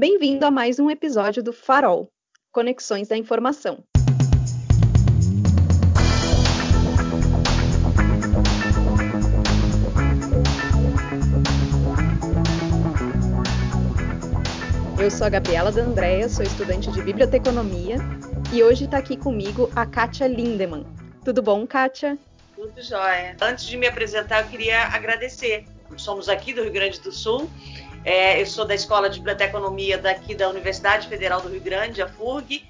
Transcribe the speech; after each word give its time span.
Bem-vindo 0.00 0.46
a 0.46 0.50
mais 0.50 0.78
um 0.78 0.90
episódio 0.90 1.42
do 1.42 1.52
Farol 1.52 2.10
Conexões 2.50 3.06
da 3.06 3.18
Informação. 3.18 3.84
Eu 14.98 15.10
sou 15.10 15.26
a 15.26 15.28
Gabriela 15.28 15.70
D'Andrea, 15.70 16.30
sou 16.30 16.46
estudante 16.46 16.90
de 16.90 17.02
biblioteconomia 17.02 17.98
e 18.54 18.62
hoje 18.62 18.86
está 18.86 18.96
aqui 18.96 19.18
comigo 19.18 19.70
a 19.76 19.84
Kátia 19.84 20.26
Lindemann. 20.26 20.86
Tudo 21.22 21.42
bom, 21.42 21.66
Kátia? 21.66 22.16
Tudo 22.56 22.80
jóia. 22.80 23.36
Antes 23.38 23.66
de 23.66 23.76
me 23.76 23.86
apresentar, 23.86 24.44
eu 24.44 24.48
queria 24.48 24.80
agradecer. 24.84 25.66
Somos 25.98 26.30
aqui 26.30 26.54
do 26.54 26.62
Rio 26.62 26.72
Grande 26.72 26.98
do 27.00 27.12
Sul. 27.12 27.50
É, 28.02 28.40
eu 28.40 28.46
sou 28.46 28.64
da 28.64 28.74
Escola 28.74 29.10
de 29.10 29.18
Biblioteconomia 29.18 29.98
daqui 29.98 30.34
da 30.34 30.48
Universidade 30.48 31.06
Federal 31.06 31.42
do 31.42 31.50
Rio 31.50 31.60
Grande, 31.60 32.00
a 32.00 32.08
FURG, 32.08 32.66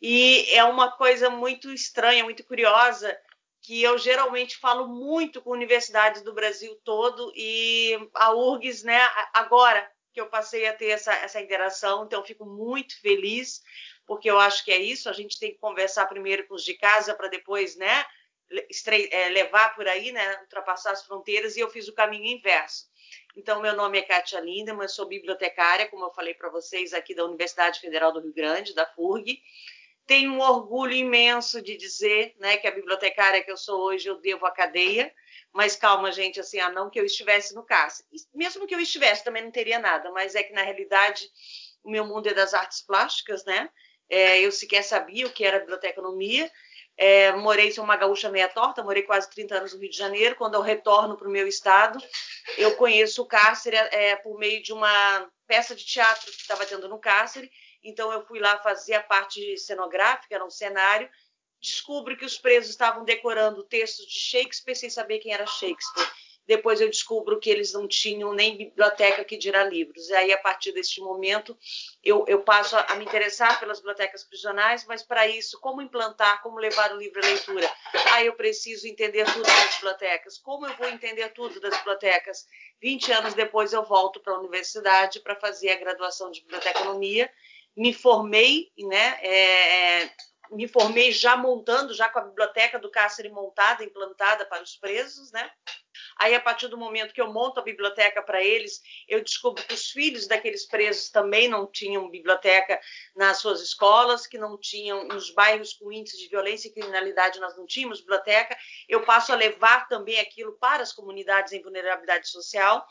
e 0.00 0.44
é 0.52 0.64
uma 0.64 0.90
coisa 0.90 1.30
muito 1.30 1.72
estranha, 1.72 2.24
muito 2.24 2.44
curiosa, 2.44 3.16
que 3.60 3.80
eu 3.80 3.96
geralmente 3.96 4.56
falo 4.58 4.88
muito 4.88 5.40
com 5.40 5.50
universidades 5.50 6.22
do 6.22 6.34
Brasil 6.34 6.76
todo 6.84 7.32
e 7.36 7.96
a 8.12 8.34
URGS, 8.34 8.82
né, 8.82 9.00
agora 9.32 9.88
que 10.12 10.20
eu 10.20 10.26
passei 10.26 10.66
a 10.66 10.72
ter 10.72 10.88
essa, 10.88 11.14
essa 11.14 11.40
interação, 11.40 12.04
então 12.04 12.24
fico 12.24 12.44
muito 12.44 13.00
feliz, 13.00 13.62
porque 14.04 14.28
eu 14.28 14.40
acho 14.40 14.64
que 14.64 14.72
é 14.72 14.78
isso, 14.78 15.08
a 15.08 15.12
gente 15.12 15.38
tem 15.38 15.52
que 15.52 15.58
conversar 15.58 16.06
primeiro 16.06 16.44
com 16.48 16.54
os 16.54 16.64
de 16.64 16.74
casa 16.74 17.14
para 17.14 17.28
depois, 17.28 17.76
né, 17.76 18.04
é, 19.12 19.28
levar 19.28 19.76
por 19.76 19.86
aí, 19.86 20.10
né, 20.10 20.40
ultrapassar 20.40 20.90
as 20.90 21.04
fronteiras, 21.06 21.56
e 21.56 21.60
eu 21.60 21.70
fiz 21.70 21.86
o 21.86 21.94
caminho 21.94 22.36
inverso. 22.36 22.90
Então, 23.34 23.62
meu 23.62 23.74
nome 23.74 23.98
é 23.98 24.02
Kátia 24.02 24.40
Lindemann, 24.40 24.88
sou 24.88 25.06
bibliotecária, 25.06 25.88
como 25.88 26.04
eu 26.04 26.10
falei 26.10 26.34
para 26.34 26.50
vocês, 26.50 26.92
aqui 26.92 27.14
da 27.14 27.24
Universidade 27.24 27.80
Federal 27.80 28.12
do 28.12 28.20
Rio 28.20 28.32
Grande, 28.32 28.74
da 28.74 28.84
FURG. 28.84 29.40
Tenho 30.06 30.32
um 30.32 30.40
orgulho 30.40 30.92
imenso 30.92 31.62
de 31.62 31.76
dizer 31.76 32.34
né, 32.38 32.58
que 32.58 32.66
a 32.66 32.70
bibliotecária 32.70 33.42
que 33.42 33.50
eu 33.50 33.56
sou 33.56 33.80
hoje 33.80 34.06
eu 34.06 34.20
devo 34.20 34.44
à 34.44 34.50
cadeia, 34.50 35.10
mas 35.50 35.74
calma, 35.74 36.12
gente, 36.12 36.40
assim, 36.40 36.60
ah, 36.60 36.70
não 36.70 36.90
que 36.90 37.00
eu 37.00 37.06
estivesse 37.06 37.54
no 37.54 37.64
cárcere. 37.64 38.06
Mesmo 38.34 38.66
que 38.66 38.74
eu 38.74 38.80
estivesse, 38.80 39.24
também 39.24 39.42
não 39.42 39.50
teria 39.50 39.78
nada, 39.78 40.10
mas 40.10 40.34
é 40.34 40.42
que, 40.42 40.52
na 40.52 40.62
realidade, 40.62 41.26
o 41.82 41.90
meu 41.90 42.04
mundo 42.04 42.26
é 42.26 42.34
das 42.34 42.52
artes 42.52 42.82
plásticas, 42.82 43.44
né? 43.46 43.70
É, 44.10 44.40
eu 44.40 44.52
sequer 44.52 44.82
sabia 44.82 45.26
o 45.26 45.32
que 45.32 45.44
era 45.44 45.60
biblioteconomia, 45.60 46.50
é, 46.96 47.32
morei, 47.32 47.72
sou 47.72 47.84
uma 47.84 47.96
gaúcha 47.96 48.30
meia 48.30 48.48
torta, 48.48 48.82
morei 48.82 49.02
quase 49.02 49.28
30 49.30 49.56
anos 49.56 49.72
no 49.72 49.80
Rio 49.80 49.90
de 49.90 49.96
Janeiro. 49.96 50.36
Quando 50.36 50.54
eu 50.54 50.60
retorno 50.60 51.16
para 51.16 51.28
o 51.28 51.30
meu 51.30 51.46
estado, 51.48 51.98
eu 52.58 52.76
conheço 52.76 53.22
o 53.22 53.26
cárcere 53.26 53.76
é, 53.76 54.16
por 54.16 54.38
meio 54.38 54.62
de 54.62 54.72
uma 54.72 55.28
peça 55.46 55.74
de 55.74 55.84
teatro 55.84 56.30
que 56.30 56.40
estava 56.40 56.66
tendo 56.66 56.88
no 56.88 56.98
cárcere. 56.98 57.50
Então, 57.82 58.12
eu 58.12 58.24
fui 58.26 58.38
lá 58.38 58.58
fazer 58.58 58.94
a 58.94 59.02
parte 59.02 59.56
cenográfica, 59.58 60.34
era 60.34 60.44
um 60.44 60.50
cenário. 60.50 61.08
Descubro 61.60 62.16
que 62.16 62.24
os 62.24 62.38
presos 62.38 62.70
estavam 62.70 63.04
decorando 63.04 63.64
textos 63.64 64.06
de 64.06 64.18
Shakespeare 64.18 64.76
sem 64.76 64.90
saber 64.90 65.18
quem 65.18 65.32
era 65.32 65.46
Shakespeare. 65.46 66.10
Depois 66.46 66.80
eu 66.80 66.90
descubro 66.90 67.38
que 67.38 67.48
eles 67.48 67.72
não 67.72 67.86
tinham 67.86 68.32
nem 68.32 68.56
biblioteca 68.56 69.24
que 69.24 69.36
dirá 69.36 69.62
livros. 69.64 70.08
E 70.08 70.14
aí, 70.14 70.32
a 70.32 70.38
partir 70.38 70.72
deste 70.72 71.00
momento, 71.00 71.56
eu, 72.02 72.24
eu 72.26 72.42
passo 72.42 72.76
a, 72.76 72.80
a, 72.80 72.96
me 72.96 73.04
interessar 73.04 73.60
pelas 73.60 73.78
bibliotecas 73.78 74.24
prisionais, 74.24 74.84
mas 74.86 75.02
para 75.02 75.26
isso, 75.28 75.60
como 75.60 75.80
implantar, 75.80 76.42
como 76.42 76.58
levar 76.58 76.92
o 76.92 76.98
livro 76.98 77.20
à 77.24 77.26
leitura? 77.26 77.72
Aí 78.12 78.26
eu 78.26 78.34
preciso 78.34 78.88
entender 78.88 79.24
tudo 79.32 79.44
das 79.44 79.74
bibliotecas. 79.76 80.38
Como 80.38 80.66
eu 80.66 80.76
vou 80.76 80.88
entender 80.88 81.28
tudo 81.28 81.60
das 81.60 81.76
bibliotecas? 81.78 82.46
20 82.80 83.12
anos 83.12 83.34
depois, 83.34 83.72
eu 83.72 83.84
volto 83.84 84.20
para 84.20 84.34
a 84.34 84.38
universidade 84.38 85.20
para 85.20 85.36
fazer 85.36 85.70
a 85.70 85.76
graduação 85.76 86.30
de 86.30 86.40
biblioteconomia. 86.40 87.30
Me 87.76 87.94
formei, 87.94 88.70
né? 88.78 89.18
É, 89.22 90.02
é 90.02 90.12
me 90.52 90.68
formei 90.68 91.10
já 91.12 91.36
montando, 91.36 91.94
já 91.94 92.08
com 92.08 92.18
a 92.18 92.24
biblioteca 92.24 92.78
do 92.78 92.90
cárcere 92.90 93.30
montada, 93.30 93.82
implantada 93.82 94.44
para 94.44 94.62
os 94.62 94.76
presos, 94.76 95.32
né? 95.32 95.50
Aí, 96.16 96.34
a 96.34 96.40
partir 96.40 96.68
do 96.68 96.78
momento 96.78 97.12
que 97.12 97.20
eu 97.20 97.32
monto 97.32 97.60
a 97.60 97.62
biblioteca 97.62 98.22
para 98.22 98.42
eles, 98.42 98.80
eu 99.08 99.22
descubro 99.22 99.64
que 99.64 99.74
os 99.74 99.90
filhos 99.90 100.26
daqueles 100.26 100.66
presos 100.66 101.10
também 101.10 101.48
não 101.48 101.66
tinham 101.66 102.10
biblioteca 102.10 102.80
nas 103.14 103.38
suas 103.38 103.60
escolas, 103.60 104.26
que 104.26 104.38
não 104.38 104.58
tinham 104.58 105.04
nos 105.08 105.30
bairros 105.30 105.72
com 105.74 105.92
índice 105.92 106.18
de 106.18 106.28
violência 106.28 106.68
e 106.68 106.72
criminalidade, 106.72 107.40
nós 107.40 107.56
não 107.56 107.66
tínhamos 107.66 108.00
biblioteca. 108.00 108.56
Eu 108.88 109.02
passo 109.02 109.32
a 109.32 109.36
levar 109.36 109.88
também 109.88 110.20
aquilo 110.20 110.52
para 110.58 110.82
as 110.82 110.92
comunidades 110.92 111.52
em 111.52 111.62
vulnerabilidade 111.62 112.28
social 112.28 112.86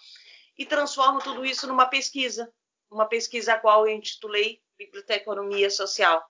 e 0.58 0.66
transformo 0.66 1.20
tudo 1.20 1.46
isso 1.46 1.68
numa 1.68 1.86
pesquisa, 1.86 2.52
uma 2.90 3.08
pesquisa 3.08 3.54
a 3.54 3.60
qual 3.60 3.88
eu 3.88 3.96
intitulei 3.96 4.62
Biblioteconomia 4.78 5.70
Social. 5.70 6.24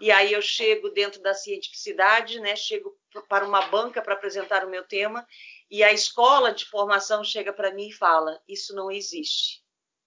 E 0.00 0.10
aí 0.10 0.32
eu 0.32 0.42
chego 0.42 0.90
dentro 0.90 1.20
da 1.20 1.34
cientificidade, 1.34 2.40
né? 2.40 2.54
Chego 2.56 2.96
para 3.28 3.44
uma 3.44 3.62
banca 3.66 4.00
para 4.02 4.14
apresentar 4.14 4.64
o 4.64 4.70
meu 4.70 4.84
tema 4.84 5.26
e 5.74 5.82
a 5.82 5.92
escola 5.92 6.54
de 6.54 6.64
formação 6.66 7.24
chega 7.24 7.52
para 7.52 7.74
mim 7.74 7.88
e 7.88 7.92
fala: 7.92 8.40
isso 8.46 8.72
não 8.76 8.92
existe. 8.92 9.60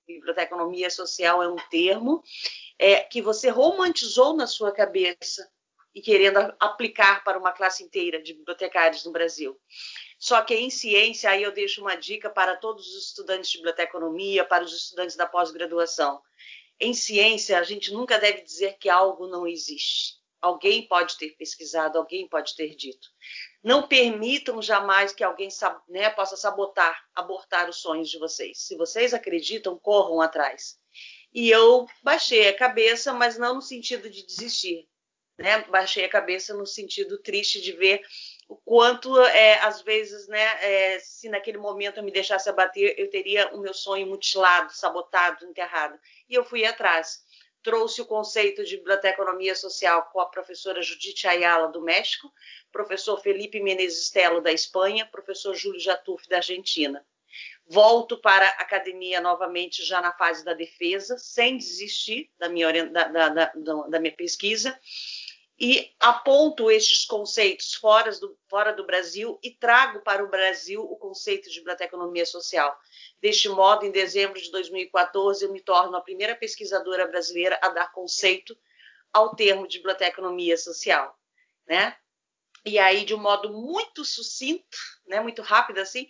Biblioteconomia 0.08 0.90
social 0.90 1.44
é 1.44 1.50
um 1.50 1.58
termo 1.70 2.24
é, 2.80 3.02
que 3.02 3.22
você 3.22 3.50
romantizou 3.50 4.34
na 4.34 4.48
sua 4.48 4.72
cabeça 4.72 5.46
e 5.94 6.02
querendo 6.02 6.38
aplicar 6.58 7.22
para 7.22 7.38
uma 7.38 7.52
classe 7.52 7.84
inteira 7.84 8.24
de 8.24 8.34
bibliotecários 8.34 9.04
no 9.04 9.12
Brasil. 9.12 9.60
Só 10.18 10.42
que 10.42 10.56
em 10.56 10.70
ciência, 10.70 11.30
aí 11.30 11.44
eu 11.44 11.52
deixo 11.52 11.82
uma 11.82 11.96
dica 11.96 12.30
para 12.30 12.56
todos 12.56 12.88
os 12.88 13.10
estudantes 13.10 13.52
de 13.52 13.58
biblioteconomia, 13.58 14.46
para 14.46 14.64
os 14.64 14.74
estudantes 14.74 15.18
da 15.18 15.28
pós-graduação. 15.28 16.22
Em 16.80 16.94
ciência, 16.94 17.60
a 17.60 17.64
gente 17.64 17.92
nunca 17.92 18.18
deve 18.18 18.42
dizer 18.42 18.78
que 18.80 18.88
algo 18.88 19.28
não 19.28 19.46
existe. 19.46 20.17
Alguém 20.42 20.88
pode 20.88 21.18
ter 21.18 21.32
pesquisado, 21.32 21.98
alguém 21.98 22.28
pode 22.28 22.56
ter 22.56 22.76
dito. 22.76 23.08
Não 23.64 23.88
permitam 23.88 24.62
jamais 24.62 25.12
que 25.12 25.24
alguém 25.24 25.50
né, 25.90 26.10
possa 26.12 26.38
sabotar, 26.38 27.04
abortar 27.16 27.70
os 27.70 27.78
sonhos 27.78 28.10
de 28.10 28.20
vocês. 28.20 28.60
Se 28.60 28.76
vocês 28.76 29.14
acreditam, 29.14 29.78
corram 29.78 30.22
atrás. 30.22 30.80
E 31.34 31.50
eu 31.50 31.86
baixei 32.04 32.48
a 32.48 32.56
cabeça, 32.56 33.14
mas 33.14 33.38
não 33.38 33.56
no 33.56 33.62
sentido 33.62 34.10
de 34.10 34.26
desistir. 34.26 34.88
Né? 35.38 35.64
Baixei 35.66 36.06
a 36.06 36.10
cabeça 36.10 36.54
no 36.54 36.66
sentido 36.66 37.22
triste 37.22 37.62
de 37.62 37.72
ver 37.74 38.02
o 38.48 38.56
quanto, 38.56 39.20
é, 39.22 39.60
às 39.60 39.82
vezes, 39.82 40.28
né, 40.28 40.42
é, 40.64 41.00
se 41.00 41.30
naquele 41.30 41.58
momento 41.58 41.98
eu 41.98 42.04
me 42.04 42.12
deixasse 42.12 42.50
abater, 42.50 42.96
eu 42.98 43.10
teria 43.10 43.54
o 43.54 43.60
meu 43.60 43.74
sonho 43.74 44.08
mutilado, 44.08 44.74
sabotado, 44.74 45.46
enterrado. 45.46 46.00
E 46.30 46.34
eu 46.34 46.46
fui 46.46 46.66
atrás 46.66 47.24
trouxe 47.68 48.02
o 48.02 48.06
conceito 48.06 48.64
de 48.64 48.78
biblioteconomia 48.78 49.54
social 49.54 50.10
com 50.14 50.22
a 50.22 50.26
professora 50.26 50.82
Judite 50.82 51.28
Ayala, 51.28 51.68
do 51.68 51.82
México, 51.82 52.32
professor 52.72 53.20
Felipe 53.20 53.60
Menezes 53.60 54.10
Telo, 54.10 54.40
da 54.40 54.54
Espanha, 54.54 55.06
professor 55.06 55.54
Júlio 55.54 55.78
Jatuf, 55.78 56.30
da 56.30 56.38
Argentina. 56.38 57.06
Volto 57.68 58.22
para 58.22 58.48
a 58.48 58.62
academia 58.62 59.20
novamente, 59.20 59.84
já 59.84 60.00
na 60.00 60.14
fase 60.14 60.46
da 60.46 60.54
defesa, 60.54 61.18
sem 61.18 61.58
desistir 61.58 62.32
da 62.40 62.48
minha, 62.48 62.90
da, 62.90 63.10
da, 63.10 63.30
da, 63.30 63.52
da 63.54 64.00
minha 64.00 64.16
pesquisa, 64.16 64.80
e 65.60 65.92
aponto 66.00 66.70
estes 66.70 67.04
conceitos 67.04 67.74
fora 67.74 68.12
do, 68.12 68.38
fora 68.48 68.72
do 68.72 68.86
Brasil 68.86 69.40
e 69.42 69.50
trago 69.50 70.02
para 70.02 70.24
o 70.24 70.30
Brasil 70.30 70.84
o 70.84 70.96
conceito 70.98 71.50
de 71.50 71.60
biblioteconomia 71.60 72.26
social. 72.26 72.78
Deste 73.20 73.50
modo, 73.50 73.84
em 73.84 73.92
dezembro 73.92 74.40
de 74.40 74.52
2014, 74.52 75.46
eu 75.46 75.52
me 75.52 75.60
torno 75.60 75.98
a 75.98 76.02
primeira 76.02 76.36
pesquisadora 76.36 77.08
brasileira 77.08 77.60
a 77.64 77.70
dar 77.70 77.92
conceito 77.92 78.56
ao 79.12 79.36
termo 79.36 79.68
de 79.68 79.80
biblioteconomia 79.80 80.58
social, 80.58 81.18
né? 81.66 81.98
E 82.64 82.78
aí, 82.78 83.04
de 83.04 83.16
um 83.16 83.20
modo 83.20 83.52
muito 83.52 84.06
sucinto, 84.06 84.78
né, 85.08 85.22
muito 85.22 85.42
rápido 85.42 85.80
assim, 85.80 86.08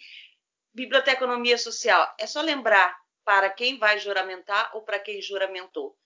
biblioteconomia 0.74 1.58
social 1.58 2.14
é 2.20 2.28
só 2.28 2.42
lembrar 2.42 2.98
para 3.24 3.50
quem 3.50 3.78
vai 3.78 4.00
juramentar 4.00 4.72
ou 4.76 4.82
para 4.82 5.00
quem 5.00 5.22
juramentou, 5.22 5.98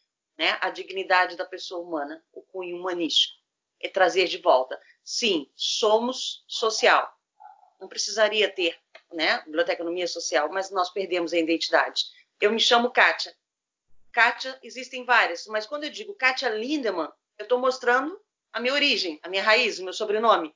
né? 0.42 0.58
A 0.60 0.72
dignidade 0.72 1.38
da 1.38 1.46
pessoa 1.46 1.86
humana, 1.86 2.20
o 2.34 2.42
cunho 2.42 2.76
humanístico, 2.76 3.38
é 3.80 3.88
trazer 3.88 4.28
de 4.28 4.40
volta. 4.40 4.82
Sim, 5.04 5.48
somos 5.56 6.44
social. 6.48 7.16
Não 7.80 7.88
precisaria 7.88 8.50
ter 8.50 8.76
né, 9.14 9.44
biblioteconomia 9.46 10.08
social, 10.08 10.52
mas 10.52 10.72
nós 10.72 10.90
perdemos 10.90 11.32
a 11.32 11.38
identidade. 11.38 12.06
Eu 12.40 12.52
me 12.52 12.60
chamo 12.60 12.90
Kátia. 12.90 13.36
Kátia, 14.12 14.58
existem 14.64 15.06
várias, 15.06 15.46
mas 15.46 15.68
quando 15.68 15.84
eu 15.84 15.92
digo 15.92 16.16
Kátia 16.16 16.50
Lindemann, 16.50 17.12
eu 17.38 17.44
estou 17.44 17.60
mostrando 17.60 18.20
a 18.52 18.60
minha 18.60 18.74
origem, 18.74 19.20
a 19.22 19.30
minha 19.30 19.44
raiz, 19.44 19.78
o 19.78 19.84
meu 19.84 19.94
sobrenome. 19.94 20.56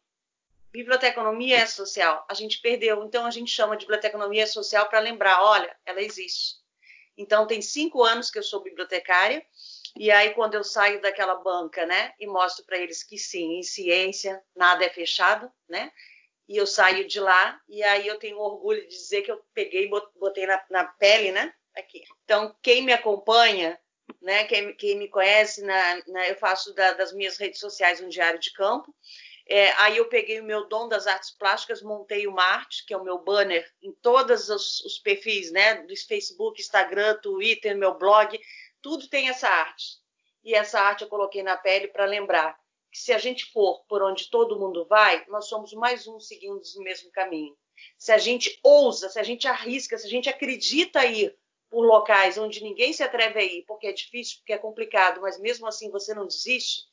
Biblioteconomia 0.71 1.57
é 1.57 1.65
social. 1.67 2.25
A 2.27 2.33
gente 2.33 2.59
perdeu, 2.59 3.03
então 3.03 3.23
a 3.23 3.29
gente 3.29 3.51
chama 3.51 3.77
de 3.77 3.85
biblioteconomia 3.85 4.47
social 4.47 4.89
para 4.89 4.99
lembrar, 4.99 5.43
olha, 5.43 5.77
ela 5.85 6.01
existe. 6.01 6.55
Então 7.15 7.47
tem 7.47 7.61
cinco 7.61 8.03
anos 8.03 8.31
que 8.31 8.39
eu 8.39 8.43
sou 8.43 8.63
bibliotecária 8.63 9.45
e 9.97 10.11
aí 10.11 10.33
quando 10.33 10.55
eu 10.55 10.63
saio 10.63 11.01
daquela 11.01 11.35
banca, 11.35 11.85
né, 11.85 12.13
e 12.19 12.27
mostro 12.27 12.65
para 12.65 12.77
eles 12.77 13.03
que 13.03 13.17
sim, 13.17 13.59
em 13.59 13.63
ciência 13.63 14.41
nada 14.55 14.83
é 14.85 14.89
fechado, 14.89 15.51
né? 15.67 15.91
e 16.47 16.57
eu 16.57 16.67
saio 16.67 17.07
de 17.07 17.19
lá 17.19 17.59
e 17.67 17.81
aí 17.81 18.05
eu 18.07 18.19
tenho 18.19 18.37
orgulho 18.37 18.81
de 18.81 18.89
dizer 18.89 19.23
que 19.23 19.31
eu 19.31 19.41
peguei 19.53 19.85
e 19.85 19.89
botei 20.19 20.45
na, 20.45 20.63
na 20.69 20.83
pele, 20.85 21.31
né? 21.31 21.51
Aqui. 21.75 22.03
Então, 22.23 22.55
quem 22.61 22.83
me 22.83 22.93
acompanha 22.93 23.79
né? 24.21 24.43
Quem, 24.45 24.75
quem 24.75 24.97
me 24.97 25.07
conhece, 25.07 25.61
na, 25.61 26.01
na, 26.07 26.27
eu 26.27 26.35
faço 26.35 26.73
da, 26.73 26.93
das 26.93 27.13
minhas 27.13 27.37
redes 27.37 27.59
sociais 27.59 28.01
um 28.01 28.09
diário 28.09 28.39
de 28.39 28.51
campo. 28.53 28.93
É, 29.47 29.71
aí 29.73 29.97
eu 29.97 30.09
peguei 30.09 30.39
o 30.39 30.43
meu 30.43 30.67
dom 30.67 30.87
das 30.87 31.05
artes 31.05 31.29
plásticas, 31.29 31.83
montei 31.83 32.25
uma 32.25 32.43
arte, 32.43 32.83
que 32.85 32.93
é 32.93 32.97
o 32.97 33.03
meu 33.03 33.19
banner, 33.19 33.63
em 33.81 33.91
todos 34.01 34.49
os, 34.49 34.79
os 34.81 34.97
perfis, 34.97 35.51
né? 35.51 35.75
Do 35.83 35.95
Facebook, 35.95 36.59
Instagram, 36.59 37.19
Twitter, 37.21 37.77
meu 37.77 37.93
blog, 37.95 38.39
tudo 38.85 39.07
tem 39.07 39.29
essa 39.29 39.47
arte. 39.47 39.97
E 40.43 40.53
essa 40.53 40.79
arte 40.79 41.01
eu 41.01 41.09
coloquei 41.09 41.41
na 41.41 41.57
pele 41.57 41.87
para 41.87 42.05
lembrar 42.05 42.55
que 42.91 42.99
se 42.99 43.11
a 43.11 43.17
gente 43.17 43.51
for 43.51 43.83
por 43.89 44.03
onde 44.03 44.29
todo 44.29 44.59
mundo 44.59 44.85
vai, 44.85 45.25
nós 45.27 45.47
somos 45.47 45.73
mais 45.73 46.07
um 46.07 46.19
seguindo 46.19 46.61
o 46.61 46.83
mesmo 46.83 47.09
caminho. 47.09 47.57
Se 47.97 48.11
a 48.11 48.19
gente 48.19 48.59
ousa, 48.61 49.09
se 49.09 49.17
a 49.17 49.23
gente 49.23 49.47
arrisca, 49.47 49.97
se 49.97 50.05
a 50.05 50.09
gente 50.09 50.29
acredita 50.29 51.03
ir 51.03 51.35
por 51.67 51.83
locais 51.83 52.37
onde 52.37 52.61
ninguém 52.61 52.93
se 52.93 53.01
atreve 53.01 53.39
a 53.39 53.43
ir, 53.43 53.63
porque 53.67 53.87
é 53.87 53.91
difícil, 53.91 54.37
porque 54.37 54.53
é 54.53 54.57
complicado, 54.59 55.19
mas 55.19 55.39
mesmo 55.39 55.65
assim 55.65 55.89
você 55.89 56.13
não 56.13 56.27
desiste, 56.27 56.83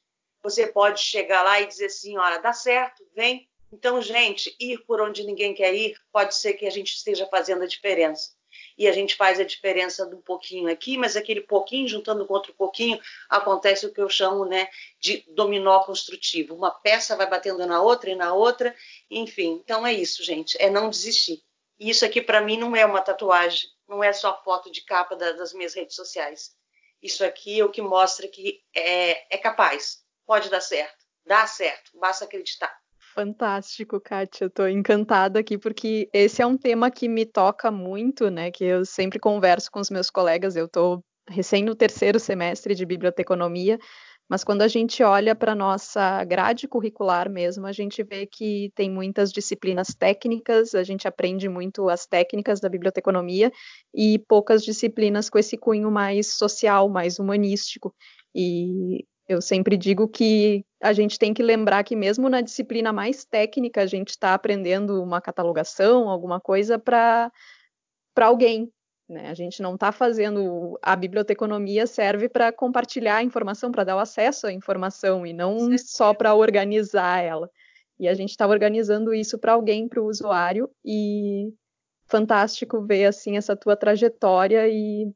você 0.43 0.67
pode 0.67 0.99
chegar 0.99 1.43
lá 1.43 1.61
e 1.61 1.67
dizer 1.67 1.87
assim, 1.87 2.17
olha, 2.17 2.39
dá 2.39 2.55
certo, 2.55 3.07
vem. 3.15 3.51
Então, 3.71 4.01
gente, 4.01 4.57
ir 4.59 4.79
por 4.87 4.99
onde 4.99 5.27
ninguém 5.27 5.53
quer 5.53 5.75
ir, 5.75 5.95
pode 6.11 6.35
ser 6.37 6.55
que 6.55 6.67
a 6.67 6.71
gente 6.71 6.95
esteja 6.95 7.27
fazendo 7.27 7.65
a 7.65 7.67
diferença. 7.67 8.31
E 8.77 8.89
a 8.89 8.93
gente 8.93 9.17
faz 9.17 9.39
a 9.39 9.45
diferença 9.45 10.07
de 10.07 10.15
um 10.15 10.21
pouquinho 10.21 10.69
aqui, 10.71 10.97
mas 10.97 11.17
aquele 11.17 11.41
pouquinho, 11.41 11.89
juntando 11.89 12.27
com 12.27 12.35
outro 12.35 12.55
pouquinho, 12.55 13.01
acontece 13.29 13.87
o 13.87 13.93
que 13.93 14.01
eu 14.01 14.09
chamo 14.09 14.45
né, 14.45 14.69
de 14.99 15.25
dominó 15.29 15.81
construtivo. 15.85 16.55
Uma 16.55 16.71
peça 16.71 17.17
vai 17.17 17.29
batendo 17.29 17.67
na 17.67 17.83
outra 17.83 18.11
e 18.11 18.15
na 18.15 18.33
outra, 18.33 18.75
enfim. 19.11 19.61
Então 19.65 19.87
é 19.87 19.93
isso, 19.93 20.23
gente, 20.23 20.57
é 20.61 20.71
não 20.71 20.91
desistir. 20.91 21.43
E 21.79 21.91
isso 21.91 22.05
aqui, 22.05 22.21
para 22.21 22.41
mim, 22.41 22.57
não 22.57 22.77
é 22.77 22.87
uma 22.87 23.01
tatuagem, 23.01 23.69
não 23.89 24.03
é 24.03 24.13
só 24.13 24.41
foto 24.43 24.71
de 24.71 24.83
capa 24.83 25.17
das 25.17 25.53
minhas 25.53 25.75
redes 25.75 25.97
sociais. 25.97 26.55
Isso 27.03 27.25
aqui 27.25 27.59
é 27.61 27.65
o 27.65 27.71
que 27.71 27.83
mostra 27.83 28.29
que 28.29 28.63
é, 28.75 29.35
é 29.35 29.39
capaz, 29.39 30.05
pode 30.25 30.49
dar 30.49 30.61
certo, 30.61 31.05
dá 31.27 31.47
certo, 31.47 31.91
basta 31.99 32.25
acreditar. 32.25 32.82
Fantástico, 33.15 34.01
Kátia. 34.01 34.47
Estou 34.47 34.67
encantada 34.69 35.39
aqui 35.39 35.59
porque 35.59 36.09
esse 36.15 36.41
é 36.41 36.47
um 36.47 36.57
tema 36.57 36.91
que 36.91 37.09
me 37.09 37.27
toca 37.27 37.71
muito, 37.71 38.31
né? 38.31 38.51
Que 38.51 38.65
eu 38.65 38.85
sempre 38.87 39.19
converso 39.19 39.71
com 39.71 39.81
os 39.81 39.91
meus 39.91 40.09
colegas. 40.09 40.57
Eu 40.57 40.65
estou 40.65 41.05
recém 41.29 41.63
no 41.63 41.75
terceiro 41.75 42.19
semestre 42.19 42.75
de 42.75 42.87
biblioteconomia, 42.87 43.79
mas 44.29 44.43
quando 44.43 44.63
a 44.63 44.69
gente 44.69 45.03
olha 45.03 45.35
para 45.35 45.55
nossa 45.55 46.25
grade 46.25 46.67
curricular 46.67 47.31
mesmo, 47.31 47.67
a 47.67 47.73
gente 47.73 48.03
vê 48.03 48.27
que 48.27 48.73
tem 48.75 48.91
muitas 48.91 49.31
disciplinas 49.31 49.89
técnicas, 49.89 50.75
a 50.75 50.83
gente 50.83 51.07
aprende 51.07 51.51
muito 51.51 51.91
as 51.91 52.07
técnicas 52.07 52.61
da 52.61 52.69
biblioteconomia 52.69 53.53
e 53.95 54.19
poucas 54.27 54.65
disciplinas 54.65 55.29
com 55.29 55.39
esse 55.39 55.59
cunho 55.59 55.91
mais 55.91 56.29
social, 56.29 56.89
mais 56.89 57.19
humanístico. 57.19 57.95
E 58.35 59.05
eu 59.29 59.41
sempre 59.41 59.77
digo 59.77 60.09
que 60.09 60.65
a 60.81 60.93
gente 60.93 61.19
tem 61.19 61.33
que 61.33 61.43
lembrar 61.43 61.85
que 61.85 61.95
mesmo 61.95 62.29
na 62.29 62.41
disciplina 62.41 62.93
mais 62.93 63.25
técnica 63.25 63.83
a 63.83 63.87
gente 63.87 64.11
está 64.11 64.35
aprendendo 64.35 65.03
uma 65.03 65.21
catalogação, 65.21 66.09
alguma 66.09 66.41
coisa 66.41 66.79
para 66.79 67.31
para 68.15 68.27
alguém. 68.27 68.71
Né? 69.09 69.31
A 69.31 69.35
gente 69.35 69.63
não 69.63 69.75
está 69.75 69.91
fazendo 69.91 70.79
a 70.83 70.95
biblioteconomia 70.95 71.87
serve 71.87 72.29
para 72.29 72.53
compartilhar 72.53 73.17
a 73.17 73.23
informação, 73.23 73.71
para 73.73 73.85
dar 73.85 73.97
o 73.97 74.01
acesso 74.01 74.47
à 74.47 74.53
informação 74.53 75.27
e 75.27 75.33
não 75.33 75.77
só 75.79 76.13
para 76.13 76.35
organizar 76.35 77.23
ela. 77.23 77.49
E 77.99 78.09
a 78.09 78.15
gente 78.15 78.31
está 78.31 78.47
organizando 78.47 79.15
isso 79.15 79.39
para 79.39 79.53
alguém, 79.53 79.89
para 79.89 80.01
o 80.01 80.07
usuário 80.07 80.69
e 80.85 81.53
fantástico 82.07 82.83
ver 82.85 83.07
assim 83.07 83.37
essa 83.37 83.57
tua 83.57 83.77
trajetória 83.77 84.69
e 84.69 85.11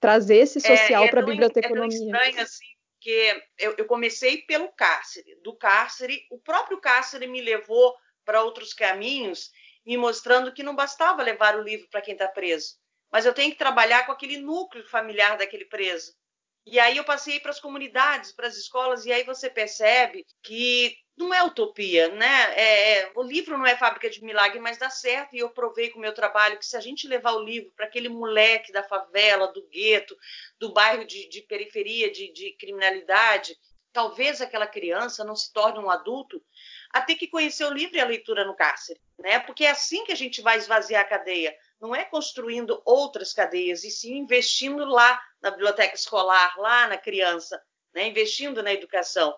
trazer 0.00 0.36
esse 0.36 0.60
social 0.60 1.04
é, 1.04 1.06
é 1.06 1.10
para 1.10 1.20
a 1.20 1.24
biblioteconomia. 1.24 1.96
É 1.96 2.10
tão 2.10 2.20
estranho 2.20 2.42
assim 2.42 2.81
porque 3.02 3.44
eu, 3.58 3.74
eu 3.76 3.84
comecei 3.86 4.42
pelo 4.42 4.68
cárcere. 4.68 5.34
Do 5.42 5.56
cárcere, 5.56 6.24
o 6.30 6.38
próprio 6.38 6.80
cárcere 6.80 7.26
me 7.26 7.40
levou 7.40 7.96
para 8.24 8.44
outros 8.44 8.72
caminhos, 8.72 9.50
me 9.84 9.96
mostrando 9.96 10.54
que 10.54 10.62
não 10.62 10.76
bastava 10.76 11.20
levar 11.20 11.58
o 11.58 11.62
livro 11.62 11.88
para 11.90 12.00
quem 12.00 12.12
está 12.12 12.28
preso, 12.28 12.76
mas 13.10 13.26
eu 13.26 13.34
tenho 13.34 13.50
que 13.50 13.58
trabalhar 13.58 14.06
com 14.06 14.12
aquele 14.12 14.36
núcleo 14.38 14.88
familiar 14.88 15.36
daquele 15.36 15.64
preso. 15.64 16.14
E 16.64 16.78
aí 16.78 16.96
eu 16.96 17.02
passei 17.02 17.40
para 17.40 17.50
as 17.50 17.58
comunidades, 17.58 18.30
para 18.30 18.46
as 18.46 18.56
escolas, 18.56 19.04
e 19.04 19.12
aí 19.12 19.24
você 19.24 19.50
percebe 19.50 20.24
que 20.40 20.96
não 21.16 21.32
é 21.32 21.42
utopia, 21.42 22.08
né? 22.08 22.54
É, 22.54 22.92
é, 23.00 23.12
o 23.14 23.22
livro 23.22 23.58
não 23.58 23.66
é 23.66 23.76
fábrica 23.76 24.08
de 24.08 24.24
milagre, 24.24 24.58
mas 24.58 24.78
dá 24.78 24.88
certo. 24.88 25.34
E 25.34 25.38
eu 25.38 25.50
provei 25.50 25.90
com 25.90 25.98
o 25.98 26.02
meu 26.02 26.14
trabalho 26.14 26.58
que 26.58 26.66
se 26.66 26.76
a 26.76 26.80
gente 26.80 27.06
levar 27.06 27.32
o 27.32 27.42
livro 27.42 27.70
para 27.76 27.86
aquele 27.86 28.08
moleque 28.08 28.72
da 28.72 28.82
favela, 28.82 29.52
do 29.52 29.62
gueto, 29.68 30.16
do 30.58 30.72
bairro 30.72 31.04
de, 31.04 31.28
de 31.28 31.42
periferia 31.42 32.10
de, 32.10 32.32
de 32.32 32.52
criminalidade, 32.52 33.56
talvez 33.92 34.40
aquela 34.40 34.66
criança 34.66 35.22
não 35.22 35.36
se 35.36 35.52
torne 35.52 35.78
um 35.78 35.90
adulto 35.90 36.42
a 36.90 37.00
ter 37.00 37.14
que 37.14 37.26
conhecer 37.26 37.64
o 37.64 37.72
livro 37.72 37.96
e 37.96 38.00
a 38.00 38.06
leitura 38.06 38.44
no 38.44 38.56
cárcere, 38.56 39.00
né? 39.18 39.38
Porque 39.38 39.64
é 39.64 39.70
assim 39.70 40.04
que 40.04 40.12
a 40.12 40.16
gente 40.16 40.40
vai 40.40 40.58
esvaziar 40.58 41.02
a 41.02 41.08
cadeia. 41.08 41.54
Não 41.80 41.94
é 41.94 42.04
construindo 42.04 42.80
outras 42.84 43.32
cadeias, 43.32 43.84
e 43.84 43.90
sim 43.90 44.16
investindo 44.16 44.84
lá 44.84 45.20
na 45.40 45.50
biblioteca 45.50 45.94
escolar, 45.94 46.54
lá 46.58 46.86
na 46.86 46.96
criança, 46.96 47.62
né? 47.94 48.06
investindo 48.06 48.62
na 48.62 48.72
educação. 48.72 49.36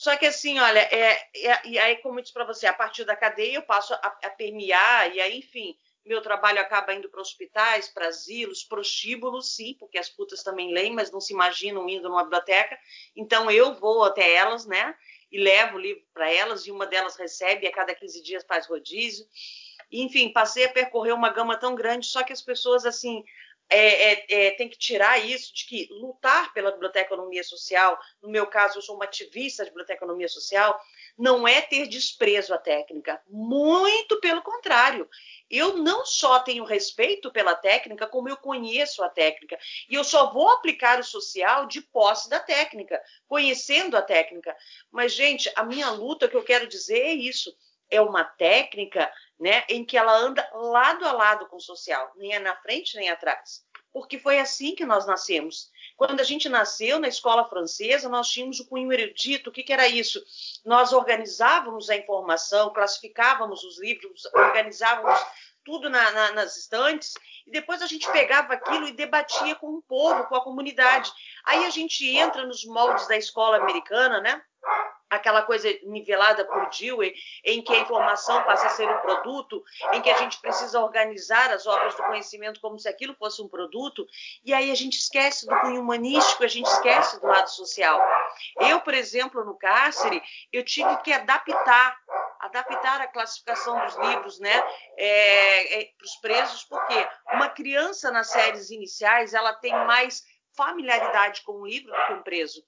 Só 0.00 0.16
que 0.16 0.24
assim, 0.24 0.58
olha, 0.58 0.78
é, 0.78 1.28
é, 1.36 1.60
e 1.66 1.78
aí, 1.78 1.96
como 1.96 2.18
eu 2.18 2.22
disse 2.22 2.32
para 2.32 2.46
você, 2.46 2.66
a 2.66 2.72
partir 2.72 3.04
da 3.04 3.14
cadeia 3.14 3.56
eu 3.56 3.62
passo 3.62 3.92
a, 3.92 3.98
a 3.98 4.30
permear, 4.30 5.14
e 5.14 5.20
aí, 5.20 5.40
enfim, 5.40 5.76
meu 6.06 6.22
trabalho 6.22 6.58
acaba 6.58 6.94
indo 6.94 7.10
para 7.10 7.20
hospitais, 7.20 7.86
para 7.86 8.08
asilos, 8.08 8.64
prostíbulos, 8.64 9.54
sim, 9.54 9.76
porque 9.78 9.98
as 9.98 10.08
putas 10.08 10.42
também 10.42 10.72
leem, 10.72 10.94
mas 10.94 11.10
não 11.10 11.20
se 11.20 11.34
imaginam 11.34 11.86
indo 11.86 12.08
numa 12.08 12.22
biblioteca. 12.22 12.78
Então 13.14 13.50
eu 13.50 13.74
vou 13.74 14.02
até 14.02 14.32
elas, 14.32 14.64
né? 14.64 14.96
E 15.30 15.38
levo 15.38 15.76
o 15.76 15.78
livro 15.78 16.02
para 16.14 16.32
elas, 16.32 16.66
e 16.66 16.70
uma 16.70 16.86
delas 16.86 17.16
recebe, 17.16 17.66
e 17.66 17.68
a 17.68 17.72
cada 17.72 17.94
15 17.94 18.22
dias 18.22 18.42
faz 18.48 18.66
rodízio. 18.66 19.26
Enfim, 19.92 20.32
passei 20.32 20.64
a 20.64 20.72
percorrer 20.72 21.12
uma 21.12 21.28
gama 21.28 21.58
tão 21.58 21.74
grande, 21.74 22.06
só 22.06 22.22
que 22.22 22.32
as 22.32 22.40
pessoas, 22.40 22.86
assim, 22.86 23.22
é, 23.70 24.12
é, 24.12 24.46
é, 24.46 24.50
tem 24.50 24.68
que 24.68 24.76
tirar 24.76 25.24
isso 25.24 25.54
de 25.54 25.64
que 25.64 25.88
lutar 25.92 26.52
pela 26.52 26.72
biblioteconomia 26.72 27.44
social, 27.44 27.96
no 28.20 28.28
meu 28.28 28.46
caso, 28.46 28.78
eu 28.78 28.82
sou 28.82 28.96
uma 28.96 29.04
ativista 29.04 29.64
de 29.64 29.70
biblioteconomia 29.70 30.28
social, 30.28 30.78
não 31.16 31.46
é 31.46 31.60
ter 31.60 31.86
desprezo 31.86 32.52
à 32.52 32.58
técnica. 32.58 33.22
Muito 33.28 34.18
pelo 34.20 34.42
contrário. 34.42 35.08
Eu 35.48 35.76
não 35.76 36.04
só 36.04 36.40
tenho 36.40 36.64
respeito 36.64 37.30
pela 37.30 37.54
técnica, 37.54 38.06
como 38.06 38.28
eu 38.28 38.36
conheço 38.36 39.04
a 39.04 39.08
técnica. 39.08 39.58
E 39.88 39.94
eu 39.94 40.02
só 40.02 40.32
vou 40.32 40.48
aplicar 40.48 40.98
o 40.98 41.04
social 41.04 41.66
de 41.66 41.80
posse 41.80 42.28
da 42.28 42.40
técnica, 42.40 43.00
conhecendo 43.28 43.96
a 43.96 44.02
técnica. 44.02 44.56
Mas, 44.90 45.12
gente, 45.12 45.50
a 45.54 45.62
minha 45.62 45.90
luta, 45.90 46.28
que 46.28 46.36
eu 46.36 46.42
quero 46.42 46.66
dizer 46.66 47.00
é 47.00 47.12
isso. 47.12 47.54
É 47.88 48.00
uma 48.00 48.24
técnica 48.24 49.12
né, 49.40 49.64
em 49.68 49.84
que 49.84 49.96
ela 49.96 50.14
anda 50.14 50.46
lado 50.52 51.04
a 51.06 51.12
lado 51.12 51.46
com 51.46 51.56
o 51.56 51.60
social, 51.60 52.12
nem 52.16 52.34
é 52.34 52.38
na 52.38 52.54
frente 52.56 52.96
nem 52.96 53.08
atrás. 53.08 53.64
Porque 53.92 54.18
foi 54.18 54.38
assim 54.38 54.74
que 54.74 54.84
nós 54.84 55.06
nascemos. 55.06 55.68
Quando 55.96 56.20
a 56.20 56.24
gente 56.24 56.48
nasceu 56.48 57.00
na 57.00 57.08
escola 57.08 57.48
francesa, 57.48 58.08
nós 58.08 58.28
tínhamos 58.28 58.60
o 58.60 58.68
cunho 58.68 58.92
erudito. 58.92 59.50
O 59.50 59.52
que, 59.52 59.64
que 59.64 59.72
era 59.72 59.88
isso? 59.88 60.22
Nós 60.64 60.92
organizávamos 60.92 61.90
a 61.90 61.96
informação, 61.96 62.72
classificávamos 62.72 63.64
os 63.64 63.80
livros, 63.80 64.24
organizávamos 64.32 65.18
tudo 65.64 65.90
na, 65.90 66.10
na, 66.12 66.32
nas 66.32 66.56
estantes, 66.56 67.14
e 67.46 67.50
depois 67.50 67.82
a 67.82 67.86
gente 67.86 68.10
pegava 68.12 68.54
aquilo 68.54 68.88
e 68.88 68.92
debatia 68.92 69.54
com 69.56 69.74
o 69.74 69.82
povo, 69.82 70.24
com 70.24 70.36
a 70.36 70.42
comunidade. 70.42 71.12
Aí 71.44 71.64
a 71.64 71.70
gente 71.70 72.06
entra 72.16 72.46
nos 72.46 72.64
moldes 72.64 73.06
da 73.08 73.16
escola 73.16 73.58
americana, 73.58 74.20
né? 74.20 74.42
Aquela 75.10 75.42
coisa 75.42 75.68
nivelada 75.82 76.44
por 76.44 76.70
Dewey, 76.70 77.12
em 77.44 77.60
que 77.62 77.74
a 77.74 77.80
informação 77.80 78.42
passa 78.44 78.68
a 78.68 78.70
ser 78.70 78.88
um 78.88 78.98
produto, 79.00 79.62
em 79.92 80.00
que 80.00 80.08
a 80.08 80.16
gente 80.18 80.40
precisa 80.40 80.80
organizar 80.80 81.50
as 81.50 81.66
obras 81.66 81.94
do 81.96 82.04
conhecimento 82.04 82.60
como 82.60 82.78
se 82.78 82.88
aquilo 82.88 83.14
fosse 83.14 83.42
um 83.42 83.48
produto, 83.48 84.06
e 84.44 84.54
aí 84.54 84.70
a 84.70 84.74
gente 84.74 84.96
esquece 84.96 85.46
do 85.46 85.60
cunho 85.60 85.80
humanístico, 85.80 86.44
a 86.44 86.48
gente 86.48 86.66
esquece 86.66 87.20
do 87.20 87.26
lado 87.26 87.50
social. 87.50 88.00
Eu, 88.60 88.80
por 88.80 88.94
exemplo, 88.94 89.44
no 89.44 89.58
cárcere, 89.58 90.22
eu 90.52 90.64
tive 90.64 90.96
que 90.98 91.12
adaptar 91.12 91.98
adaptar 92.40 93.02
a 93.02 93.06
classificação 93.06 93.78
dos 93.84 93.96
livros 93.96 94.40
né, 94.40 94.64
é, 94.96 95.82
é, 95.82 95.84
para 95.96 96.04
os 96.06 96.16
presos, 96.16 96.64
porque 96.64 97.08
uma 97.32 97.50
criança 97.50 98.10
nas 98.10 98.30
séries 98.30 98.70
iniciais 98.70 99.34
ela 99.34 99.52
tem 99.52 99.72
mais 99.72 100.24
familiaridade 100.56 101.42
com 101.42 101.52
o 101.52 101.66
livro 101.66 101.92
do 101.92 102.06
que 102.06 102.12
um 102.14 102.22
preso. 102.22 102.64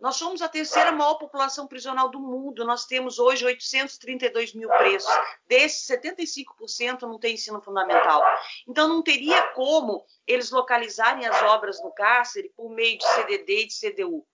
Nós 0.00 0.16
somos 0.16 0.40
a 0.40 0.48
terceira 0.48 0.90
maior 0.90 1.14
população 1.16 1.66
prisional 1.66 2.08
do 2.08 2.18
mundo. 2.18 2.64
Nós 2.64 2.86
temos 2.86 3.18
hoje 3.18 3.44
832 3.44 4.54
mil 4.54 4.68
presos. 4.70 5.10
Desses, 5.46 5.86
75% 5.86 7.02
não 7.02 7.18
tem 7.18 7.34
ensino 7.34 7.60
fundamental. 7.60 8.22
Então, 8.66 8.88
não 8.88 9.02
teria 9.02 9.42
como 9.48 10.06
eles 10.26 10.50
localizarem 10.50 11.26
as 11.26 11.42
obras 11.42 11.82
no 11.82 11.92
cárcere 11.92 12.50
por 12.56 12.70
meio 12.70 12.96
de 12.96 13.06
CDD 13.06 13.62
e 13.62 13.66
de 13.66 13.78
CDU. 13.78 14.26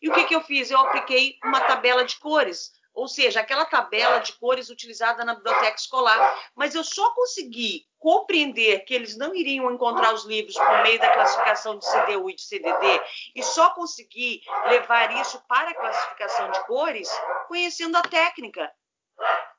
E 0.00 0.08
o 0.08 0.14
que, 0.14 0.24
que 0.24 0.36
eu 0.36 0.40
fiz? 0.40 0.70
Eu 0.70 0.78
apliquei 0.78 1.36
uma 1.42 1.60
tabela 1.62 2.04
de 2.04 2.16
cores, 2.20 2.70
ou 2.94 3.08
seja, 3.08 3.40
aquela 3.40 3.64
tabela 3.64 4.20
de 4.20 4.32
cores 4.34 4.70
utilizada 4.70 5.24
na 5.24 5.34
biblioteca 5.34 5.76
escolar. 5.76 6.50
Mas 6.54 6.76
eu 6.76 6.84
só 6.84 7.12
consegui 7.14 7.87
compreender 7.98 8.84
que 8.84 8.94
eles 8.94 9.16
não 9.16 9.34
iriam 9.34 9.70
encontrar 9.72 10.14
os 10.14 10.24
livros 10.24 10.56
por 10.56 10.82
meio 10.82 10.98
da 10.98 11.12
classificação 11.12 11.78
de 11.78 11.84
CDU 11.84 12.30
e 12.30 12.34
de 12.34 12.42
CDD 12.42 13.02
e 13.34 13.42
só 13.42 13.70
conseguir 13.70 14.40
levar 14.66 15.14
isso 15.20 15.42
para 15.48 15.70
a 15.70 15.74
classificação 15.74 16.50
de 16.50 16.64
cores 16.66 17.08
conhecendo 17.48 17.96
a 17.96 18.02
técnica. 18.02 18.70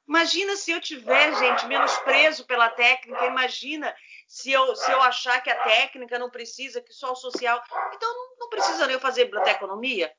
Imagina 0.07 0.55
se 0.55 0.71
eu 0.71 0.81
tiver, 0.81 1.35
gente, 1.35 1.67
menosprezo 1.67 2.43
pela 2.47 2.69
técnica, 2.69 3.27
imagina 3.27 3.95
se 4.27 4.51
eu, 4.51 4.75
se 4.75 4.91
eu 4.91 4.99
achar 5.03 5.39
que 5.41 5.51
a 5.51 5.63
técnica 5.63 6.17
não 6.17 6.31
precisa, 6.31 6.81
que 6.81 6.91
só 6.91 7.11
o 7.11 7.15
social. 7.15 7.61
Então, 7.93 8.11
não, 8.11 8.37
não 8.39 8.49
precisa 8.49 8.91
eu 8.91 8.99
fazer 8.99 9.25
biblioteconomia, 9.25 10.11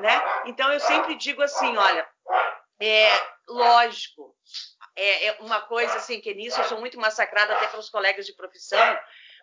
né? 0.00 0.22
Então, 0.44 0.70
eu 0.70 0.78
sempre 0.78 1.14
digo 1.14 1.40
assim, 1.40 1.74
olha, 1.74 2.06
é 2.82 3.08
lógico, 3.48 4.36
é, 4.96 5.26
é, 5.26 5.32
uma 5.40 5.60
coisa 5.62 5.96
assim, 5.96 6.20
que 6.20 6.34
nisso 6.34 6.60
eu 6.60 6.64
sou 6.64 6.78
muito 6.78 6.98
massacrada 6.98 7.54
até 7.54 7.66
pelos 7.68 7.88
colegas 7.88 8.26
de 8.26 8.34
profissão, 8.34 8.98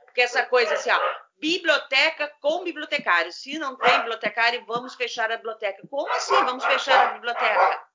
porque 0.06 0.22
essa 0.22 0.46
coisa 0.46 0.74
assim, 0.74 0.92
ó, 0.92 1.00
biblioteca 1.40 2.32
com 2.42 2.64
bibliotecário. 2.64 3.32
Se 3.32 3.58
não 3.58 3.76
tem 3.76 3.98
bibliotecário, 3.98 4.66
vamos 4.66 4.96
fechar 4.96 5.32
a 5.32 5.38
biblioteca. 5.38 5.82
Como 5.90 6.12
assim 6.12 6.36
vamos 6.44 6.66
fechar 6.66 7.10
a 7.10 7.14
biblioteca? 7.14 7.88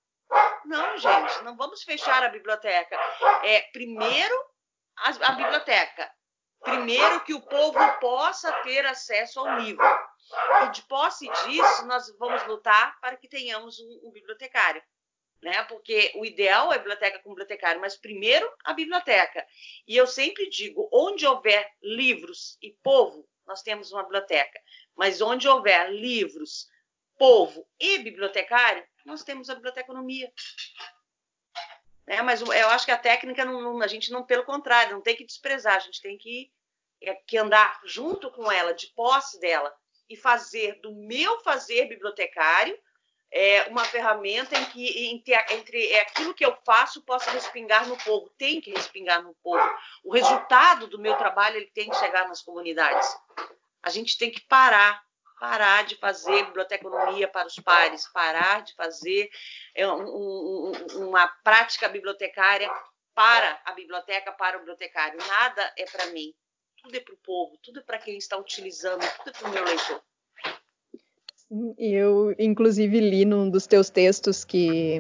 Não, 0.65 0.97
gente, 0.97 1.43
não 1.43 1.57
vamos 1.57 1.83
fechar 1.83 2.23
a 2.23 2.29
biblioteca. 2.29 2.97
É, 3.43 3.63
primeiro, 3.73 4.35
a, 4.99 5.11
a 5.29 5.33
biblioteca. 5.33 6.11
Primeiro, 6.63 7.21
que 7.21 7.35
o 7.35 7.43
povo 7.43 7.79
possa 8.01 8.51
ter 8.63 8.87
acesso 8.87 9.41
ao 9.41 9.59
livro. 9.59 9.85
E 10.65 10.71
de 10.71 10.83
posse 10.83 11.29
disso, 11.45 11.87
nós 11.87 12.07
vamos 12.19 12.45
lutar 12.47 12.99
para 13.01 13.17
que 13.17 13.29
tenhamos 13.29 13.79
um, 13.79 14.09
um 14.09 14.11
bibliotecário 14.11 14.83
né? 15.45 15.63
Porque 15.65 16.11
o 16.17 16.25
ideal 16.25 16.73
é 16.73 16.79
biblioteca 16.79 17.19
com 17.21 17.29
bibliotecário, 17.29 17.81
mas 17.81 17.97
primeiro 17.97 18.51
a 18.65 18.73
biblioteca. 18.73 19.47
E 19.87 19.95
eu 19.95 20.07
sempre 20.07 20.49
digo, 20.49 20.89
onde 20.91 21.27
houver 21.27 21.71
livros 21.83 22.57
e 22.63 22.73
povo, 22.83 23.29
nós 23.47 23.63
temos 23.63 23.93
uma 23.93 24.03
biblioteca. 24.03 24.59
Mas 24.97 25.21
onde 25.21 25.47
houver 25.47 25.93
livros, 25.93 26.67
povo 27.19 27.69
e 27.79 27.99
bibliotecário, 27.99 28.83
nós 29.05 29.23
temos 29.23 29.51
a 29.51 29.55
biblioteconomia. 29.55 30.33
É, 32.07 32.23
mas 32.23 32.41
eu 32.41 32.69
acho 32.71 32.87
que 32.87 32.93
a 32.93 32.99
técnica, 32.99 33.45
não, 33.45 33.83
a 33.83 33.87
gente 33.87 34.11
não, 34.11 34.25
pelo 34.25 34.45
contrário, 34.45 34.95
não 34.95 35.03
tem 35.03 35.15
que 35.15 35.25
desprezar, 35.25 35.77
a 35.77 35.81
gente 35.81 36.01
tem 36.01 36.17
que, 36.17 36.51
é, 37.03 37.15
que 37.15 37.37
andar 37.37 37.81
junto 37.85 38.31
com 38.31 38.51
ela, 38.51 38.73
de 38.73 38.87
posse 38.89 39.39
dela, 39.39 39.75
e 40.09 40.17
fazer 40.17 40.81
do 40.81 40.95
meu 40.95 41.41
fazer 41.41 41.87
bibliotecário 41.87 42.79
é, 43.37 43.65
uma 43.65 43.85
ferramenta 43.85 44.57
em 44.57 44.65
que 44.67 45.09
entre, 45.09 45.35
entre 45.51 45.93
é, 45.93 46.03
aquilo 46.03 46.33
que 46.33 46.47
eu 46.47 46.57
faço 46.65 47.03
possa 47.03 47.33
respingar 47.33 47.89
no 47.89 47.97
povo, 47.99 48.31
tem 48.39 48.61
que 48.61 48.71
respingar 48.71 49.25
no 49.25 49.35
povo. 49.43 49.61
O 50.05 50.13
resultado 50.13 50.87
do 50.87 51.01
meu 51.01 51.17
trabalho 51.17 51.57
ele 51.57 51.71
tem 51.75 51.91
que 51.91 51.97
chegar 51.97 52.29
nas 52.29 52.41
comunidades. 52.41 53.13
A 53.83 53.91
gente 53.91 54.17
tem 54.17 54.31
que 54.31 54.41
parar, 54.43 55.03
parar 55.41 55.85
de 55.85 55.97
fazer 55.97 56.45
biblioteconomia 56.45 57.27
para 57.27 57.49
os 57.49 57.57
pares, 57.57 58.07
parar 58.13 58.63
de 58.63 58.73
fazer 58.77 59.29
é, 59.75 59.85
um, 59.85 60.71
um, 60.71 61.09
uma 61.09 61.27
prática 61.43 61.89
bibliotecária 61.89 62.71
para 63.17 63.61
a 63.65 63.73
biblioteca, 63.73 64.31
para 64.31 64.59
o 64.59 64.61
bibliotecário. 64.61 65.19
Nada 65.27 65.75
é 65.77 65.85
para 65.87 66.07
mim, 66.07 66.33
tudo 66.77 66.97
é 66.97 67.01
para 67.01 67.15
o 67.15 67.19
povo, 67.19 67.59
tudo 67.61 67.81
é 67.81 67.83
para 67.83 67.99
quem 67.99 68.17
está 68.17 68.37
utilizando, 68.37 69.01
tudo 69.17 69.31
é 69.31 69.33
para 69.33 69.49
o 69.49 69.53
meu 69.53 69.65
leitor. 69.65 70.04
Eu, 71.79 72.35
inclusive, 72.39 72.99
li 72.99 73.25
num 73.25 73.49
dos 73.49 73.67
teus 73.67 73.89
textos 73.89 74.45
que 74.45 74.99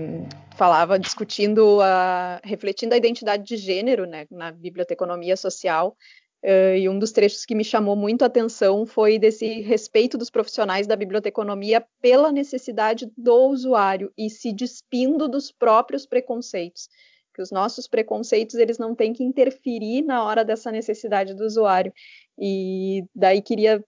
falava 0.57 0.99
discutindo 0.99 1.81
a, 1.81 2.41
refletindo 2.45 2.95
a 2.95 2.97
identidade 2.97 3.43
de 3.45 3.57
gênero, 3.57 4.07
né, 4.07 4.27
na 4.31 4.53
biblioteconomia 4.53 5.37
social. 5.37 5.97
Uh, 6.45 6.77
e 6.77 6.89
um 6.89 6.99
dos 6.99 7.11
trechos 7.11 7.47
que 7.47 7.55
me 7.55 7.65
chamou 7.65 7.97
muito 7.97 8.23
a 8.23 8.27
atenção 8.27 8.85
foi 8.85 9.19
desse 9.19 9.63
respeito 9.63 10.19
dos 10.19 10.29
profissionais 10.29 10.87
da 10.87 10.95
biblioteconomia 10.95 11.85
pela 12.03 12.31
necessidade 12.31 13.11
do 13.17 13.47
usuário 13.47 14.13
e 14.17 14.29
se 14.29 14.53
despindo 14.53 15.27
dos 15.27 15.51
próprios 15.51 16.07
preconceitos. 16.07 16.89
Que 17.35 17.43
os 17.43 17.51
nossos 17.51 17.89
preconceitos 17.89 18.57
eles 18.57 18.79
não 18.79 18.95
têm 18.95 19.13
que 19.13 19.25
interferir 19.25 20.03
na 20.03 20.23
hora 20.23 20.45
dessa 20.45 20.71
necessidade 20.71 21.35
do 21.35 21.45
usuário. 21.45 21.93
E 22.39 23.05
daí 23.15 23.41
queria 23.41 23.83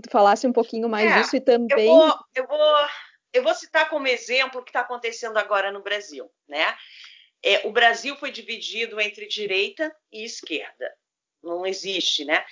que 0.00 0.08
tu 0.08 0.12
falasse 0.12 0.46
um 0.46 0.52
pouquinho 0.52 0.88
mais 0.88 1.10
é, 1.10 1.20
disso 1.20 1.36
e 1.36 1.40
também. 1.40 1.86
Eu 1.86 1.94
vou, 1.94 2.18
eu 2.34 2.46
vou, 2.46 2.88
eu 3.32 3.42
vou 3.42 3.54
citar 3.54 3.88
como 3.88 4.06
exemplo 4.06 4.60
o 4.60 4.64
que 4.64 4.70
está 4.70 4.80
acontecendo 4.80 5.36
agora 5.36 5.70
no 5.70 5.82
Brasil, 5.82 6.30
né? 6.46 6.76
É, 7.42 7.66
o 7.66 7.72
Brasil 7.72 8.16
foi 8.16 8.30
dividido 8.30 9.00
entre 9.00 9.26
direita 9.26 9.94
e 10.10 10.24
esquerda. 10.24 10.92
Não 11.42 11.64
existe, 11.64 12.24
né? 12.24 12.44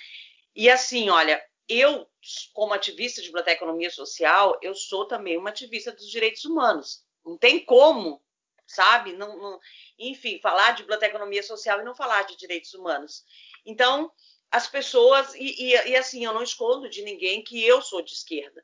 E 0.55 0.69
assim, 0.69 1.09
olha, 1.09 1.43
eu, 1.67 2.07
como 2.53 2.73
ativista 2.73 3.21
de 3.21 3.27
biblioteconomia 3.27 3.89
social, 3.89 4.57
eu 4.61 4.73
sou 4.73 5.05
também 5.05 5.37
uma 5.37 5.49
ativista 5.49 5.91
dos 5.91 6.09
direitos 6.09 6.45
humanos. 6.45 7.03
Não 7.25 7.37
tem 7.37 7.63
como, 7.63 8.21
sabe? 8.65 9.13
Não, 9.13 9.37
não, 9.37 9.59
enfim, 9.99 10.39
falar 10.41 10.71
de 10.71 10.83
biblioteconomia 10.83 11.43
social 11.43 11.81
e 11.81 11.83
não 11.83 11.93
falar 11.93 12.23
de 12.23 12.37
direitos 12.37 12.73
humanos. 12.73 13.23
Então, 13.65 14.11
as 14.51 14.67
pessoas, 14.67 15.33
e, 15.35 15.71
e, 15.71 15.89
e, 15.89 15.95
assim, 15.95 16.23
eu 16.23 16.33
não 16.33 16.43
escondo 16.43 16.89
de 16.89 17.01
ninguém 17.01 17.43
que 17.43 17.63
eu 17.65 17.81
sou 17.81 18.01
de 18.01 18.13
esquerda. 18.13 18.63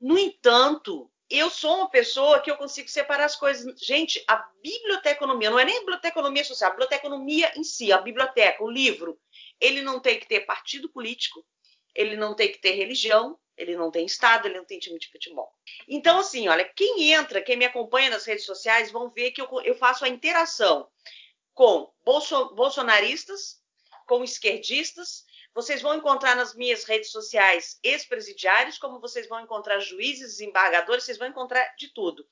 No 0.00 0.16
entanto, 0.16 1.10
eu 1.28 1.50
sou 1.50 1.76
uma 1.76 1.90
pessoa 1.90 2.40
que 2.40 2.50
eu 2.50 2.56
consigo 2.56 2.88
separar 2.88 3.24
as 3.24 3.36
coisas. 3.36 3.78
Gente, 3.80 4.22
a 4.26 4.36
biblioteconomia, 4.62 5.50
não 5.50 5.58
é 5.58 5.64
nem 5.64 5.76
a 5.76 5.80
biblioteconomia 5.80 6.44
social, 6.44 6.70
a 6.70 6.74
biblioteconomia 6.74 7.52
em 7.56 7.64
si, 7.64 7.92
a 7.92 7.98
biblioteca, 7.98 8.62
o 8.62 8.70
livro, 8.70 9.20
ele 9.60 9.82
não 9.82 10.00
tem 10.00 10.18
que 10.18 10.26
ter 10.26 10.40
partido 10.40 10.88
político, 10.88 11.44
ele 11.94 12.16
não 12.16 12.34
tem 12.34 12.50
que 12.50 12.58
ter 12.58 12.72
religião, 12.72 13.38
ele 13.56 13.76
não 13.76 13.90
tem 13.90 14.06
Estado, 14.06 14.46
ele 14.46 14.56
não 14.56 14.64
tem 14.64 14.78
time 14.78 14.98
de 14.98 15.10
futebol. 15.10 15.52
Então, 15.88 16.20
assim, 16.20 16.48
olha, 16.48 16.64
quem 16.64 17.12
entra, 17.12 17.42
quem 17.42 17.56
me 17.56 17.64
acompanha 17.64 18.08
nas 18.08 18.24
redes 18.24 18.46
sociais, 18.46 18.92
vão 18.92 19.10
ver 19.10 19.32
que 19.32 19.40
eu, 19.40 19.48
eu 19.64 19.74
faço 19.74 20.04
a 20.04 20.08
interação 20.08 20.88
com 21.52 21.92
bolso, 22.04 22.54
bolsonaristas, 22.54 23.57
com 24.08 24.24
esquerdistas. 24.24 25.24
Vocês 25.54 25.82
vão 25.82 25.94
encontrar 25.94 26.34
nas 26.34 26.54
minhas 26.54 26.84
redes 26.84 27.10
sociais 27.10 27.78
ex-presidiários, 27.82 28.78
como 28.78 29.00
vocês 29.00 29.28
vão 29.28 29.40
encontrar 29.40 29.78
juízes, 29.80 30.32
desembargadores, 30.32 31.04
vocês 31.04 31.18
vão 31.18 31.28
encontrar 31.28 31.64
de 31.76 31.88
tudo. 31.88 32.26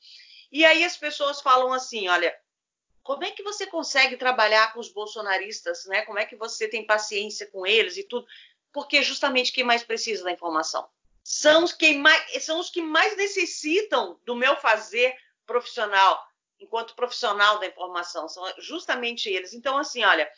E 0.50 0.64
aí 0.64 0.82
as 0.82 0.96
pessoas 0.96 1.40
falam 1.40 1.72
assim: 1.72 2.08
olha, 2.08 2.34
como 3.02 3.24
é 3.24 3.30
que 3.30 3.42
você 3.42 3.66
consegue 3.66 4.16
trabalhar 4.16 4.72
com 4.72 4.80
os 4.80 4.88
bolsonaristas, 4.88 5.84
né? 5.86 6.02
Como 6.02 6.18
é 6.18 6.24
que 6.24 6.36
você 6.36 6.66
tem 6.66 6.86
paciência 6.86 7.46
com 7.48 7.66
eles 7.66 7.96
e 7.96 8.04
tudo? 8.04 8.26
Porque 8.72 9.02
justamente 9.02 9.52
quem 9.52 9.64
mais 9.64 9.82
precisa 9.82 10.24
da 10.24 10.32
informação 10.32 10.88
são 11.28 11.64
os 11.64 11.72
que 11.72 11.92
mais, 11.94 12.44
são 12.44 12.60
os 12.60 12.70
que 12.70 12.80
mais 12.80 13.16
necessitam 13.16 14.16
do 14.24 14.36
meu 14.36 14.54
fazer 14.58 15.12
profissional, 15.44 16.24
enquanto 16.60 16.94
profissional 16.94 17.58
da 17.58 17.66
informação, 17.66 18.28
são 18.28 18.44
justamente 18.58 19.28
eles. 19.28 19.52
Então, 19.52 19.76
assim, 19.76 20.04
olha, 20.04 20.30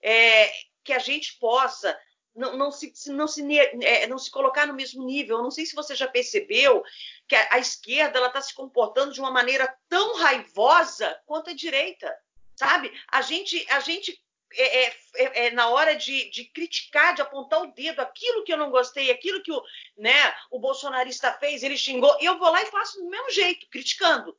é, 0.00 0.48
que 0.88 0.92
a 0.94 0.98
gente 0.98 1.36
possa 1.38 1.94
não, 2.34 2.56
não, 2.56 2.72
se, 2.72 2.94
não, 3.10 3.28
se, 3.28 3.44
é, 3.84 4.06
não 4.06 4.16
se 4.16 4.30
colocar 4.30 4.66
no 4.66 4.72
mesmo 4.72 5.04
nível. 5.04 5.36
Eu 5.36 5.42
não 5.42 5.50
sei 5.50 5.66
se 5.66 5.74
você 5.74 5.94
já 5.94 6.08
percebeu 6.08 6.82
que 7.26 7.36
a, 7.36 7.56
a 7.56 7.58
esquerda 7.58 8.24
está 8.24 8.40
se 8.40 8.54
comportando 8.54 9.12
de 9.12 9.20
uma 9.20 9.30
maneira 9.30 9.76
tão 9.86 10.16
raivosa 10.16 11.20
quanto 11.26 11.50
a 11.50 11.52
direita, 11.52 12.10
sabe? 12.56 12.90
A 13.08 13.20
gente, 13.20 13.66
a 13.68 13.80
gente 13.80 14.18
é, 14.54 14.84
é, 14.84 14.96
é, 15.16 15.46
é, 15.46 15.50
na 15.50 15.68
hora 15.68 15.94
de, 15.94 16.30
de, 16.30 16.46
criticar, 16.46 17.14
de 17.14 17.20
apontar 17.20 17.60
o 17.60 17.74
dedo, 17.74 18.00
aquilo 18.00 18.44
que 18.44 18.52
eu 18.52 18.56
não 18.56 18.70
gostei, 18.70 19.10
aquilo 19.10 19.42
que 19.42 19.52
o, 19.52 19.62
né, 19.98 20.34
o 20.50 20.58
bolsonarista 20.58 21.30
fez, 21.34 21.62
ele 21.62 21.76
xingou, 21.76 22.16
eu 22.18 22.38
vou 22.38 22.50
lá 22.50 22.62
e 22.62 22.70
faço 22.70 22.98
do 22.98 23.10
mesmo 23.10 23.30
jeito, 23.30 23.66
criticando. 23.68 24.34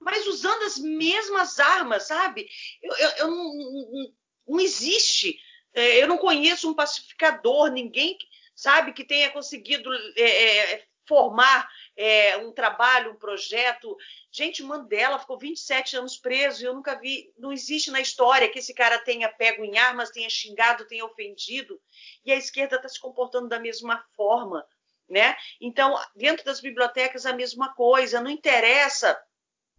Mas 0.00 0.26
usando 0.26 0.62
as 0.62 0.78
mesmas 0.78 1.60
armas, 1.60 2.06
sabe? 2.06 2.48
Eu, 2.82 2.96
eu, 2.96 3.10
eu 3.10 3.28
não, 3.28 3.54
não, 3.54 4.14
não 4.48 4.60
existe 4.60 5.38
eu 5.74 6.06
não 6.06 6.18
conheço 6.18 6.70
um 6.70 6.74
pacificador, 6.74 7.70
ninguém, 7.70 8.16
sabe, 8.54 8.92
que 8.92 9.04
tenha 9.04 9.30
conseguido 9.30 9.90
é, 10.16 10.74
é, 10.74 10.84
formar 11.06 11.68
é, 11.96 12.36
um 12.38 12.52
trabalho, 12.52 13.12
um 13.12 13.16
projeto. 13.16 13.96
Gente, 14.30 14.62
Mandela 14.62 15.18
ficou 15.18 15.38
27 15.38 15.96
anos 15.96 16.16
preso 16.16 16.62
e 16.62 16.66
eu 16.66 16.74
nunca 16.74 16.94
vi, 16.94 17.32
não 17.36 17.52
existe 17.52 17.90
na 17.90 18.00
história 18.00 18.48
que 18.48 18.58
esse 18.58 18.74
cara 18.74 18.98
tenha 18.98 19.28
pego 19.28 19.64
em 19.64 19.78
armas, 19.78 20.10
tenha 20.10 20.28
xingado, 20.30 20.86
tenha 20.86 21.04
ofendido. 21.04 21.80
E 22.24 22.32
a 22.32 22.36
esquerda 22.36 22.76
está 22.76 22.88
se 22.88 23.00
comportando 23.00 23.48
da 23.48 23.58
mesma 23.58 24.04
forma. 24.16 24.66
Né? 25.08 25.36
Então, 25.60 25.98
dentro 26.14 26.44
das 26.44 26.60
bibliotecas, 26.60 27.26
a 27.26 27.34
mesma 27.34 27.74
coisa. 27.74 28.20
Não 28.20 28.30
interessa 28.30 29.20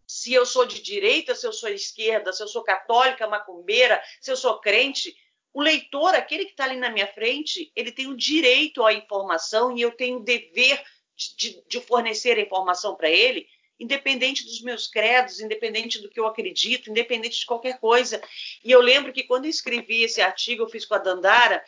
se 0.06 0.32
eu 0.34 0.46
sou 0.46 0.66
de 0.66 0.82
direita, 0.82 1.34
se 1.34 1.48
eu 1.48 1.54
sou 1.54 1.70
esquerda, 1.70 2.32
se 2.32 2.44
eu 2.44 2.48
sou 2.48 2.64
católica, 2.64 3.28
macumbeira, 3.28 4.00
se 4.22 4.30
eu 4.30 4.38
sou 4.38 4.60
crente 4.60 5.16
o 5.54 5.62
leitor, 5.62 6.16
aquele 6.16 6.46
que 6.46 6.52
está 6.52 6.64
ali 6.64 6.78
na 6.78 6.90
minha 6.90 7.08
frente, 7.08 7.72
ele 7.76 7.92
tem 7.92 8.08
o 8.08 8.18
direito 8.18 8.84
à 8.84 8.92
informação 8.94 9.78
e 9.78 9.82
eu 9.82 9.92
tenho 9.92 10.18
o 10.18 10.24
dever 10.24 10.84
de, 11.16 11.36
de, 11.36 11.64
de 11.68 11.82
fornecer 11.82 12.38
a 12.38 12.42
informação 12.42 12.96
para 12.96 13.10
ele. 13.10 13.48
independente 13.80 14.46
dos 14.46 14.62
meus 14.62 14.88
credos, 14.88 15.40
independente 15.40 16.00
do 16.02 16.10
que 16.10 16.20
eu 16.20 16.26
acredito, 16.26 16.90
independente 16.90 17.40
de 17.40 17.46
qualquer 17.46 17.80
coisa. 17.80 18.22
E 18.64 18.72
eu 18.72 18.82
lembro 18.82 19.12
que 19.12 19.24
quando 19.24 19.46
eu 19.46 19.50
escrevi 19.50 20.04
esse 20.04 20.22
artigo, 20.22 20.64
eu 20.64 20.70
fiz 20.70 20.86
com 20.86 20.96
a 20.96 21.00
Dandara, 21.00 21.64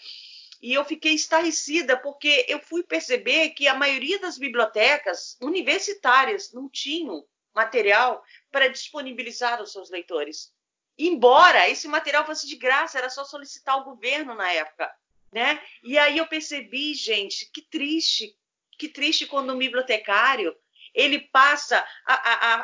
e 0.62 0.74
eu 0.74 0.84
fiquei 0.86 1.14
estarrecida 1.14 1.98
porque 1.98 2.46
eu 2.48 2.60
fui 2.60 2.84
perceber 2.84 3.50
que 3.50 3.68
a 3.68 3.76
maioria 3.76 4.20
das 4.20 4.38
bibliotecas 4.38 5.38
universitárias 5.42 6.52
não 6.54 6.70
tinham 6.70 7.26
material 7.54 8.24
para 8.52 8.68
disponibilizar 8.68 9.60
aos 9.60 9.72
seus 9.72 9.90
leitores. 9.90 10.52
Embora 10.98 11.70
esse 11.70 11.88
material 11.88 12.26
fosse 12.26 12.48
de 12.48 12.56
graça, 12.56 12.98
era 12.98 13.10
só 13.10 13.24
solicitar 13.26 13.76
ao 13.76 13.84
governo 13.84 14.34
na 14.34 14.52
época, 14.52 14.90
né? 15.32 15.62
E 15.84 15.98
aí 15.98 16.18
eu 16.18 16.28
percebi, 16.28 16.94
gente, 16.94 17.50
que 17.52 17.62
triste, 17.62 18.36
que 18.78 18.88
triste 18.88 19.26
quando 19.26 19.54
um 19.54 19.58
bibliotecário 19.58 20.56
ele 20.94 21.20
passa 21.20 21.86
a, 22.06 22.14
a, 22.14 22.56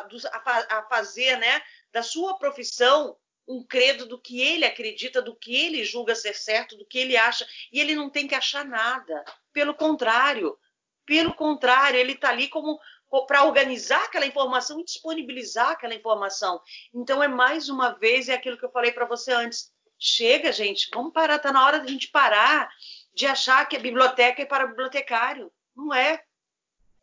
a, 0.00 0.78
a, 0.78 0.82
fazer 0.88 1.38
né, 1.38 1.62
da 1.92 2.02
sua 2.02 2.36
profissão 2.36 3.16
um 3.46 3.62
credo 3.62 4.06
do 4.06 4.20
que 4.20 4.40
ele 4.40 4.64
acredita, 4.64 5.22
do 5.22 5.36
que 5.36 5.54
ele 5.54 5.84
julga 5.84 6.14
ser 6.16 6.34
certo, 6.34 6.76
do 6.76 6.84
que 6.84 6.98
ele 6.98 7.16
acha, 7.16 7.46
e 7.70 7.78
ele 7.78 7.94
não 7.94 8.10
tem 8.10 8.26
que 8.26 8.34
achar 8.34 8.64
nada. 8.64 9.24
Pelo 9.52 9.74
contrário, 9.74 10.58
pelo 11.06 11.34
contrário, 11.34 11.98
ele 11.98 12.12
está 12.12 12.30
ali 12.30 12.48
como 12.48 12.80
para 13.26 13.44
organizar 13.44 14.04
aquela 14.04 14.26
informação 14.26 14.80
e 14.80 14.84
disponibilizar 14.84 15.70
aquela 15.70 15.94
informação. 15.94 16.60
Então 16.92 17.22
é 17.22 17.28
mais 17.28 17.68
uma 17.68 17.90
vez 17.90 18.28
é 18.28 18.34
aquilo 18.34 18.58
que 18.58 18.64
eu 18.64 18.70
falei 18.70 18.92
para 18.92 19.06
você 19.06 19.32
antes. 19.32 19.72
Chega, 19.98 20.52
gente, 20.52 20.90
vamos 20.92 21.12
parar, 21.12 21.36
está 21.36 21.52
na 21.52 21.64
hora 21.64 21.80
de 21.80 21.86
a 21.86 21.90
gente 21.90 22.08
parar 22.08 22.68
de 23.14 23.26
achar 23.26 23.66
que 23.66 23.76
a 23.76 23.80
biblioteca 23.80 24.42
é 24.42 24.44
para 24.44 24.64
o 24.64 24.68
bibliotecário. 24.68 25.52
Não 25.74 25.94
é. 25.94 26.22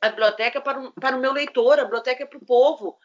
A 0.01 0.09
biblioteca 0.09 0.57
é 0.57 0.61
para, 0.61 0.79
um, 0.79 0.91
para 0.91 1.15
o 1.15 1.19
meu 1.19 1.31
leitor, 1.31 1.79
a 1.79 1.83
biblioteca 1.83 2.23
é 2.23 2.25
para 2.25 2.37
o 2.37 2.45
povo. 2.45 2.99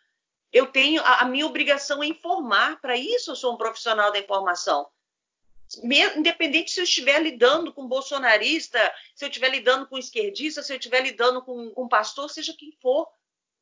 Eu 0.53 0.67
tenho 0.67 1.03
a, 1.03 1.21
a 1.21 1.25
minha 1.25 1.47
obrigação 1.47 2.03
é 2.03 2.07
informar, 2.07 2.81
para 2.81 2.97
isso 2.97 3.31
eu 3.31 3.37
sou 3.37 3.55
um 3.55 3.57
profissional 3.57 4.11
da 4.11 4.19
informação. 4.19 4.89
Independente 6.17 6.71
se 6.71 6.81
eu 6.81 6.85
estiver 6.85 7.21
lidando 7.21 7.73
com 7.73 7.89
bolsonarista, 7.89 8.79
se 9.15 9.25
eu 9.25 9.29
estiver 9.29 9.49
lidando 9.49 9.87
com 9.89 9.99
esquerdista, 9.99 10.63
se 10.63 10.73
eu 10.73 10.77
estiver 10.77 11.01
lidando 11.01 11.43
com 11.43 11.73
um 11.77 11.89
pastor, 11.89 12.31
seja 12.31 12.55
quem 12.57 12.73
for, 12.81 13.09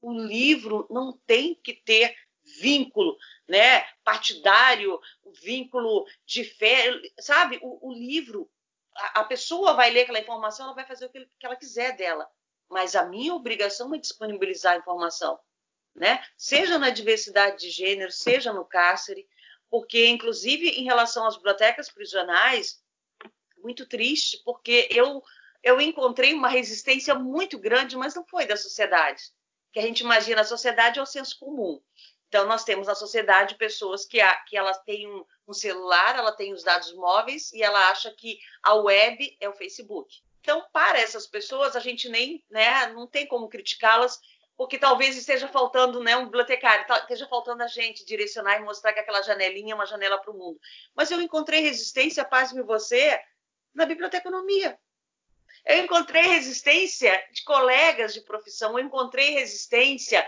o 0.00 0.12
livro 0.12 0.86
não 0.90 1.18
tem 1.26 1.54
que 1.54 1.72
ter 1.72 2.14
vínculo 2.60 3.16
né, 3.48 3.80
partidário, 4.04 5.00
vínculo 5.42 6.06
de 6.26 6.44
fé, 6.44 6.92
sabe? 7.18 7.58
O, 7.62 7.88
o 7.88 7.92
livro, 7.92 8.50
a, 8.94 9.20
a, 9.20 9.24
pessoa 9.24 9.72
vai 9.72 9.90
ler 9.90 10.02
aquela 10.02 10.20
informação, 10.20 10.66
ela 10.66 10.74
vai 10.74 10.86
fazer 10.86 11.06
o 11.06 11.10
que, 11.10 11.26
que 11.38 11.46
ela 11.46 11.56
quiser 11.56 11.96
dela, 11.96 12.28
mas 12.68 12.94
a 12.94 13.06
minha 13.06 13.34
obrigação 13.34 13.94
é 13.94 13.98
disponibilizar 13.98 14.74
a 14.74 14.78
informação 14.78 15.38
né? 15.94 16.22
seja 16.36 16.78
na 16.78 16.90
diversidade 16.90 17.58
de 17.60 17.70
gênero, 17.70 18.10
seja 18.10 18.52
no 18.52 18.64
cárcere, 18.64 19.28
porque, 19.70 20.06
inclusive, 20.06 20.68
em 20.68 20.84
relação 20.84 21.26
às 21.26 21.36
bibliotecas 21.36 21.90
prisionais, 21.90 22.82
muito 23.58 23.86
triste, 23.86 24.40
porque 24.44 24.88
eu, 24.90 25.22
eu 25.62 25.80
encontrei 25.80 26.34
uma 26.34 26.48
resistência 26.48 27.14
muito 27.14 27.58
grande, 27.58 27.96
mas 27.96 28.14
não 28.14 28.24
foi 28.26 28.46
da 28.46 28.56
sociedade. 28.56 29.22
Que 29.72 29.80
a 29.80 29.82
gente 29.82 30.00
imagina, 30.00 30.42
a 30.42 30.44
sociedade 30.44 30.98
é 30.98 31.02
o 31.02 31.06
senso 31.06 31.38
comum. 31.38 31.80
Então, 32.28 32.46
nós 32.46 32.64
temos 32.64 32.86
na 32.86 32.94
sociedade 32.94 33.54
pessoas 33.54 34.04
que, 34.04 34.18
que 34.46 34.56
elas 34.56 34.78
têm 34.82 35.08
um, 35.08 35.24
um 35.48 35.52
celular, 35.52 36.16
ela 36.16 36.32
tem 36.32 36.52
os 36.52 36.62
dados 36.62 36.92
móveis 36.94 37.52
e 37.52 37.62
ela 37.62 37.90
acha 37.90 38.10
que 38.10 38.38
a 38.62 38.74
web 38.74 39.36
é 39.40 39.48
o 39.48 39.54
Facebook. 39.54 40.22
Então, 40.40 40.62
para 40.72 40.98
essas 40.98 41.26
pessoas, 41.26 41.74
a 41.74 41.80
gente 41.80 42.08
nem, 42.08 42.44
né, 42.50 42.88
não 42.88 43.06
tem 43.06 43.26
como 43.26 43.48
criticá-las 43.48 44.20
porque 44.56 44.78
talvez 44.78 45.16
esteja 45.16 45.48
faltando 45.48 46.02
né, 46.02 46.16
um 46.16 46.26
bibliotecário, 46.26 46.86
esteja 46.94 47.26
faltando 47.26 47.62
a 47.62 47.66
gente 47.66 48.04
direcionar 48.04 48.56
e 48.56 48.64
mostrar 48.64 48.92
que 48.92 49.00
aquela 49.00 49.22
janelinha 49.22 49.72
é 49.72 49.74
uma 49.74 49.86
janela 49.86 50.18
para 50.18 50.30
o 50.30 50.38
mundo. 50.38 50.58
Mas 50.94 51.10
eu 51.10 51.20
encontrei 51.20 51.60
resistência, 51.60 52.24
paz-me 52.24 52.62
você, 52.62 53.20
na 53.74 53.84
biblioteconomia. 53.84 54.78
Eu 55.66 55.78
encontrei 55.84 56.22
resistência 56.22 57.26
de 57.32 57.42
colegas 57.42 58.12
de 58.14 58.20
profissão, 58.20 58.78
eu 58.78 58.84
encontrei 58.84 59.30
resistência 59.30 60.24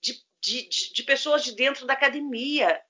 de, 0.00 0.14
de, 0.40 0.68
de, 0.68 0.92
de 0.94 1.02
pessoas 1.04 1.44
de 1.44 1.54
dentro 1.54 1.86
da 1.86 1.92
academia. 1.92 2.80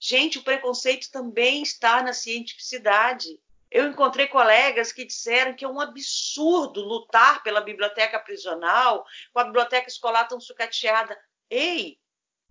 Gente, 0.00 0.38
o 0.38 0.44
preconceito 0.44 1.10
também 1.10 1.62
está 1.62 2.02
na 2.02 2.12
cientificidade. 2.12 3.40
Eu 3.70 3.86
encontrei 3.86 4.26
colegas 4.26 4.92
que 4.92 5.04
disseram 5.04 5.54
que 5.54 5.64
é 5.64 5.68
um 5.68 5.80
absurdo 5.80 6.80
lutar 6.80 7.42
pela 7.42 7.60
biblioteca 7.60 8.18
prisional, 8.18 9.04
com 9.32 9.40
a 9.40 9.44
biblioteca 9.44 9.88
escolar 9.88 10.26
tão 10.26 10.40
sucateada. 10.40 11.18
Ei, 11.50 11.98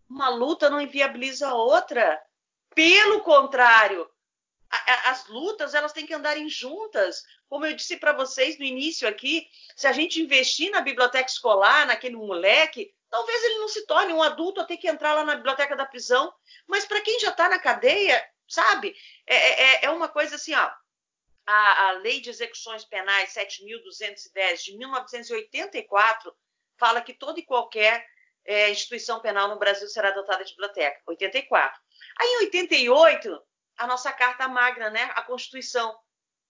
uma 0.07 0.29
luta 0.29 0.69
não 0.69 0.79
inviabiliza 0.79 1.49
a 1.49 1.55
outra. 1.55 2.21
Pelo 2.75 3.21
contrário, 3.21 4.07
as 5.05 5.27
lutas 5.27 5.73
elas 5.73 5.91
têm 5.91 6.05
que 6.05 6.13
andarem 6.13 6.47
juntas. 6.47 7.23
Como 7.49 7.65
eu 7.65 7.75
disse 7.75 7.97
para 7.97 8.13
vocês 8.13 8.59
no 8.59 8.65
início 8.65 9.07
aqui, 9.07 9.47
se 9.75 9.87
a 9.87 9.91
gente 9.91 10.21
investir 10.21 10.69
na 10.69 10.81
biblioteca 10.81 11.29
escolar, 11.29 11.87
naquele 11.87 12.15
moleque, 12.15 12.93
talvez 13.09 13.43
ele 13.43 13.57
não 13.57 13.67
se 13.67 13.87
torne 13.87 14.13
um 14.13 14.21
adulto 14.21 14.61
a 14.61 14.65
ter 14.65 14.77
que 14.77 14.87
entrar 14.87 15.13
lá 15.13 15.23
na 15.23 15.35
biblioteca 15.35 15.75
da 15.75 15.85
prisão. 15.85 16.31
Mas 16.67 16.85
para 16.85 17.01
quem 17.01 17.19
já 17.19 17.29
está 17.29 17.49
na 17.49 17.57
cadeia, 17.57 18.23
sabe, 18.47 18.95
é, 19.25 19.35
é, 19.35 19.85
é 19.85 19.89
uma 19.89 20.07
coisa 20.07 20.35
assim, 20.35 20.53
ó 20.53 20.69
a, 21.47 21.87
a 21.87 21.91
Lei 21.93 22.19
de 22.19 22.29
Execuções 22.29 22.83
Penais 22.83 23.33
7.210 23.33 24.63
de 24.63 24.77
1984 24.77 26.35
fala 26.77 27.01
que 27.01 27.13
toda 27.13 27.39
e 27.39 27.45
qualquer 27.45 28.05
é, 28.45 28.69
instituição 28.69 29.21
penal 29.21 29.47
no 29.47 29.57
Brasil 29.57 29.87
será 29.87 30.11
dotada 30.11 30.43
de 30.43 30.51
biblioteca. 30.51 31.01
84. 31.07 31.81
Aí, 32.19 32.27
em 32.27 32.37
88, 32.45 33.41
a 33.77 33.87
nossa 33.87 34.11
Carta 34.11 34.47
Magna, 34.47 34.89
né, 34.89 35.11
a 35.15 35.21
Constituição. 35.21 35.97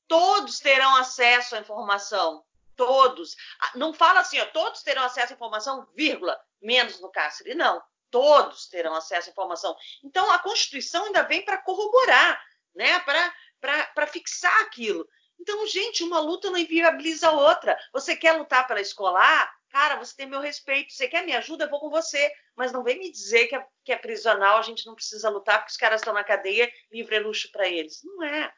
Todos 0.07 0.59
terão 0.59 0.95
acesso 0.95 1.55
à 1.55 1.59
informação. 1.59 2.43
Todos. 2.75 3.35
Não 3.75 3.93
fala 3.93 4.21
assim, 4.21 4.39
ó, 4.39 4.45
todos 4.47 4.81
terão 4.81 5.03
acesso 5.03 5.33
à 5.33 5.35
informação, 5.35 5.87
vírgula, 5.95 6.39
menos 6.61 6.99
no 6.99 7.11
cárcere. 7.11 7.53
Não. 7.53 7.81
Todos 8.09 8.67
terão 8.67 8.95
acesso 8.95 9.29
à 9.29 9.31
informação. 9.31 9.75
Então, 10.03 10.31
a 10.31 10.39
Constituição 10.39 11.05
ainda 11.05 11.23
vem 11.23 11.43
para 11.43 11.57
corroborar, 11.57 12.41
né, 12.75 12.99
para 12.99 13.33
para 13.59 14.07
fixar 14.07 14.61
aquilo. 14.61 15.07
Então, 15.39 15.65
gente, 15.67 16.03
uma 16.03 16.19
luta 16.19 16.49
não 16.49 16.57
inviabiliza 16.57 17.29
a 17.29 17.31
outra. 17.31 17.77
Você 17.93 18.15
quer 18.15 18.33
lutar 18.33 18.65
pela 18.67 18.81
escolar? 18.81 19.51
Cara, 19.69 19.95
você 19.95 20.15
tem 20.15 20.25
meu 20.25 20.39
respeito. 20.39 20.93
Você 20.93 21.07
quer 21.07 21.25
me 21.25 21.33
ajuda? 21.33 21.65
Eu 21.65 21.69
vou 21.69 21.79
com 21.79 21.89
você. 21.89 22.31
Mas 22.55 22.71
não 22.71 22.83
vem 22.83 22.97
me 22.97 23.11
dizer 23.11 23.47
que 23.47 23.55
é, 23.55 23.65
que 23.85 23.91
é 23.91 23.97
prisional, 23.97 24.57
a 24.57 24.63
gente 24.63 24.85
não 24.85 24.95
precisa 24.95 25.29
lutar 25.29 25.59
porque 25.59 25.71
os 25.71 25.77
caras 25.77 26.01
estão 26.01 26.13
na 26.13 26.23
cadeia, 26.23 26.71
livre 26.91 27.15
é 27.15 27.19
luxo 27.19 27.51
para 27.51 27.67
eles. 27.67 28.01
Não 28.03 28.23
é. 28.23 28.51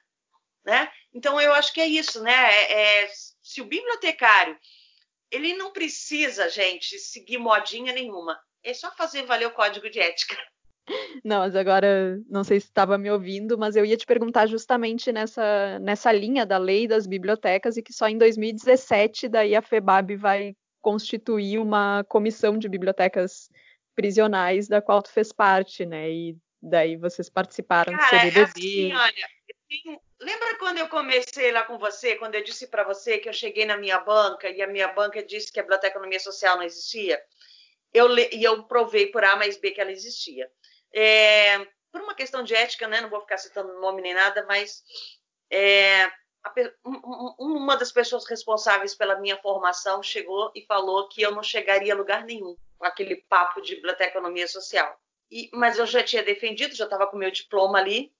Né? 0.66 0.92
Então, 1.14 1.40
eu 1.40 1.54
acho 1.54 1.74
que 1.74 1.82
é 1.82 1.88
isso. 1.88 2.22
Né? 2.24 2.32
É, 2.32 3.04
é, 3.04 3.10
se 3.44 3.62
o 3.62 3.66
bibliotecário 3.66 4.58
ele 5.32 5.54
não 5.54 5.72
precisa, 5.72 6.50
gente, 6.50 6.98
seguir 6.98 7.38
modinha 7.38 7.94
nenhuma. 7.94 8.40
É 8.64 8.74
só 8.74 8.92
fazer 8.92 9.24
valer 9.24 9.48
o 9.48 9.54
código 9.54 9.90
de 9.90 10.00
ética. 10.00 10.36
Não, 11.23 11.39
mas 11.39 11.56
agora 11.56 12.19
não 12.30 12.43
sei 12.43 12.60
se 12.60 12.67
estava 12.67 12.97
me 12.97 13.10
ouvindo, 13.10 13.58
mas 13.58 13.75
eu 13.75 13.86
ia 13.86 13.97
te 13.97 14.06
perguntar 14.06 14.47
justamente 14.47 15.12
nessa, 15.12 15.80
nessa 15.80 16.12
linha 16.12 16.45
da 16.45 16.58
lei 16.58 16.88
das 16.88 17.06
bibliotecas 17.06 17.78
e 17.78 17.82
que 17.82 17.93
só 17.93 18.08
em 18.08 18.17
2017 18.17 19.28
daí 19.28 19.56
a 19.56 19.62
FEBAB 19.62 20.15
vai 20.15 20.56
constituir 20.82 21.60
uma 21.60 22.04
comissão 22.08 22.58
de 22.58 22.69
bibliotecas 22.69 23.49
prisionais 23.95 24.67
da 24.67 24.82
qual 24.82 25.02
tu 25.02 25.12
fez 25.12 25.32
parte, 25.32 25.86
né? 25.86 26.10
E 26.10 26.38
daí 26.62 26.95
vocês 26.95 27.30
participaram 27.30 27.95
Cara, 27.95 28.06
do 28.06 28.32
CBBB. 28.32 28.41
Assim, 28.43 28.93
olha, 28.93 29.28
tenho... 29.67 30.02
lembra 30.19 30.58
quando 30.58 30.78
eu 30.78 30.88
comecei 30.88 31.52
lá 31.52 31.63
com 31.63 31.78
você, 31.78 32.15
quando 32.15 32.36
eu 32.36 32.43
disse 32.43 32.67
para 32.67 32.84
você 32.84 33.17
que 33.17 33.28
eu 33.28 33.34
cheguei 33.34 33.65
na 33.65 33.78
minha 33.78 33.99
banca 33.99 34.49
e 34.49 34.62
a 34.62 34.67
minha 34.67 34.88
banca 34.88 35.23
disse 35.23 35.52
que 35.52 35.60
a 35.60 35.63
biblioteconomia 35.63 36.19
social 36.19 36.58
não 36.58 36.63
existia? 36.63 37.21
Eu, 37.93 38.15
e 38.17 38.43
eu 38.43 38.63
provei 38.63 39.08
por 39.08 39.23
A 39.23 39.36
mais 39.36 39.58
B 39.58 39.71
que 39.71 39.82
ela 39.82 39.91
existia. 39.91 40.49
É, 40.93 41.60
por 41.91 42.02
uma 42.02 42.15
questão 42.15 42.43
de 42.43 42.56
ética, 42.56 42.88
né, 42.88 43.02
não 43.02 43.10
vou 43.10 43.21
ficar 43.21 43.38
citando 43.38 43.80
nome 43.80 44.02
nem 44.02 44.13
nada, 44.13 44.45
mas 44.47 44.84
é, 45.52 46.06
a, 46.43 46.54
um, 46.86 47.58
uma 47.58 47.75
das 47.75 47.91
pessoas 47.91 48.28
responsáveis 48.28 48.95
pela 48.95 49.19
minha 49.19 49.38
formação 49.38 50.02
chegou 50.02 50.52
e 50.56 50.65
falou 50.65 51.08
que 51.10 51.21
eu 51.21 51.32
não 51.32 51.43
chegaria 51.43 51.93
a 51.93 51.97
lugar 51.97 52.23
nenhum 52.23 52.56
com 52.78 52.86
aquele 52.86 53.17
papo 53.28 53.62
de 53.62 53.75
biblioteconomia 53.75 54.47
social. 54.47 54.99
E, 55.32 55.49
mas 55.54 55.78
eu 55.78 55.86
já 55.86 56.04
tinha 56.04 56.23
defendido, 56.23 56.75
já 56.75 56.86
estava 56.86 57.08
com 57.08 57.17
meu 57.17 57.30
diploma 57.30 57.78
ali, 57.78 58.12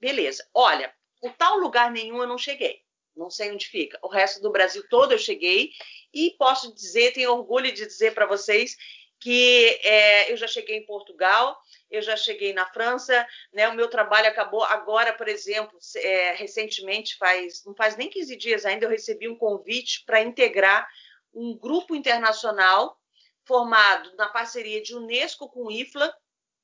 beleza. 0.00 0.46
Olha, 0.52 0.92
o 1.22 1.30
tal 1.30 1.58
lugar 1.58 1.90
nenhum 1.90 2.20
eu 2.20 2.26
não 2.26 2.36
cheguei, 2.36 2.82
não 3.16 3.30
sei 3.30 3.52
onde 3.52 3.66
fica. 3.66 3.98
O 4.02 4.08
resto 4.08 4.40
do 4.42 4.50
Brasil 4.50 4.86
todo 4.88 5.12
eu 5.12 5.18
cheguei 5.18 5.70
e 6.12 6.34
posso 6.38 6.74
dizer, 6.74 7.12
tenho 7.12 7.32
orgulho 7.32 7.72
de 7.72 7.86
dizer 7.86 8.12
para 8.12 8.26
vocês 8.26 8.76
que 9.20 9.80
é, 9.82 10.32
eu 10.32 10.36
já 10.36 10.46
cheguei 10.46 10.76
em 10.76 10.86
Portugal, 10.86 11.58
eu 11.90 12.02
já 12.02 12.16
cheguei 12.16 12.52
na 12.52 12.66
França, 12.66 13.26
né? 13.52 13.68
O 13.68 13.74
meu 13.74 13.88
trabalho 13.88 14.28
acabou 14.28 14.62
agora, 14.64 15.12
por 15.12 15.28
exemplo, 15.28 15.78
é, 15.96 16.34
recentemente, 16.34 17.16
faz 17.16 17.64
não 17.64 17.74
faz 17.74 17.96
nem 17.96 18.08
15 18.08 18.36
dias 18.36 18.64
ainda, 18.64 18.86
eu 18.86 18.90
recebi 18.90 19.28
um 19.28 19.36
convite 19.36 20.04
para 20.04 20.22
integrar 20.22 20.88
um 21.34 21.56
grupo 21.56 21.94
internacional 21.94 22.98
formado 23.44 24.14
na 24.16 24.28
parceria 24.28 24.82
de 24.82 24.94
Unesco 24.94 25.48
com 25.48 25.70
IFLA, 25.70 26.14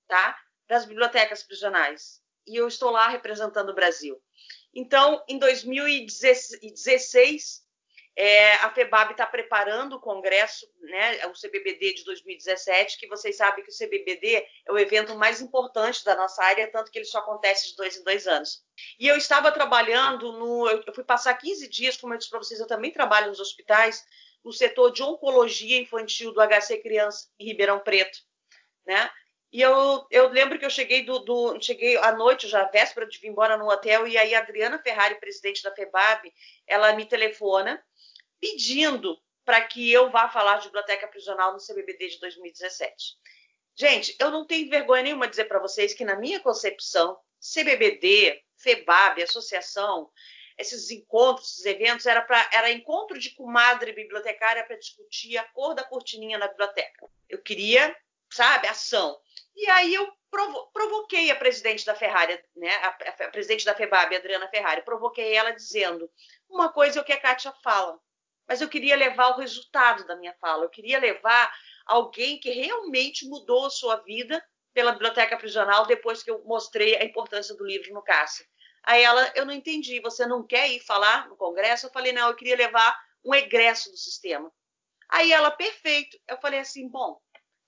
tá? 0.07 0.38
das 0.69 0.85
bibliotecas 0.85 1.43
prisionais. 1.43 2.23
E 2.47 2.57
eu 2.57 2.69
estou 2.69 2.90
lá 2.90 3.09
representando 3.09 3.71
o 3.71 3.75
Brasil. 3.75 4.21
Então, 4.75 5.25
em 5.29 5.38
2016, 5.38 7.63
é, 8.16 8.55
a 8.57 8.70
FEBAB 8.70 9.11
está 9.11 9.27
preparando 9.27 9.96
o 9.96 10.00
congresso, 10.00 10.66
né, 10.83 11.27
o 11.27 11.33
CBBD 11.33 11.94
de 11.94 12.05
2017, 12.05 12.98
que 12.98 13.09
vocês 13.09 13.37
sabem 13.37 13.64
que 13.64 13.70
o 13.70 13.77
CBBD 13.77 14.46
é 14.66 14.72
o 14.72 14.79
evento 14.79 15.16
mais 15.16 15.40
importante 15.40 16.05
da 16.05 16.14
nossa 16.14 16.42
área, 16.44 16.70
tanto 16.70 16.92
que 16.92 16.98
ele 16.98 17.07
só 17.07 17.18
acontece 17.18 17.70
de 17.70 17.77
dois 17.77 17.96
em 17.96 18.05
dois 18.05 18.27
anos. 18.29 18.62
E 19.00 19.09
eu 19.09 19.16
estava 19.16 19.50
trabalhando 19.50 20.31
no. 20.33 20.68
Eu 20.68 20.94
fui 20.94 21.05
passar 21.05 21.35
15 21.35 21.68
dias, 21.68 21.96
como 21.96 22.14
eu 22.14 22.18
disse 22.18 22.31
para 22.31 22.38
vocês, 22.38 22.61
eu 22.61 22.68
também 22.68 22.92
trabalho 22.92 23.29
nos 23.29 23.40
hospitais, 23.40 24.05
no 24.44 24.53
setor 24.53 24.92
de 24.92 25.03
oncologia 25.03 25.81
infantil 25.81 26.33
do 26.33 26.40
HC 26.40 26.79
Criança 26.83 27.29
em 27.38 27.46
Ribeirão 27.46 27.81
Preto, 27.81 28.18
né? 28.87 29.11
E 29.55 29.61
eu, 29.61 30.05
eu 30.11 30.29
lembro 30.31 30.59
que 30.59 30.64
eu 30.64 30.70
cheguei 30.70 31.05
do, 31.05 31.20
do, 31.20 31.61
cheguei 31.61 31.96
à 31.98 32.11
noite, 32.11 32.48
já 32.48 32.64
véspera 32.64 33.07
de 33.07 33.20
vir 33.20 33.29
embora 33.29 33.57
no 33.57 33.70
hotel, 33.70 34.05
e 34.05 34.18
aí 34.18 34.35
a 34.35 34.40
Adriana 34.40 34.81
Ferrari, 34.81 35.14
presidente 35.20 35.62
da 35.62 35.72
FEBAB, 35.72 36.33
ela 36.66 36.92
me 36.94 37.07
telefona 37.07 37.81
pedindo 38.40 39.18
para 39.44 39.61
que 39.62 39.92
eu 39.92 40.11
vá 40.11 40.29
falar 40.29 40.59
de 40.59 40.66
biblioteca 40.66 41.07
prisional 41.09 41.53
no 41.53 41.59
CBBD 41.59 42.09
de 42.09 42.20
2017. 42.20 43.16
Gente, 43.77 44.16
eu 44.18 44.31
não 44.31 44.47
tenho 44.47 44.70
vergonha 44.70 45.03
nenhuma 45.03 45.27
de 45.27 45.33
dizer 45.33 45.44
para 45.47 45.59
vocês 45.59 45.92
que 45.92 46.05
na 46.05 46.16
minha 46.16 46.40
concepção, 46.40 47.18
CBBD, 47.40 48.42
FEBAB, 48.57 49.23
associação, 49.23 50.11
esses 50.57 50.90
encontros, 50.90 51.51
esses 51.51 51.64
eventos, 51.66 52.07
era, 52.07 52.23
pra, 52.23 52.49
era 52.53 52.70
encontro 52.70 53.18
de 53.18 53.31
comadre 53.31 53.92
bibliotecária 53.92 54.64
para 54.64 54.79
discutir 54.79 55.37
a 55.37 55.44
cor 55.44 55.75
da 55.75 55.83
cortininha 55.83 56.38
na 56.38 56.49
biblioteca. 56.49 57.09
Eu 57.29 57.42
queria, 57.42 57.94
sabe, 58.31 58.68
ação. 58.68 59.18
E 59.57 59.68
aí 59.68 59.94
eu 59.94 60.11
provo 60.31 60.70
provoquei 60.73 61.31
a 61.31 61.37
presidente 61.37 61.85
da 61.85 61.94
Ferrari, 61.94 62.42
né, 62.57 62.70
a, 62.77 62.88
a, 62.88 63.29
presidente 63.31 63.64
da 63.64 63.75
FEBAB, 63.75 64.16
Adriana 64.16 64.49
Ferrari, 64.49 64.83
provoquei 64.83 65.35
ela 65.35 65.53
dizendo 65.53 66.11
uma 66.49 66.73
coisa 66.73 66.99
é 66.99 67.03
o 67.03 67.05
que 67.05 67.12
a 67.12 67.20
Kátia 67.20 67.53
fala, 67.62 67.99
mas 68.48 68.61
eu 68.61 68.68
queria 68.68 68.96
levar 68.96 69.28
o 69.28 69.38
resultado 69.38 70.07
da 70.07 70.16
minha 70.16 70.35
fala, 70.40 70.64
eu 70.64 70.70
queria 70.70 70.98
levar 70.98 71.52
alguém 71.87 72.38
que 72.38 72.50
realmente 72.50 73.26
mudou 73.26 73.66
a 73.66 73.70
sua 73.70 73.96
vida 73.96 74.44
pela 74.72 74.92
biblioteca 74.92 75.37
prisional 75.37 75.87
depois 75.87 76.22
que 76.22 76.30
eu 76.30 76.42
mostrei 76.44 76.96
a 76.96 77.04
importância 77.04 77.54
do 77.54 77.64
livro 77.64 77.92
no 77.92 78.02
cárcere. 78.02 78.48
Aí 78.83 79.02
ela, 79.02 79.33
eu 79.35 79.46
não 79.46 79.52
entendi, 79.52 80.00
você 80.00 80.26
não 80.26 80.46
quer 80.46 80.70
ir 80.70 80.80
falar 80.80 81.28
no 81.28 81.37
congresso? 81.37 81.87
Eu 81.87 81.90
falei, 81.90 82.12
não, 82.12 82.28
eu 82.28 82.37
queria 82.37 82.57
levar 82.57 82.98
um 83.24 83.35
egresso 83.35 83.90
do 83.90 83.96
sistema. 83.96 84.52
Aí 85.09 85.33
ela, 85.33 85.50
perfeito. 85.50 86.18
Eu 86.28 86.37
falei 86.38 86.61
assim, 86.61 86.88
bom, 86.88 87.18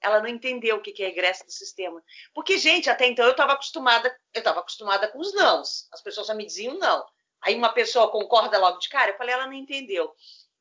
ela 0.01 0.21
não 0.21 0.29
entendeu 0.29 0.77
o 0.77 0.83
que 0.83 1.03
é 1.03 1.09
egresso 1.09 1.45
do 1.45 1.53
sistema. 1.53 2.03
Porque, 2.35 2.59
gente, 2.59 2.91
até 2.91 3.07
então 3.07 3.25
eu 3.25 3.31
estava 3.31 3.55
acostumada, 3.55 4.15
eu 4.35 4.41
estava 4.41 4.61
acostumada 4.61 5.09
com 5.09 5.19
os 5.19 5.35
nãos. 5.35 5.89
As 5.93 6.03
pessoas 6.03 6.27
só 6.27 6.35
me 6.35 6.45
diziam 6.45 6.79
não. 6.79 7.07
Aí 7.41 7.55
uma 7.55 7.73
pessoa 7.73 8.11
concorda 8.11 8.59
logo 8.59 8.79
de 8.79 8.89
cara, 8.89 9.13
eu 9.13 9.17
falei, 9.17 9.35
ela 9.35 9.47
não 9.47 9.53
entendeu. 9.53 10.13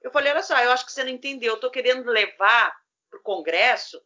Eu 0.05 0.11
falei, 0.11 0.31
olha 0.31 0.43
só, 0.43 0.55
eu 0.59 0.71
acho 0.71 0.85
que 0.85 0.91
você 0.91 1.03
não 1.03 1.09
entendeu. 1.09 1.53
Eu 1.53 1.55
estou 1.55 1.71
querendo 1.71 2.07
levar 2.11 2.71
para 3.09 3.19
o 3.19 3.23
Congresso 3.23 3.99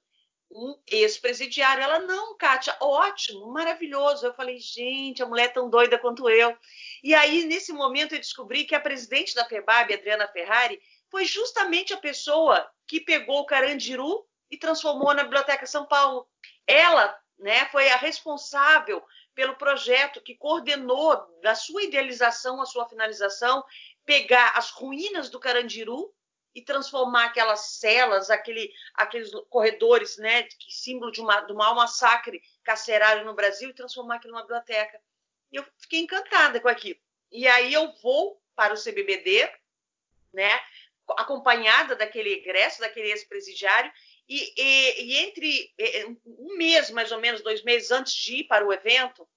um 0.49 0.81
ex-presidiário. 0.87 1.83
Ela, 1.83 1.99
não, 1.99 2.37
Kátia, 2.37 2.73
ótimo, 2.79 3.51
maravilhoso. 3.51 4.25
Eu 4.25 4.33
falei, 4.33 4.57
gente, 4.59 5.21
a 5.21 5.25
mulher 5.25 5.47
é 5.47 5.49
tão 5.49 5.69
doida 5.69 5.99
quanto 5.99 6.29
eu. 6.29 6.57
E 7.03 7.13
aí, 7.13 7.43
nesse 7.43 7.73
momento, 7.73 8.15
eu 8.15 8.19
descobri 8.19 8.63
que 8.63 8.73
a 8.73 8.79
presidente 8.79 9.35
da 9.35 9.43
FEBAB, 9.43 9.93
Adriana 9.93 10.25
Ferrari, 10.29 10.81
foi 11.11 11.25
justamente 11.25 11.93
a 11.93 11.97
pessoa 11.97 12.65
que 12.87 13.01
pegou 13.01 13.41
o 13.41 13.45
Carandiru 13.45 14.25
e 14.49 14.55
transformou 14.57 15.13
na 15.13 15.23
Biblioteca 15.23 15.65
São 15.65 15.85
Paulo. 15.85 16.25
Ela 16.65 17.13
né, 17.37 17.65
foi 17.73 17.89
a 17.89 17.97
responsável 17.97 19.03
pelo 19.39 19.55
projeto 19.55 20.21
que 20.21 20.35
coordenou 20.35 21.15
da 21.41 21.55
sua 21.55 21.83
idealização 21.83 22.61
à 22.61 22.65
sua 22.65 22.89
finalização, 22.89 23.63
pegar 24.05 24.53
as 24.55 24.71
ruínas 24.71 25.29
do 25.29 25.39
Carandiru 25.39 26.13
e 26.53 26.61
transformar 26.61 27.25
aquelas 27.25 27.77
celas, 27.77 28.29
aquele, 28.29 28.71
aqueles 28.93 29.31
corredores, 29.49 30.17
né, 30.17 30.43
que 30.43 30.71
símbolo 30.71 31.11
de, 31.11 31.21
uma, 31.21 31.41
de 31.41 31.53
um 31.53 31.55
massacre 31.55 32.41
carcerário 32.63 33.23
no 33.23 33.35
Brasil, 33.35 33.69
e 33.69 33.73
transformar 33.73 34.15
aquilo 34.15 34.33
numa 34.33 34.41
biblioteca. 34.41 34.99
E 35.51 35.57
eu 35.57 35.65
fiquei 35.77 35.99
encantada 35.99 36.59
com 36.59 36.67
aquilo. 36.67 36.99
E 37.31 37.47
aí 37.47 37.73
eu 37.73 37.93
vou 38.01 38.41
para 38.55 38.73
o 38.73 38.77
CBBD, 38.77 39.49
né, 40.33 40.59
acompanhada 41.17 41.95
daquele 41.95 42.33
egresso, 42.33 42.81
daquele 42.81 43.09
ex-presidiário, 43.09 43.91
e, 44.27 44.53
e, 44.55 45.03
e, 45.03 45.17
entre 45.17 45.73
um 46.25 46.55
mês, 46.55 46.91
mais 46.91 47.11
ou 47.11 47.19
menos, 47.19 47.41
dois 47.41 47.63
meses 47.63 47.89
antes 47.89 48.13
de 48.13 48.41
ir 48.41 48.43
para 48.43 48.65
o 48.65 48.71
evento, 48.71 49.27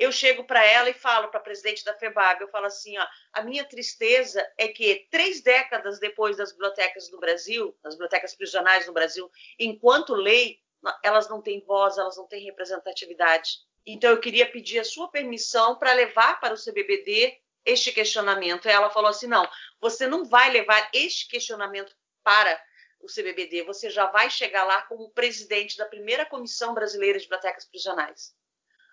eu 0.00 0.10
chego 0.10 0.44
para 0.44 0.64
ela 0.64 0.88
e 0.88 0.94
falo 0.94 1.28
para 1.28 1.38
a 1.38 1.42
presidente 1.42 1.84
da 1.84 1.92
FEBAB, 1.92 2.40
eu 2.40 2.48
falo 2.48 2.64
assim, 2.64 2.96
ó, 2.96 3.06
a 3.34 3.42
minha 3.42 3.66
tristeza 3.66 4.42
é 4.56 4.68
que 4.68 5.06
três 5.10 5.42
décadas 5.42 6.00
depois 6.00 6.38
das 6.38 6.52
bibliotecas 6.52 7.10
no 7.10 7.20
Brasil, 7.20 7.76
das 7.82 7.94
bibliotecas 7.94 8.34
prisionais 8.34 8.86
no 8.86 8.94
Brasil, 8.94 9.30
enquanto 9.58 10.14
lei, 10.14 10.58
elas 11.04 11.28
não 11.28 11.42
têm 11.42 11.60
voz, 11.60 11.98
elas 11.98 12.16
não 12.16 12.26
têm 12.26 12.42
representatividade. 12.42 13.58
Então 13.84 14.10
eu 14.10 14.18
queria 14.18 14.50
pedir 14.50 14.78
a 14.78 14.84
sua 14.84 15.10
permissão 15.10 15.76
para 15.76 15.92
levar 15.92 16.40
para 16.40 16.54
o 16.54 16.58
CBBD 16.58 17.38
este 17.62 17.92
questionamento. 17.92 18.70
Ela 18.70 18.88
falou 18.88 19.10
assim, 19.10 19.26
não, 19.26 19.46
você 19.78 20.06
não 20.06 20.24
vai 20.24 20.50
levar 20.50 20.88
este 20.94 21.28
questionamento 21.28 21.94
para 22.24 22.58
o 23.00 23.06
CBBD, 23.06 23.64
você 23.64 23.90
já 23.90 24.06
vai 24.06 24.30
chegar 24.30 24.64
lá 24.64 24.80
como 24.82 25.10
presidente 25.10 25.76
da 25.76 25.84
primeira 25.84 26.24
Comissão 26.24 26.72
Brasileira 26.72 27.18
de 27.18 27.24
Bibliotecas 27.26 27.66
Prisionais. 27.66 28.34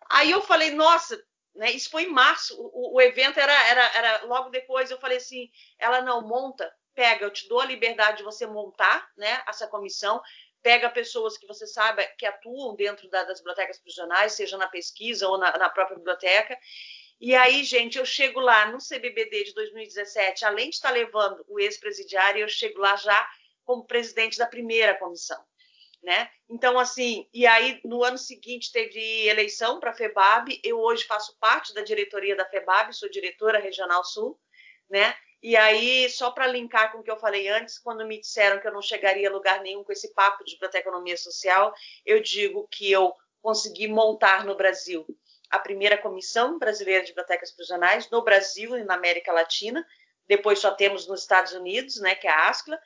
Aí 0.10 0.32
eu 0.32 0.41
falei, 0.41 0.72
nossa, 0.72 1.22
né, 1.56 1.72
isso 1.72 1.89
foi 1.89 2.04
em 2.04 2.12
março, 2.12 2.56
o, 2.60 2.96
o 2.96 3.02
evento 3.02 3.39
era, 3.39 3.54
era, 3.67 3.98
era 3.98 4.26
logo 4.26 4.50
depois, 4.50 4.91
eu 4.91 5.00
falei 5.00 5.17
assim, 5.17 5.50
ela 5.80 6.02
não 6.02 6.22
monta, 6.28 6.72
pega, 6.93 7.26
eu 7.26 7.32
te 7.32 7.48
dou 7.48 7.60
a 7.60 7.65
liberdade 7.65 8.17
de 8.17 8.24
você 8.24 8.46
montar 8.46 9.10
né, 9.17 9.43
essa 9.48 9.67
comissão, 9.67 10.22
pega 10.62 10.89
pessoas 10.89 11.38
que 11.38 11.48
você 11.48 11.65
sabe 11.65 12.06
que 12.17 12.26
atuam 12.26 12.76
dentro 12.76 13.10
da, 13.10 13.24
das 13.24 13.39
bibliotecas 13.39 13.80
prisionais, 13.80 14.34
seja 14.34 14.58
na 14.58 14.67
pesquisa 14.67 15.28
ou 15.28 15.38
na, 15.38 15.58
na 15.58 15.70
própria 15.70 15.98
biblioteca, 15.98 16.58
e 17.20 17.34
aí, 17.36 17.63
gente, 17.63 17.98
eu 17.98 18.06
chego 18.06 18.39
lá 18.39 18.72
no 18.72 18.78
CBBD 18.78 19.46
de 19.46 19.54
2017, 19.56 20.46
além 20.46 20.70
de 20.70 20.76
estar 20.76 20.91
levando 20.91 21.43
o 21.48 21.60
ex-presidiário, 21.60 22.41
eu 22.41 22.48
chego 22.48 22.80
lá 22.80 22.96
já 22.96 23.28
como 23.65 23.88
presidente 23.88 24.38
da 24.38 24.46
primeira 24.46 24.96
comissão 24.96 25.43
né? 26.01 26.29
Então, 26.49 26.77
assim, 26.79 27.27
e 27.33 27.45
aí 27.45 27.79
no 27.83 28.03
ano 28.03 28.17
seguinte 28.17 28.71
teve 28.71 29.27
eleição 29.27 29.79
para 29.79 29.91
a 29.91 29.93
FEBAB, 29.93 30.60
eu 30.63 30.79
hoje 30.79 31.03
faço 31.05 31.38
parte 31.39 31.73
da 31.73 31.81
diretoria 31.81 32.36
da 32.36 32.45
FEBAB, 32.45 32.93
sou 32.93 33.10
diretora 33.10 33.60
regional 33.60 34.03
sul, 34.03 34.39
né? 34.89 35.15
E 35.41 35.55
aí, 35.55 36.10
só 36.10 36.31
para 36.31 36.47
linkar 36.47 36.91
com 36.91 36.99
o 36.99 37.03
que 37.03 37.12
eu 37.12 37.19
falei 37.19 37.47
antes, 37.47 37.77
quando 37.77 38.05
me 38.07 38.19
disseram 38.19 38.60
que 38.60 38.67
eu 38.67 38.73
não 38.73 38.81
chegaria 38.81 39.29
a 39.29 39.31
lugar 39.31 39.62
nenhum 39.62 39.83
com 39.83 39.91
esse 39.91 40.13
papo 40.13 40.43
de 40.43 40.53
biblioteconomia 40.53 41.15
social, 41.15 41.73
eu 42.05 42.19
digo 42.21 42.67
que 42.71 42.91
eu 42.91 43.13
consegui 43.41 43.88
montar 43.88 44.43
no 44.45 44.55
Brasil 44.55 45.05
a 45.49 45.60
primeira 45.60 45.97
comissão 45.97 46.57
brasileira 46.57 47.03
de 47.03 47.12
bibliotecas 47.12 47.51
prisionais 47.51 48.10
no 48.10 48.23
Brasil 48.23 48.77
e 48.77 48.83
na 48.83 48.95
América 48.95 49.31
Latina. 49.31 49.86
Depois 50.27 50.60
só 50.60 50.71
temos 50.71 51.07
nos 51.07 51.21
Estados 51.21 51.53
Unidos, 51.53 52.01
né, 52.01 52.15
que 52.15 52.27
é 52.27 52.31
a 52.31 52.49
ASCLA, 52.49 52.79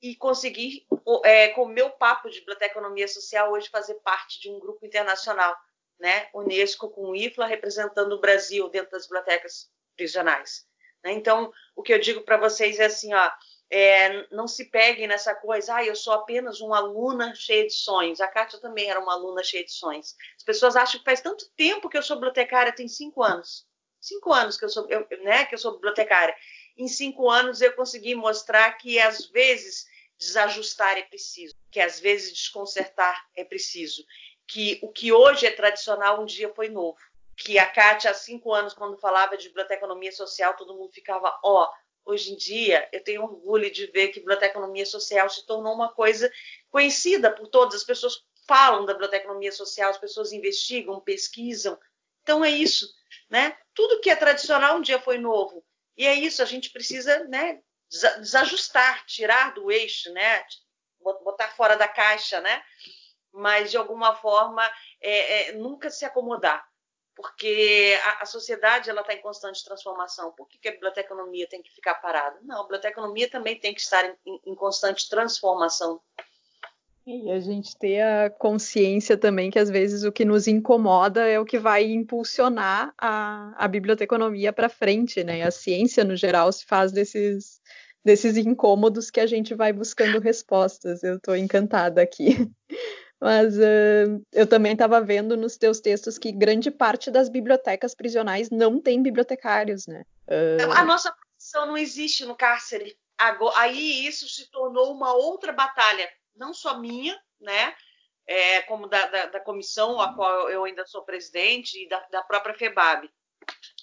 e 0.00 0.14
conseguir, 0.14 0.86
é, 1.24 1.48
com 1.48 1.62
o 1.62 1.68
meu 1.68 1.90
papo 1.90 2.28
de 2.28 2.40
biblioteconomia 2.40 3.08
social, 3.08 3.52
hoje 3.52 3.68
fazer 3.68 3.94
parte 3.96 4.40
de 4.40 4.50
um 4.50 4.58
grupo 4.58 4.84
internacional, 4.84 5.56
né? 5.98 6.28
Unesco 6.34 6.90
com 6.90 7.10
o 7.10 7.16
IFLA 7.16 7.46
representando 7.46 8.12
o 8.12 8.20
Brasil 8.20 8.68
dentro 8.68 8.90
das 8.90 9.06
bibliotecas 9.06 9.70
prisionais. 9.96 10.66
Né? 11.02 11.12
Então, 11.12 11.50
o 11.74 11.82
que 11.82 11.92
eu 11.92 11.98
digo 11.98 12.22
para 12.22 12.36
vocês 12.36 12.78
é 12.78 12.86
assim, 12.86 13.14
ó, 13.14 13.30
é, 13.70 14.26
não 14.30 14.46
se 14.46 14.66
peguem 14.66 15.08
nessa 15.08 15.34
coisa, 15.34 15.76
ah, 15.76 15.84
eu 15.84 15.96
sou 15.96 16.12
apenas 16.12 16.60
uma 16.60 16.76
aluna 16.76 17.34
cheia 17.34 17.66
de 17.66 17.72
sonhos. 17.72 18.20
A 18.20 18.28
Kátia 18.28 18.60
também 18.60 18.90
era 18.90 19.00
uma 19.00 19.14
aluna 19.14 19.42
cheia 19.42 19.64
de 19.64 19.72
sonhos. 19.72 20.14
As 20.36 20.44
pessoas 20.44 20.76
acham 20.76 20.98
que 20.98 21.04
faz 21.04 21.20
tanto 21.20 21.48
tempo 21.56 21.88
que 21.88 21.96
eu 21.96 22.02
sou 22.02 22.16
bibliotecária, 22.16 22.74
tem 22.74 22.86
cinco 22.86 23.22
anos. 23.22 23.66
Cinco 24.00 24.32
anos 24.32 24.56
que 24.56 24.64
eu 24.64 24.68
sou, 24.68 24.88
eu, 24.88 25.06
né, 25.22 25.46
que 25.46 25.54
eu 25.54 25.58
sou 25.58 25.72
bibliotecária 25.72 26.36
em 26.76 26.88
cinco 26.88 27.30
anos 27.30 27.60
eu 27.60 27.72
consegui 27.72 28.14
mostrar 28.14 28.72
que 28.72 28.98
às 28.98 29.26
vezes 29.26 29.86
desajustar 30.18 30.96
é 30.96 31.02
preciso, 31.02 31.54
que 31.70 31.80
às 31.80 32.00
vezes 32.00 32.32
desconcertar 32.32 33.26
é 33.34 33.44
preciso, 33.44 34.04
que 34.46 34.78
o 34.82 34.90
que 34.90 35.12
hoje 35.12 35.46
é 35.46 35.50
tradicional 35.50 36.22
um 36.22 36.26
dia 36.26 36.52
foi 36.54 36.68
novo. 36.68 36.98
Que 37.36 37.58
a 37.58 37.66
Kátia, 37.66 38.10
há 38.10 38.14
cinco 38.14 38.52
anos, 38.52 38.72
quando 38.72 38.96
falava 38.96 39.36
de 39.36 39.48
biblioteconomia 39.48 40.12
social, 40.12 40.56
todo 40.56 40.74
mundo 40.74 40.90
ficava, 40.92 41.38
ó, 41.44 41.64
oh, 41.64 42.12
hoje 42.12 42.32
em 42.32 42.36
dia 42.36 42.88
eu 42.92 43.02
tenho 43.02 43.22
orgulho 43.22 43.70
de 43.70 43.86
ver 43.88 44.08
que 44.08 44.20
biblioteconomia 44.20 44.86
social 44.86 45.28
se 45.28 45.44
tornou 45.44 45.74
uma 45.74 45.92
coisa 45.92 46.32
conhecida 46.70 47.30
por 47.30 47.48
todas, 47.48 47.74
as 47.74 47.84
pessoas 47.84 48.24
falam 48.46 48.86
da 48.86 48.92
biblioteconomia 48.92 49.50
social, 49.52 49.90
as 49.90 49.98
pessoas 49.98 50.32
investigam, 50.32 51.00
pesquisam. 51.00 51.78
Então 52.22 52.44
é 52.44 52.50
isso, 52.50 52.88
né? 53.28 53.56
Tudo 53.74 54.00
que 54.00 54.08
é 54.08 54.16
tradicional 54.16 54.78
um 54.78 54.80
dia 54.80 55.00
foi 55.00 55.18
novo. 55.18 55.64
E 55.96 56.06
é 56.06 56.14
isso, 56.14 56.42
a 56.42 56.46
gente 56.46 56.70
precisa 56.70 57.24
né, 57.24 57.60
desajustar, 58.18 59.04
tirar 59.06 59.54
do 59.54 59.70
eixo, 59.70 60.12
né, 60.12 60.44
botar 61.22 61.48
fora 61.48 61.76
da 61.76 61.88
caixa, 61.88 62.40
né? 62.40 62.62
Mas 63.32 63.70
de 63.70 63.76
alguma 63.76 64.14
forma 64.16 64.68
é, 65.00 65.50
é, 65.50 65.52
nunca 65.52 65.90
se 65.90 66.04
acomodar, 66.04 66.66
porque 67.14 67.98
a, 68.04 68.22
a 68.22 68.26
sociedade 68.26 68.90
ela 68.90 69.02
está 69.02 69.14
em 69.14 69.20
constante 69.20 69.64
transformação. 69.64 70.32
Por 70.32 70.48
que, 70.48 70.58
que 70.58 70.68
a 70.68 70.72
biblioteconomia 70.72 71.48
tem 71.48 71.62
que 71.62 71.70
ficar 71.70 71.94
parada? 71.96 72.38
Não, 72.42 72.60
a 72.60 72.62
biblioteconomia 72.62 73.30
também 73.30 73.58
tem 73.58 73.74
que 73.74 73.80
estar 73.80 74.04
em, 74.04 74.40
em 74.46 74.54
constante 74.54 75.08
transformação. 75.08 76.00
E 77.06 77.30
a 77.30 77.38
gente 77.38 77.78
ter 77.78 78.00
a 78.00 78.28
consciência 78.28 79.16
também 79.16 79.48
que 79.48 79.60
às 79.60 79.70
vezes 79.70 80.02
o 80.02 80.10
que 80.10 80.24
nos 80.24 80.48
incomoda 80.48 81.24
é 81.24 81.38
o 81.38 81.44
que 81.44 81.56
vai 81.56 81.84
impulsionar 81.84 82.92
a, 82.98 83.54
a 83.56 83.68
biblioteconomia 83.68 84.52
para 84.52 84.68
frente, 84.68 85.22
né? 85.22 85.42
A 85.42 85.52
ciência 85.52 86.02
no 86.02 86.16
geral 86.16 86.50
se 86.50 86.66
faz 86.66 86.90
desses 86.90 87.60
desses 88.04 88.36
incômodos 88.36 89.10
que 89.10 89.20
a 89.20 89.26
gente 89.26 89.54
vai 89.54 89.72
buscando 89.72 90.20
respostas. 90.20 91.04
Eu 91.04 91.16
estou 91.16 91.36
encantada 91.36 92.02
aqui. 92.02 92.50
Mas 93.20 93.56
uh, 93.56 94.22
eu 94.32 94.46
também 94.46 94.72
estava 94.72 95.00
vendo 95.00 95.36
nos 95.36 95.56
teus 95.56 95.80
textos 95.80 96.18
que 96.18 96.30
grande 96.30 96.70
parte 96.70 97.10
das 97.10 97.28
bibliotecas 97.28 97.94
prisionais 97.94 98.50
não 98.50 98.80
tem 98.80 99.02
bibliotecários, 99.02 99.86
né? 99.86 100.02
Uh... 100.28 100.72
A 100.72 100.84
nossa 100.84 101.12
profissão 101.12 101.66
não 101.66 101.78
existe 101.78 102.24
no 102.24 102.36
cárcere. 102.36 102.96
Aí 103.56 104.06
isso 104.06 104.28
se 104.28 104.50
tornou 104.50 104.92
uma 104.92 105.14
outra 105.14 105.52
batalha 105.52 106.06
não 106.36 106.54
só 106.54 106.78
minha, 106.78 107.20
né? 107.40 107.74
É, 108.26 108.62
como 108.62 108.88
da, 108.88 109.06
da, 109.06 109.26
da, 109.26 109.40
comissão 109.40 110.00
a 110.00 110.12
qual 110.14 110.50
eu 110.50 110.64
ainda 110.64 110.84
sou 110.84 111.04
presidente 111.04 111.80
e 111.80 111.88
da, 111.88 112.00
da 112.10 112.22
própria 112.22 112.54
FEBAB. 112.54 113.08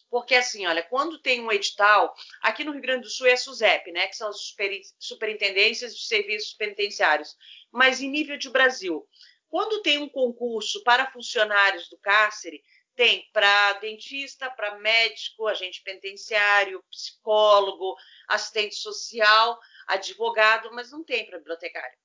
Porque, 0.09 0.35
assim, 0.35 0.65
olha, 0.67 0.83
quando 0.83 1.21
tem 1.21 1.41
um 1.41 1.51
edital, 1.51 2.13
aqui 2.41 2.63
no 2.63 2.71
Rio 2.73 2.81
Grande 2.81 3.03
do 3.03 3.09
Sul 3.09 3.25
é 3.27 3.33
a 3.33 3.37
SUSEP, 3.37 3.91
né, 3.91 4.07
que 4.07 4.15
são 4.15 4.29
as 4.29 4.53
superintendências 4.99 5.95
de 5.95 6.05
serviços 6.05 6.53
penitenciários, 6.53 7.35
mas 7.71 8.01
em 8.01 8.09
nível 8.09 8.37
de 8.37 8.49
Brasil, 8.49 9.07
quando 9.49 9.81
tem 9.81 9.99
um 9.99 10.09
concurso 10.09 10.83
para 10.83 11.09
funcionários 11.11 11.87
do 11.89 11.97
cárcere, 11.97 12.61
tem 12.95 13.27
para 13.33 13.73
dentista, 13.73 14.49
para 14.51 14.77
médico, 14.77 15.47
agente 15.47 15.81
penitenciário, 15.83 16.83
psicólogo, 16.91 17.95
assistente 18.27 18.75
social, 18.75 19.59
advogado, 19.87 20.71
mas 20.73 20.91
não 20.91 21.03
tem 21.03 21.25
para 21.25 21.37
bibliotecário. 21.39 21.97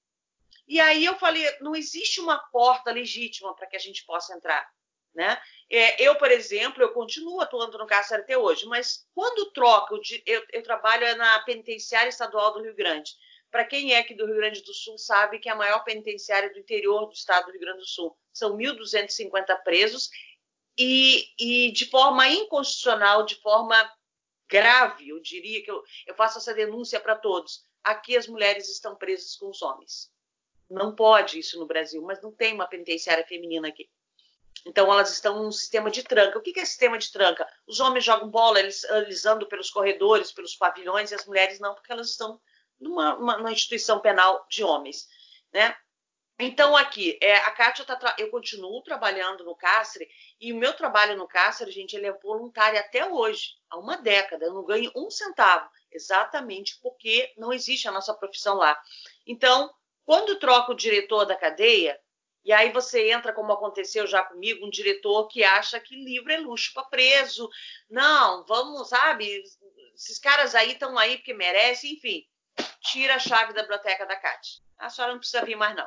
E 0.68 0.78
aí 0.78 1.04
eu 1.04 1.18
falei, 1.18 1.44
não 1.60 1.74
existe 1.74 2.20
uma 2.20 2.38
porta 2.38 2.92
legítima 2.92 3.54
para 3.56 3.66
que 3.66 3.76
a 3.76 3.80
gente 3.80 4.04
possa 4.04 4.34
entrar. 4.34 4.68
Né? 5.14 5.40
É, 5.70 6.02
eu, 6.02 6.14
por 6.16 6.30
exemplo, 6.30 6.82
eu 6.82 6.92
continuo 6.92 7.40
atuando 7.40 7.78
no 7.78 7.86
cárcere 7.86 8.22
até 8.22 8.36
hoje, 8.36 8.66
mas 8.66 9.06
quando 9.14 9.50
troco, 9.52 9.98
de, 9.98 10.22
eu, 10.26 10.44
eu 10.52 10.62
trabalho 10.62 11.16
na 11.16 11.40
penitenciária 11.40 12.10
estadual 12.10 12.52
do 12.52 12.62
Rio 12.62 12.76
Grande. 12.76 13.10
Para 13.50 13.64
quem 13.64 13.94
é 13.94 13.98
aqui 13.98 14.14
do 14.14 14.26
Rio 14.26 14.36
Grande 14.36 14.62
do 14.62 14.74
Sul, 14.74 14.98
sabe 14.98 15.38
que 15.38 15.48
é 15.48 15.52
a 15.52 15.56
maior 15.56 15.82
penitenciária 15.82 16.52
do 16.52 16.58
interior 16.58 17.06
do 17.06 17.14
estado 17.14 17.46
do 17.46 17.52
Rio 17.52 17.60
Grande 17.60 17.80
do 17.80 17.86
Sul. 17.86 18.16
São 18.32 18.56
1.250 18.56 19.62
presos 19.64 20.10
e, 20.78 21.24
e, 21.38 21.72
de 21.72 21.86
forma 21.86 22.28
inconstitucional, 22.28 23.24
de 23.24 23.34
forma 23.40 23.90
grave, 24.48 25.08
eu 25.08 25.20
diria 25.20 25.62
que 25.64 25.70
eu, 25.70 25.82
eu 26.06 26.14
faço 26.14 26.38
essa 26.38 26.54
denúncia 26.54 27.00
para 27.00 27.16
todos. 27.16 27.64
Aqui 27.82 28.16
as 28.16 28.28
mulheres 28.28 28.68
estão 28.68 28.94
presas 28.94 29.34
com 29.36 29.48
os 29.48 29.62
homens. 29.62 30.10
Não 30.68 30.94
pode 30.94 31.38
isso 31.38 31.58
no 31.58 31.66
Brasil, 31.66 32.02
mas 32.02 32.20
não 32.20 32.30
tem 32.30 32.52
uma 32.52 32.66
penitenciária 32.66 33.26
feminina 33.26 33.68
aqui. 33.68 33.88
Então 34.66 34.92
elas 34.92 35.12
estão 35.12 35.42
num 35.42 35.52
sistema 35.52 35.90
de 35.90 36.02
tranca. 36.02 36.38
O 36.38 36.42
que 36.42 36.58
é 36.58 36.64
sistema 36.64 36.98
de 36.98 37.10
tranca? 37.10 37.48
Os 37.66 37.80
homens 37.80 38.04
jogam 38.04 38.28
bola, 38.28 38.60
eles, 38.60 38.84
eles 38.84 39.24
andam 39.24 39.48
pelos 39.48 39.70
corredores, 39.70 40.32
pelos 40.32 40.54
pavilhões, 40.54 41.10
e 41.10 41.14
as 41.14 41.26
mulheres 41.26 41.58
não, 41.58 41.74
porque 41.74 41.92
elas 41.92 42.10
estão 42.10 42.40
numa, 42.78 43.16
uma, 43.16 43.52
instituição 43.52 44.00
penal 44.00 44.46
de 44.48 44.62
homens, 44.62 45.08
né? 45.52 45.76
Então 46.40 46.76
aqui, 46.76 47.18
é, 47.20 47.36
a 47.38 47.50
Kátia 47.50 47.84
tá, 47.84 48.14
eu 48.16 48.30
continuo 48.30 48.80
trabalhando 48.82 49.42
no 49.42 49.56
cárcere 49.56 50.08
e 50.40 50.52
o 50.52 50.56
meu 50.56 50.72
trabalho 50.72 51.16
no 51.16 51.26
cárcere, 51.26 51.72
gente, 51.72 51.96
ele 51.96 52.06
é 52.06 52.12
voluntário 52.12 52.78
até 52.78 53.04
hoje, 53.10 53.56
há 53.68 53.76
uma 53.76 53.96
década. 53.96 54.44
Eu 54.44 54.54
não 54.54 54.64
ganho 54.64 54.92
um 54.94 55.10
centavo, 55.10 55.68
exatamente 55.90 56.78
porque 56.80 57.32
não 57.36 57.52
existe 57.52 57.88
a 57.88 57.92
nossa 57.92 58.14
profissão 58.14 58.54
lá. 58.54 58.80
Então 59.26 59.74
quando 60.08 60.38
troca 60.38 60.72
o 60.72 60.74
diretor 60.74 61.26
da 61.26 61.36
cadeia, 61.36 62.00
e 62.42 62.50
aí 62.50 62.72
você 62.72 63.10
entra, 63.10 63.30
como 63.30 63.52
aconteceu 63.52 64.06
já 64.06 64.24
comigo, 64.24 64.64
um 64.64 64.70
diretor 64.70 65.28
que 65.28 65.44
acha 65.44 65.78
que 65.78 66.02
livro 66.02 66.32
é 66.32 66.38
luxo 66.38 66.72
para 66.72 66.84
preso. 66.84 67.46
Não, 67.90 68.42
vamos, 68.46 68.88
sabe? 68.88 69.44
Esses 69.94 70.18
caras 70.18 70.54
aí 70.54 70.72
estão 70.72 70.96
aí 70.96 71.18
porque 71.18 71.34
merecem, 71.34 71.92
enfim. 71.92 72.26
Tira 72.80 73.16
a 73.16 73.18
chave 73.18 73.52
da 73.52 73.60
biblioteca 73.60 74.06
da 74.06 74.16
Cátia. 74.16 74.62
A 74.78 74.88
senhora 74.88 75.12
não 75.12 75.20
precisa 75.20 75.44
vir 75.44 75.56
mais, 75.56 75.76
não. 75.76 75.86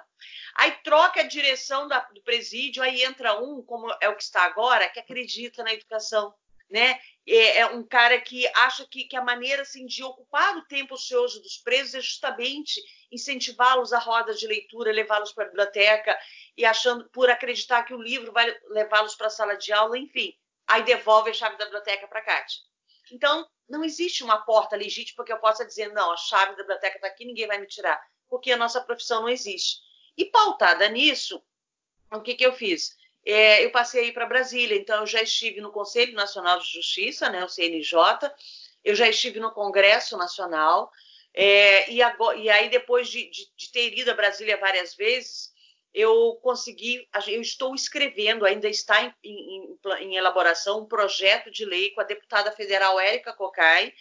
Aí 0.53 0.69
troca 0.83 1.21
a 1.21 1.27
direção 1.27 1.87
da, 1.87 2.01
do 2.01 2.21
presídio, 2.21 2.83
aí 2.83 3.01
entra 3.01 3.41
um, 3.41 3.63
como 3.63 3.91
é 3.99 4.07
o 4.07 4.15
que 4.15 4.21
está 4.21 4.43
agora, 4.43 4.87
que 4.87 4.99
acredita 4.99 5.63
na 5.63 5.73
educação, 5.73 6.31
né? 6.71 6.99
É, 7.27 7.59
é 7.59 7.65
um 7.67 7.83
cara 7.83 8.19
que 8.19 8.47
acha 8.55 8.87
que, 8.87 9.03
que, 9.03 9.15
a 9.15 9.23
maneira 9.23 9.61
assim, 9.61 9.85
de 9.85 10.03
ocupar 10.03 10.57
o 10.57 10.65
tempo 10.65 10.95
ocioso 10.95 11.41
dos 11.41 11.57
presos 11.57 11.93
é 11.95 12.01
justamente 12.01 12.81
incentivá-los 13.11 13.93
a 13.93 13.99
rodas 13.99 14.39
de 14.39 14.47
leitura, 14.47 14.91
levá-los 14.91 15.31
para 15.33 15.43
a 15.43 15.47
biblioteca 15.47 16.17
e 16.57 16.65
achando 16.65 17.09
por 17.09 17.29
acreditar 17.29 17.83
que 17.83 17.93
o 17.93 18.01
livro 18.01 18.31
vai 18.31 18.55
levá-los 18.69 19.15
para 19.15 19.27
a 19.27 19.29
sala 19.29 19.55
de 19.55 19.71
aula, 19.71 19.97
enfim. 19.97 20.33
Aí 20.67 20.83
devolve 20.83 21.29
a 21.29 21.33
chave 21.33 21.57
da 21.57 21.65
biblioteca 21.65 22.07
para 22.07 22.19
a 22.19 22.23
Kátia. 22.23 22.61
Então, 23.11 23.45
não 23.67 23.83
existe 23.83 24.23
uma 24.23 24.41
porta 24.41 24.75
legítima 24.75 25.25
que 25.25 25.33
eu 25.33 25.39
possa 25.39 25.65
dizer, 25.65 25.91
não, 25.91 26.11
a 26.11 26.17
chave 26.17 26.51
da 26.51 26.63
biblioteca 26.63 26.95
está 26.95 27.07
aqui, 27.07 27.25
ninguém 27.25 27.47
vai 27.47 27.59
me 27.59 27.67
tirar, 27.67 28.01
porque 28.29 28.51
a 28.51 28.57
nossa 28.57 28.81
profissão 28.81 29.21
não 29.21 29.29
existe. 29.29 29.79
E 30.17 30.25
pautada 30.25 30.87
nisso, 30.87 31.43
o 32.11 32.21
que, 32.21 32.35
que 32.35 32.45
eu 32.45 32.53
fiz? 32.53 32.95
É, 33.25 33.63
eu 33.63 33.71
passei 33.71 34.11
para 34.11 34.25
Brasília. 34.25 34.77
Então, 34.77 35.01
eu 35.01 35.07
já 35.07 35.21
estive 35.21 35.61
no 35.61 35.71
Conselho 35.71 36.13
Nacional 36.13 36.59
de 36.59 36.71
Justiça, 36.71 37.29
né, 37.29 37.43
o 37.43 37.49
CNJ, 37.49 37.97
eu 38.83 38.95
já 38.95 39.07
estive 39.07 39.39
no 39.39 39.51
Congresso 39.51 40.17
Nacional, 40.17 40.91
é, 41.33 41.89
e, 41.89 42.01
agora, 42.01 42.37
e, 42.37 42.49
aí, 42.49 42.69
depois 42.69 43.07
de, 43.07 43.29
de, 43.29 43.47
de, 43.55 43.71
ter 43.71 43.97
ido 43.97 44.11
a 44.11 44.15
Brasília 44.15 44.57
várias 44.57 44.95
vezes, 44.95 45.51
eu 45.93 46.39
consegui, 46.41 47.07
eu 47.27 47.41
estou 47.41 47.75
escrevendo, 47.75 48.45
ainda 48.45 48.67
está 48.67 49.01
em, 49.01 49.13
em, 49.23 49.77
em 49.99 50.15
elaboração, 50.15 50.81
um 50.81 50.85
projeto 50.85 51.51
de 51.51 51.65
lei 51.65 51.91
com 51.91 52.01
a 52.01 52.05
deputada 52.05 52.51
federal 52.51 52.99
Érica 52.99 53.33
Cocai, 53.33 53.93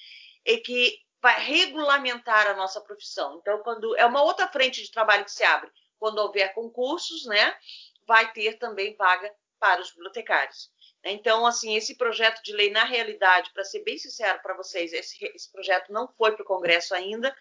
e 0.44 0.58
que 0.58 0.98
vai 1.20 1.38
regulamentar 1.44 2.46
a 2.48 2.54
nossa 2.54 2.80
profissão. 2.80 3.38
Então, 3.40 3.58
quando 3.62 3.96
é 3.96 4.06
uma 4.06 4.22
outra 4.22 4.48
frente 4.48 4.82
de 4.82 4.90
trabalho 4.90 5.24
que 5.24 5.32
se 5.32 5.44
abre, 5.44 5.70
quando 5.98 6.18
houver 6.18 6.54
concursos, 6.54 7.26
né? 7.26 7.54
Vai 8.10 8.32
ter 8.32 8.58
também 8.58 8.96
vaga 8.96 9.32
para 9.56 9.80
os 9.80 9.92
bibliotecários. 9.92 10.68
Então, 11.04 11.46
assim, 11.46 11.76
esse 11.76 11.96
projeto 11.96 12.42
de 12.42 12.52
lei, 12.52 12.68
na 12.68 12.82
realidade, 12.82 13.52
para 13.52 13.62
ser 13.62 13.84
bem 13.84 13.96
sincero 13.96 14.40
para 14.42 14.56
vocês, 14.56 14.92
esse, 14.92 15.24
esse, 15.26 15.52
projeto 15.52 15.92
não 15.92 16.08
foi 16.18 16.32
para 16.32 16.42
o 16.42 16.46
Congresso 16.46 16.92
ainda, 16.92 17.32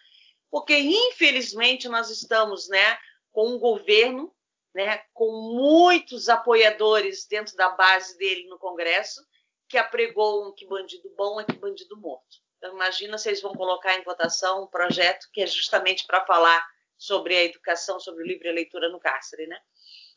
porque, 0.51 0.77
infelizmente, 0.77 1.89
nós 1.89 2.11
estamos 2.11 2.69
né, 2.69 2.99
com 3.31 3.47
um 3.47 3.57
governo 3.57 4.31
né, 4.75 5.01
com 5.11 5.55
muitos 5.55 6.29
apoiadores 6.29 7.25
dentro 7.25 7.55
da 7.55 7.69
base 7.69 8.15
dele 8.19 8.47
no 8.47 8.59
Congresso, 8.59 9.25
que 9.67 9.75
apregou 9.75 10.47
um 10.47 10.53
que 10.53 10.67
bandido 10.67 11.09
bom 11.17 11.41
é 11.41 11.45
que 11.45 11.53
bandido 11.53 11.97
morto. 11.97 12.37
Então, 12.59 12.75
imagina 12.75 13.17
eles 13.25 13.41
vão 13.41 13.55
colocar 13.55 13.97
em 13.97 14.03
votação 14.03 14.65
um 14.65 14.67
projeto 14.67 15.27
que 15.33 15.41
é 15.41 15.47
justamente 15.47 16.05
para 16.05 16.23
falar 16.27 16.63
sobre 16.95 17.35
a 17.35 17.43
educação, 17.43 17.99
sobre 17.99 18.23
o 18.23 18.27
livre 18.27 18.51
leitura 18.51 18.87
no 18.89 18.99
cárcere, 18.99 19.47
né? 19.47 19.59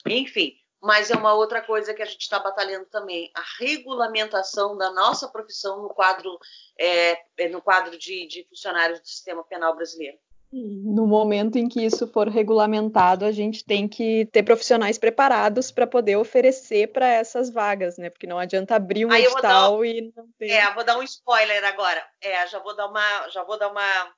Enfim, 0.06 0.54
mas 0.82 1.10
é 1.12 1.14
uma 1.14 1.32
outra 1.32 1.62
coisa 1.62 1.94
que 1.94 2.02
a 2.02 2.04
gente 2.04 2.22
está 2.22 2.40
batalhando 2.40 2.86
também, 2.86 3.30
a 3.36 3.42
regulamentação 3.60 4.76
da 4.76 4.90
nossa 4.90 5.28
profissão 5.28 5.80
no 5.80 5.90
quadro, 5.90 6.36
é, 6.76 7.16
é, 7.38 7.48
no 7.48 7.62
quadro 7.62 7.96
de, 7.96 8.26
de 8.26 8.44
funcionários 8.48 9.00
do 9.00 9.06
sistema 9.06 9.44
penal 9.44 9.76
brasileiro. 9.76 10.18
No 10.52 11.06
momento 11.06 11.56
em 11.56 11.66
que 11.66 11.82
isso 11.82 12.06
for 12.06 12.28
regulamentado, 12.28 13.24
a 13.24 13.32
gente 13.32 13.64
tem 13.64 13.88
que 13.88 14.26
ter 14.26 14.42
profissionais 14.42 14.98
preparados 14.98 15.70
para 15.70 15.86
poder 15.86 16.16
oferecer 16.16 16.92
para 16.92 17.08
essas 17.08 17.48
vagas, 17.48 17.96
né? 17.96 18.10
Porque 18.10 18.26
não 18.26 18.38
adianta 18.38 18.74
abrir 18.74 19.06
um 19.06 19.14
edital 19.14 19.78
um, 19.78 19.84
e 19.84 20.12
não 20.14 20.28
ter. 20.36 20.50
É, 20.50 20.74
vou 20.74 20.84
dar 20.84 20.98
um 20.98 21.02
spoiler 21.04 21.64
agora. 21.64 22.04
É, 22.20 22.46
já 22.48 22.58
vou 22.58 22.76
dar 22.76 22.86
uma, 22.86 23.28
já 23.30 23.42
vou 23.44 23.58
dar 23.58 23.70
uma, 23.70 24.14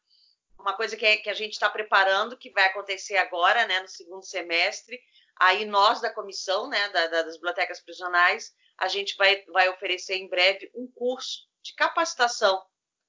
uma 0.58 0.72
coisa 0.72 0.96
que, 0.96 1.06
é, 1.06 1.18
que 1.18 1.30
a 1.30 1.34
gente 1.34 1.52
está 1.52 1.70
preparando, 1.70 2.36
que 2.36 2.50
vai 2.50 2.64
acontecer 2.64 3.16
agora, 3.16 3.64
né, 3.68 3.78
no 3.78 3.88
segundo 3.88 4.24
semestre 4.24 4.98
Aí 5.36 5.64
nós 5.64 6.00
da 6.00 6.12
comissão, 6.12 6.68
né, 6.68 6.88
da, 6.90 7.06
das 7.06 7.34
bibliotecas 7.36 7.80
prisionais, 7.80 8.54
a 8.78 8.88
gente 8.88 9.16
vai, 9.16 9.42
vai 9.46 9.68
oferecer 9.68 10.16
em 10.16 10.28
breve 10.28 10.70
um 10.74 10.86
curso 10.86 11.46
de 11.62 11.74
capacitação, 11.74 12.62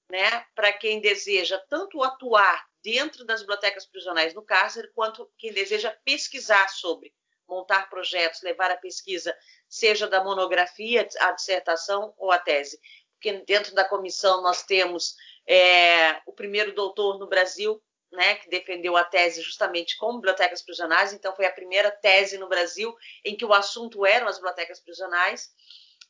né, 0.09 0.45
para 0.55 0.71
quem 0.73 1.01
deseja 1.01 1.59
tanto 1.69 2.03
atuar 2.03 2.65
dentro 2.83 3.25
das 3.25 3.41
bibliotecas 3.41 3.85
prisionais 3.85 4.33
no 4.33 4.43
cárcere, 4.43 4.91
quanto 4.93 5.31
quem 5.37 5.51
deseja 5.51 5.95
pesquisar 6.03 6.67
sobre, 6.69 7.13
montar 7.47 7.89
projetos, 7.89 8.41
levar 8.43 8.69
a 8.69 8.77
pesquisa, 8.77 9.35
seja 9.67 10.07
da 10.07 10.23
monografia, 10.23 11.07
a 11.19 11.31
dissertação 11.31 12.13
ou 12.17 12.31
a 12.31 12.37
tese. 12.37 12.79
Porque 13.13 13.43
dentro 13.45 13.73
da 13.73 13.87
comissão 13.87 14.41
nós 14.43 14.63
temos 14.63 15.15
é, 15.47 16.21
o 16.27 16.33
primeiro 16.33 16.73
doutor 16.75 17.17
no 17.17 17.27
Brasil 17.27 17.81
né, 18.15 18.35
que 18.35 18.49
defendeu 18.49 18.95
a 18.95 19.03
tese 19.03 19.41
justamente 19.41 19.97
com 19.97 20.15
bibliotecas 20.15 20.61
prisionais, 20.61 21.13
então 21.13 21.35
foi 21.35 21.45
a 21.45 21.51
primeira 21.51 21.91
tese 21.91 22.37
no 22.37 22.47
Brasil 22.47 22.95
em 23.23 23.35
que 23.35 23.45
o 23.45 23.53
assunto 23.53 24.05
eram 24.05 24.27
as 24.27 24.37
bibliotecas 24.37 24.79
prisionais, 24.79 25.53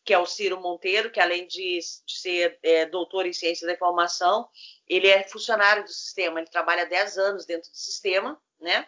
que 0.04 0.14
é 0.14 0.20
o 0.20 0.26
Ciro 0.26 0.62
Monteiro, 0.62 1.12
que 1.12 1.20
além 1.20 1.48
de, 1.48 1.80
de 2.06 2.18
ser 2.18 2.60
é, 2.62 2.86
doutor 2.86 3.26
em 3.26 3.34
ciência 3.34 3.66
da 3.66 3.74
informação, 3.74 4.48
ele 4.88 5.08
é 5.08 5.24
funcionário 5.28 5.84
do 5.84 5.90
sistema, 5.90 6.40
ele 6.40 6.50
trabalha 6.50 6.86
10 6.86 7.18
anos 7.18 7.46
dentro 7.46 7.70
do 7.70 7.78
sistema, 7.78 8.40
né, 8.60 8.88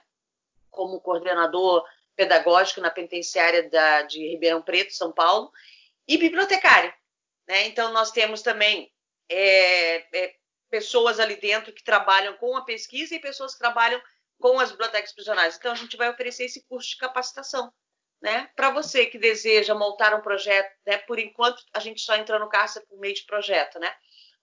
como 0.70 1.02
coordenador 1.02 1.84
pedagógico 2.16 2.82
na 2.82 2.90
penitenciária 2.90 3.70
da, 3.70 4.04
de 4.04 4.20
Ribeirão 4.28 4.62
Preto, 4.62 4.94
São 4.94 5.12
Paulo, 5.12 5.52
e 6.08 6.18
bibliotecário. 6.18 6.94
Né? 7.48 7.68
Então, 7.68 7.92
nós 7.92 8.12
temos 8.12 8.42
também 8.42 8.92
é, 9.30 9.98
é, 10.18 10.36
pessoas 10.70 11.20
ali 11.20 11.36
dentro 11.36 11.74
que 11.74 11.84
trabalham 11.84 12.36
com 12.38 12.56
a 12.56 12.64
pesquisa 12.64 13.16
e 13.16 13.20
pessoas 13.20 13.54
que 13.54 13.60
trabalham 13.60 14.02
com 14.40 14.60
as 14.60 14.72
bibliotecas 14.72 15.14
prisionais. 15.14 15.58
Então, 15.58 15.72
a 15.72 15.76
gente 15.76 15.98
vai 15.98 16.10
oferecer 16.10 16.46
esse 16.46 16.66
curso 16.68 16.90
de 16.90 16.98
capacitação. 16.98 17.72
Né? 18.22 18.50
Para 18.56 18.72
você 18.72 19.06
que 19.06 19.20
deseja 19.20 19.76
montar 19.76 20.16
um 20.16 20.22
projeto, 20.22 20.72
né? 20.86 20.98
por 21.00 21.20
enquanto 21.20 21.62
a 21.72 21.80
gente 21.80 22.02
só 22.02 22.16
entra 22.16 22.40
no 22.40 22.50
cárcere 22.50 22.86
por 22.88 23.00
meio 23.00 23.14
de 23.14 23.24
projeto, 23.26 23.80
né? 23.80 23.94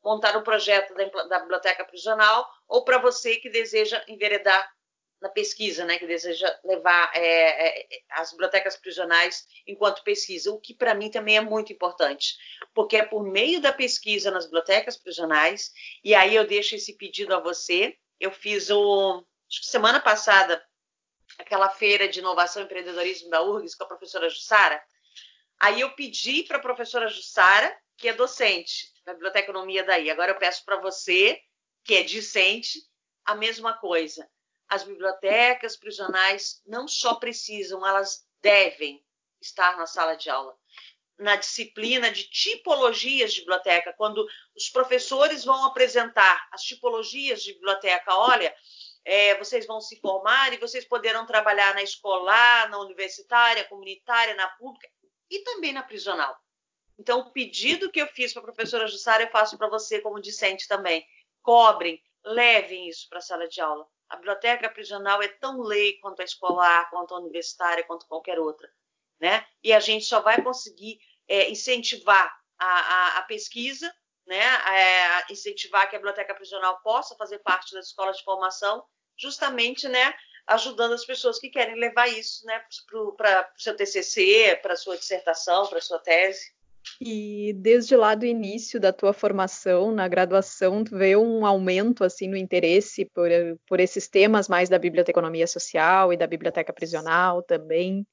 montar 0.02 0.36
um 0.36 0.42
projeto 0.42 0.94
da, 0.94 1.04
da 1.24 1.38
biblioteca 1.40 1.84
prisional, 1.84 2.48
ou 2.68 2.84
para 2.84 2.98
você 2.98 3.36
que 3.36 3.50
deseja 3.50 4.04
enveredar 4.06 4.70
na 5.24 5.30
pesquisa, 5.30 5.86
né, 5.86 5.98
que 5.98 6.06
deseja 6.06 6.46
levar 6.62 7.10
é, 7.14 7.68
é, 7.82 7.88
as 8.10 8.30
bibliotecas 8.32 8.76
prisionais 8.76 9.46
enquanto 9.66 10.04
pesquisa, 10.04 10.52
o 10.52 10.60
que 10.60 10.74
para 10.74 10.94
mim 10.94 11.10
também 11.10 11.38
é 11.38 11.40
muito 11.40 11.72
importante, 11.72 12.36
porque 12.74 12.98
é 12.98 13.06
por 13.06 13.24
meio 13.24 13.58
da 13.58 13.72
pesquisa 13.72 14.30
nas 14.30 14.44
bibliotecas 14.44 14.98
prisionais, 14.98 15.72
e 16.04 16.14
aí 16.14 16.36
eu 16.36 16.46
deixo 16.46 16.74
esse 16.74 16.94
pedido 16.98 17.34
a 17.34 17.40
você. 17.40 17.96
Eu 18.20 18.30
fiz 18.30 18.68
o 18.68 19.24
semana 19.48 19.98
passada 19.98 20.62
aquela 21.38 21.70
feira 21.70 22.06
de 22.06 22.18
inovação 22.18 22.60
e 22.60 22.66
empreendedorismo 22.66 23.30
da 23.30 23.42
URGS 23.42 23.74
com 23.74 23.84
a 23.84 23.88
professora 23.88 24.28
Jussara. 24.28 24.78
Aí 25.58 25.80
eu 25.80 25.94
pedi 25.94 26.42
para 26.42 26.58
a 26.58 26.60
professora 26.60 27.08
Jussara, 27.08 27.74
que 27.96 28.08
é 28.08 28.12
docente 28.12 28.92
da 29.06 29.14
biblioteconomia 29.14 29.84
daí. 29.84 30.10
Agora 30.10 30.32
eu 30.32 30.38
peço 30.38 30.62
para 30.66 30.82
você, 30.82 31.40
que 31.82 31.94
é 31.94 32.02
discente, 32.02 32.78
a 33.24 33.34
mesma 33.34 33.72
coisa 33.72 34.28
as 34.74 34.82
bibliotecas 34.82 35.76
prisionais 35.76 36.60
não 36.66 36.88
só 36.88 37.14
precisam, 37.14 37.86
elas 37.86 38.26
devem 38.42 39.04
estar 39.40 39.76
na 39.76 39.86
sala 39.86 40.16
de 40.16 40.28
aula. 40.28 40.56
Na 41.16 41.36
disciplina 41.36 42.10
de 42.10 42.24
tipologias 42.24 43.32
de 43.32 43.40
biblioteca, 43.40 43.94
quando 43.96 44.26
os 44.56 44.68
professores 44.68 45.44
vão 45.44 45.64
apresentar 45.64 46.48
as 46.50 46.62
tipologias 46.62 47.42
de 47.42 47.52
biblioteca, 47.52 48.16
olha, 48.16 48.54
é, 49.04 49.38
vocês 49.38 49.64
vão 49.64 49.80
se 49.80 50.00
formar 50.00 50.52
e 50.52 50.58
vocês 50.58 50.84
poderão 50.84 51.24
trabalhar 51.24 51.72
na 51.74 51.82
escolar, 51.82 52.68
na 52.68 52.78
universitária, 52.78 53.64
comunitária, 53.64 54.34
na 54.34 54.48
pública 54.48 54.88
e 55.30 55.38
também 55.40 55.72
na 55.72 55.82
prisional. 55.84 56.36
Então, 56.98 57.20
o 57.20 57.30
pedido 57.30 57.90
que 57.90 58.00
eu 58.00 58.06
fiz 58.08 58.32
para 58.32 58.42
a 58.42 58.46
professora 58.46 58.88
Jussara, 58.88 59.22
eu 59.22 59.30
faço 59.30 59.56
para 59.56 59.68
você 59.68 60.00
como 60.00 60.20
discente 60.20 60.66
também. 60.66 61.06
Cobrem, 61.42 62.02
levem 62.24 62.88
isso 62.88 63.08
para 63.08 63.18
a 63.18 63.22
sala 63.22 63.46
de 63.48 63.60
aula. 63.60 63.86
A 64.08 64.16
biblioteca 64.16 64.68
prisional 64.68 65.22
é 65.22 65.28
tão 65.28 65.60
lei 65.60 65.98
quanto 66.00 66.20
a 66.20 66.24
escolar, 66.24 66.88
quanto 66.90 67.14
a 67.14 67.18
universitária, 67.18 67.84
quanto 67.84 68.06
qualquer 68.06 68.38
outra. 68.38 68.68
Né? 69.20 69.46
E 69.62 69.72
a 69.72 69.80
gente 69.80 70.04
só 70.04 70.20
vai 70.20 70.42
conseguir 70.42 70.98
é, 71.28 71.48
incentivar 71.50 72.32
a, 72.58 72.66
a, 72.66 73.18
a, 73.18 73.22
pesquisa, 73.22 73.92
né? 74.26 74.40
É, 74.40 75.32
incentivar 75.32 75.88
que 75.88 75.96
a 75.96 75.98
biblioteca 75.98 76.34
prisional 76.34 76.80
possa 76.82 77.14
fazer 77.16 77.38
parte 77.38 77.74
das 77.74 77.86
escolas 77.86 78.18
de 78.18 78.24
formação, 78.24 78.84
justamente 79.16 79.88
né, 79.88 80.14
ajudando 80.46 80.92
as 80.92 81.04
pessoas 81.04 81.38
que 81.38 81.50
querem 81.50 81.76
levar 81.76 82.08
isso 82.08 82.44
né, 82.46 82.62
para 83.16 83.50
o 83.56 83.60
seu 83.60 83.76
TCC, 83.76 84.58
para 84.62 84.76
sua 84.76 84.96
dissertação, 84.96 85.66
para 85.66 85.80
sua 85.80 85.98
tese. 85.98 86.52
E 87.00 87.52
desde 87.54 87.96
lá 87.96 88.14
do 88.14 88.24
início 88.24 88.78
da 88.78 88.92
tua 88.92 89.12
formação 89.12 89.92
na 89.92 90.06
graduação, 90.06 90.84
tu 90.84 90.96
vê 90.96 91.16
um 91.16 91.44
aumento 91.44 92.04
assim 92.04 92.28
no 92.28 92.36
interesse 92.36 93.04
por, 93.06 93.28
por 93.66 93.80
esses 93.80 94.08
temas 94.08 94.48
mais 94.48 94.68
da 94.68 94.78
biblioteconomia 94.78 95.46
social 95.46 96.12
e 96.12 96.16
da 96.16 96.26
biblioteca 96.26 96.72
prisional 96.72 97.42
também? 97.42 98.06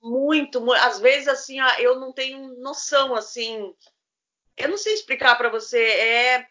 Muito, 0.00 0.60
muito. 0.60 0.80
às 0.80 1.00
vezes 1.00 1.28
assim, 1.28 1.58
eu 1.78 1.98
não 1.98 2.12
tenho 2.12 2.56
noção 2.60 3.14
assim. 3.14 3.72
Eu 4.56 4.68
não 4.68 4.76
sei 4.76 4.94
explicar 4.94 5.36
para 5.36 5.48
você, 5.48 5.80
é 5.80 6.46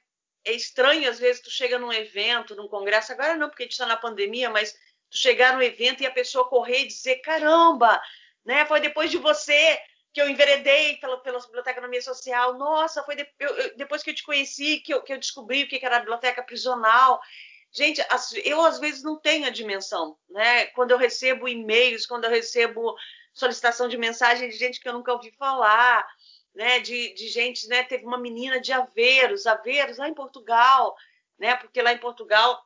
é 0.45 0.53
estranho 0.53 1.09
às 1.09 1.19
vezes 1.19 1.41
tu 1.41 1.51
chega 1.51 1.77
num 1.77 1.91
evento, 1.91 2.55
num 2.55 2.69
congresso, 2.69 3.11
agora 3.11 3.35
não, 3.35 3.49
porque 3.49 3.63
a 3.63 3.65
gente 3.65 3.73
está 3.73 3.85
na 3.85 3.97
pandemia, 3.97 4.49
mas 4.49 4.71
tu 5.09 5.17
chegar 5.17 5.53
no 5.53 5.61
evento 5.61 6.01
e 6.01 6.05
a 6.05 6.11
pessoa 6.11 6.47
correr 6.47 6.83
e 6.83 6.87
dizer, 6.87 7.17
caramba, 7.17 8.01
né? 8.45 8.65
Foi 8.65 8.79
depois 8.79 9.11
de 9.11 9.17
você 9.17 9.77
que 10.17 10.21
eu 10.21 10.27
enveredei 10.27 10.97
pela, 10.97 11.19
pela 11.19 11.39
biblioteconomia 11.39 12.01
social. 12.01 12.57
Nossa, 12.57 13.03
foi 13.03 13.15
de, 13.15 13.27
eu, 13.39 13.49
eu, 13.49 13.77
depois 13.77 14.01
que 14.01 14.09
eu 14.09 14.15
te 14.15 14.23
conheci 14.23 14.79
que 14.79 14.91
eu, 14.91 15.03
que 15.03 15.13
eu 15.13 15.19
descobri 15.19 15.61
o 15.61 15.67
que 15.67 15.85
era 15.85 15.97
a 15.97 15.99
biblioteca 15.99 16.41
prisional. 16.41 17.21
Gente, 17.71 18.01
eu 18.43 18.65
às 18.65 18.79
vezes 18.79 19.03
não 19.03 19.19
tenho 19.19 19.45
a 19.45 19.51
dimensão, 19.51 20.17
né? 20.27 20.65
Quando 20.67 20.89
eu 20.89 20.97
recebo 20.97 21.47
e-mails, 21.47 22.07
quando 22.07 22.23
eu 22.23 22.31
recebo 22.31 22.95
solicitação 23.31 23.87
de 23.87 23.95
mensagem 23.95 24.49
de 24.49 24.57
gente 24.57 24.79
que 24.79 24.89
eu 24.89 24.93
nunca 24.93 25.13
ouvi 25.13 25.31
falar, 25.37 26.03
né? 26.55 26.79
De, 26.79 27.13
de 27.13 27.27
gente, 27.27 27.67
né? 27.67 27.83
Teve 27.83 28.03
uma 28.03 28.17
menina 28.17 28.59
de 28.59 28.73
Aveiros, 28.73 29.45
Aveiros 29.45 29.99
lá 29.99 30.09
em 30.09 30.15
Portugal, 30.15 30.95
né? 31.37 31.55
Porque 31.57 31.79
lá 31.79 31.93
em 31.93 31.99
Portugal 31.99 32.59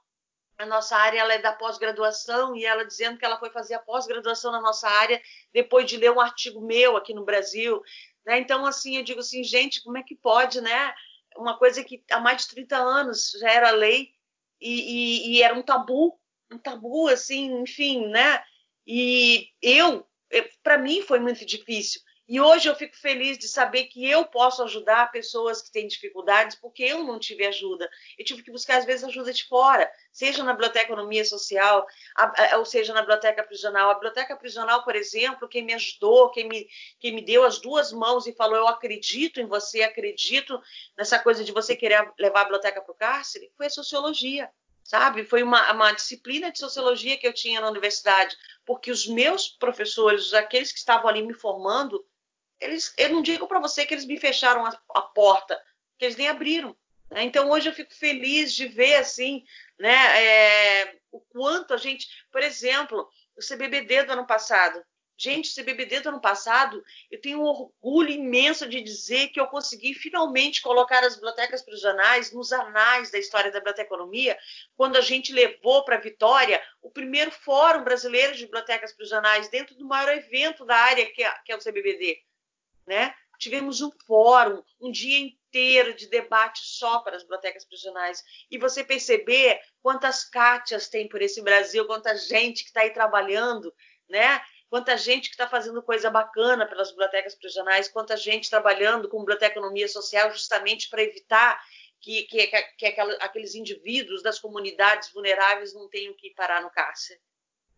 a 0.62 0.65
nossa 0.65 0.95
área 0.95 1.19
ela 1.19 1.34
é 1.34 1.39
da 1.39 1.54
pós-graduação 1.54 2.56
e 2.56 2.65
ela 2.65 2.86
dizendo 2.86 3.17
que 3.17 3.26
ela 3.26 3.39
foi 3.39 3.50
fazer 3.50 3.74
a 3.74 3.80
pós-graduação 3.80 4.52
na 4.52 4.62
nossa 4.62 4.88
área 4.88 5.21
depois 5.52 5.86
de 5.89 5.97
ler 5.97 6.12
um 6.12 6.19
artigo 6.19 6.62
meu 6.62 6.95
aqui 6.95 7.13
no 7.13 7.26
Brasil. 7.26 7.82
Né? 8.26 8.39
Então, 8.39 8.65
assim, 8.65 8.97
eu 8.97 9.04
digo 9.04 9.19
assim, 9.19 9.43
gente, 9.43 9.84
como 9.84 9.97
é 9.97 10.04
que 10.04 10.15
pode, 10.15 10.62
né? 10.62 10.93
Uma 11.36 11.58
coisa 11.58 11.84
que 11.84 12.04
há 12.12 12.19
mais 12.19 12.43
de 12.43 12.50
30 12.50 12.78
anos 12.78 13.32
já 13.39 13.50
era 13.50 13.71
lei 13.71 14.12
e, 14.60 15.32
e, 15.32 15.34
e 15.34 15.41
era 15.41 15.56
um 15.56 15.63
tabu, 15.63 16.19
um 16.52 16.58
tabu, 16.58 17.08
assim, 17.08 17.62
enfim, 17.62 18.08
né? 18.08 18.43
E 18.86 19.50
eu, 19.62 20.06
para 20.62 20.78
mim 20.78 21.02
foi 21.02 21.19
muito 21.19 21.45
difícil. 21.45 22.02
E 22.32 22.39
hoje 22.39 22.70
eu 22.70 22.74
fico 22.74 22.96
feliz 22.96 23.38
de 23.38 23.46
saber 23.46 23.88
que 23.88 24.10
eu 24.10 24.24
posso 24.24 24.63
ajudar 24.63 25.12
pessoas 25.12 25.62
que 25.62 25.70
têm 25.70 25.86
dificuldades, 25.86 26.56
porque 26.56 26.82
eu 26.82 27.04
não 27.04 27.20
tive 27.20 27.46
ajuda. 27.46 27.89
Eu 28.17 28.24
tive 28.24 28.41
que 28.41 28.50
buscar, 28.50 28.78
às 28.78 28.86
vezes, 28.86 29.04
ajuda 29.04 29.34
de 29.34 29.44
fora, 29.44 29.91
seja 30.13 30.41
na 30.41 30.54
biblioteconomia 30.54 31.26
social, 31.26 31.86
ou 32.58 32.63
seja 32.63 32.94
na 32.94 33.02
biblioteca 33.02 33.44
prisional. 33.44 33.89
A 33.89 33.96
biblioteca 33.96 34.34
prisional, 34.38 34.82
por 34.86 34.96
exemplo, 34.96 35.46
quem 35.50 35.62
me 35.62 35.74
ajudou, 35.74 36.32
quem 36.32 36.48
me, 36.48 36.70
quem 37.02 37.13
me 37.13 37.22
deu 37.22 37.44
as 37.44 37.60
duas 37.60 37.91
mãos 37.91 38.26
e 38.26 38.32
falou: 38.32 38.56
Eu 38.56 38.67
acredito 38.70 39.41
em 39.41 39.46
você, 39.46 39.84
acredito 39.84 40.58
nessa 40.98 41.20
coisa 41.20 41.44
de 41.44 41.52
você 41.52 41.76
querer 41.76 42.13
levar 42.17 42.39
a 42.39 42.46
biblioteca 42.46 42.82
para 42.82 42.94
o 42.94 42.96
cárcere, 42.96 43.52
foi 43.58 43.65
a 43.65 43.70
sociologia 43.70 44.50
sabe? 44.84 45.24
Foi 45.24 45.44
uma, 45.44 45.72
uma, 45.72 45.91
disciplina 45.94 46.52
de 46.52 46.60
sociologia 46.60 47.17
que 47.17 47.26
eu 47.26 47.32
tinha 47.32 47.62
na 47.62 47.70
universidade, 47.70 48.36
porque 48.65 48.91
os 48.91 49.08
meus 49.08 49.48
professores, 49.48 50.34
aqueles 50.34 50.72
que 50.72 50.80
estavam 50.80 51.08
ali 51.08 51.22
me 51.22 51.34
formando, 51.34 52.04
eles, 52.62 52.93
eu 52.97 53.10
não 53.10 53.21
digo 53.21 53.47
para 53.47 53.60
você 53.60 53.86
que 53.86 53.93
eles 53.93 54.06
me 54.06 54.19
fecharam 54.19 54.65
a, 54.65 54.80
a 54.95 55.02
porta, 55.02 55.60
que 55.97 56.06
eles 56.06 56.15
nem 56.15 56.30
abriram. 56.30 56.78
Né? 57.10 57.24
Então 57.24 57.50
hoje 57.50 57.67
eu 57.67 57.74
fico 57.74 57.93
feliz 57.93 58.54
de 58.54 58.67
ver 58.67 58.95
assim, 58.95 59.43
né, 59.80 60.24
é, 60.24 60.95
o 61.12 61.19
quanto 61.19 61.74
a 61.74 61.78
gente, 61.78 62.08
por 62.32 62.41
exemplo, 62.41 63.10
o 63.36 63.41
CBBD 63.41 64.04
do 64.04 64.13
ano 64.13 64.26
passado. 64.26 64.82
Gente, 65.17 65.52
o 65.52 65.63
CBBD 65.63 66.00
do 66.00 66.10
ano 66.10 66.21
passado, 66.21 66.84
eu 67.12 67.21
tenho 67.21 67.41
um 67.41 67.45
orgulho 67.45 68.10
imenso 68.10 68.67
de 68.67 68.82
dizer 68.82 69.28
que 69.28 69.39
eu 69.39 69.45
consegui 69.45 69.93
finalmente 69.93 70.63
colocar 70.63 71.04
as 71.04 71.13
bibliotecas 71.13 71.62
prisionais 71.62 72.32
nos 72.32 72.52
anais 72.52 73.12
da 73.12 73.19
história 73.19 73.52
da 73.52 73.60
biblioteconomia, 73.60 74.36
quando 74.76 74.95
a 74.95 75.02
gente 75.02 75.32
levou 75.32 75.86
para 75.86 76.00
Vitória 76.00 76.60
o 76.82 76.89
primeiro 76.89 77.30
Fórum 77.30 77.84
Brasileiro 77.84 78.36
de 78.36 78.45
Bibliotecas 78.45 78.93
Prisionais, 78.93 79.47
dentro 79.47 79.76
do 79.76 79.86
maior 79.86 80.12
evento 80.12 80.65
da 80.65 80.76
área, 80.76 81.06
que 81.12 81.24
é, 81.24 81.32
que 81.45 81.52
é 81.52 81.56
o 81.56 81.60
CBBD 81.60 82.19
né? 82.86 83.13
Tivemos 83.39 83.82
um 83.82 83.91
fórum, 84.06 84.63
um 84.80 84.91
dia 84.91 85.20
inteiro 85.20 85.96
de 85.96 86.08
debate 86.08 86.60
só 86.63 87.00
para 87.00 87.15
as 87.15 87.23
bibliotecas 87.23 87.65
prisionais. 87.65 88.23
E 88.50 88.58
você 88.58 88.84
perceber 88.84 89.60
quantas 89.82 90.23
Cátias 90.23 90.88
tem 90.88 91.10
por 91.10 91.21
esse 91.21 91.42
Brasil, 91.42 91.88
quanta 91.88 92.15
gente 92.15 92.63
que 92.63 92.69
está 92.69 92.82
aí 92.82 92.92
trabalhando, 92.92 93.73
né? 94.08 94.42
Quanta 94.69 94.96
gente 94.96 95.27
que 95.27 95.34
está 95.34 95.50
fazendo 95.50 95.84
coisa 95.84 96.10
bacana 96.10 96.65
pelas 96.65 96.92
bibliotecas 96.92 97.36
prisionais, 97.36 97.90
quanta 97.90 98.15
gente 98.15 98.50
trabalhando 98.50 99.10
com 99.10 99.19
biblioteconomia 99.19 99.88
social 99.88 100.32
justamente 100.32 100.90
para 100.90 101.04
evitar 101.04 101.62
que, 102.00 102.23
que, 102.23 102.48
que 102.77 102.86
aqueles 103.19 103.54
indivíduos 103.54 104.23
das 104.23 104.40
comunidades 104.40 105.12
vulneráveis 105.12 105.73
não 105.73 105.90
tenham 105.90 106.13
que 106.13 106.34
parar 106.36 106.62
no 106.62 106.69
cárcere. 106.69 107.19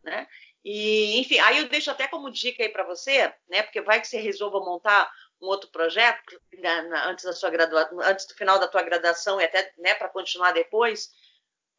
Né? 0.04 0.28
E, 0.64 1.20
enfim, 1.20 1.39
aí 1.39 1.57
eu 1.57 1.68
deixo 1.68 1.91
até 1.91 2.07
como 2.07 2.32
dica 2.32 2.64
aí 2.64 2.70
para 2.70 2.86
você, 2.86 3.34
né? 3.49 3.64
Porque 3.64 3.82
vai 3.82 3.99
que 3.99 4.07
você 4.07 4.18
resolva 4.18 4.59
montar 4.61 5.11
um 5.41 5.47
outro 5.47 5.70
projeto 5.70 6.41
na, 6.57 6.82
na, 6.84 7.09
antes 7.09 7.26
da 7.26 7.34
sua 7.34 7.49
graduação, 7.49 7.99
antes 7.99 8.26
do 8.26 8.34
final 8.34 8.57
da 8.59 8.68
tua 8.68 8.82
graduação 8.82 9.41
e 9.41 9.43
até 9.43 9.74
né, 9.78 9.93
para 9.93 10.07
continuar 10.07 10.53
depois. 10.53 11.11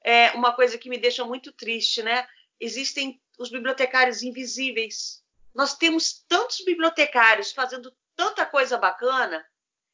é 0.04 0.32
uma 0.32 0.52
coisa 0.52 0.76
que 0.76 0.90
me 0.90 0.98
deixa 0.98 1.24
muito 1.24 1.50
triste, 1.50 2.02
né? 2.02 2.26
Existem 2.60 3.20
os 3.38 3.50
bibliotecários 3.50 4.22
invisíveis. 4.22 5.24
Nós 5.54 5.74
temos 5.76 6.24
tantos 6.28 6.60
bibliotecários 6.64 7.52
fazendo 7.52 7.94
tanta 8.14 8.44
coisa 8.44 8.76
bacana, 8.76 9.44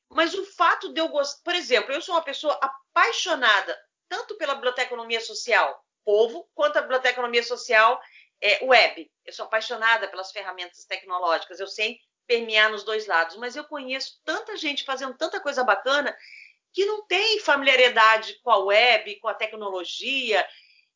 mas 0.08 0.34
o 0.34 0.44
fato 0.44 0.92
de 0.92 1.00
eu 1.00 1.08
gostar, 1.08 1.40
por 1.44 1.54
exemplo, 1.54 1.92
eu 1.92 2.02
sou 2.02 2.16
uma 2.16 2.24
pessoa 2.24 2.58
apaixonada 2.60 3.78
tanto 4.08 4.34
pela 4.36 4.56
biblioteconomia 4.56 5.20
social 5.20 5.84
povo, 6.04 6.48
quanto 6.54 6.76
a 6.76 6.82
biblioteconomia 6.82 7.42
social 7.42 8.00
é, 8.40 8.64
web. 8.64 9.10
Eu 9.24 9.32
sou 9.32 9.44
apaixonada 9.44 10.08
pelas 10.08 10.32
ferramentas 10.32 10.84
tecnológicas, 10.84 11.60
eu 11.60 11.66
sei 11.66 12.00
permear 12.26 12.70
nos 12.70 12.84
dois 12.84 13.06
lados, 13.06 13.36
mas 13.36 13.56
eu 13.56 13.64
conheço 13.64 14.20
tanta 14.24 14.56
gente 14.56 14.84
fazendo 14.84 15.14
tanta 15.14 15.40
coisa 15.40 15.64
bacana 15.64 16.16
que 16.72 16.86
não 16.86 17.04
tem 17.06 17.40
familiaridade 17.40 18.38
com 18.42 18.50
a 18.50 18.58
web, 18.58 19.16
com 19.16 19.28
a 19.28 19.34
tecnologia, 19.34 20.46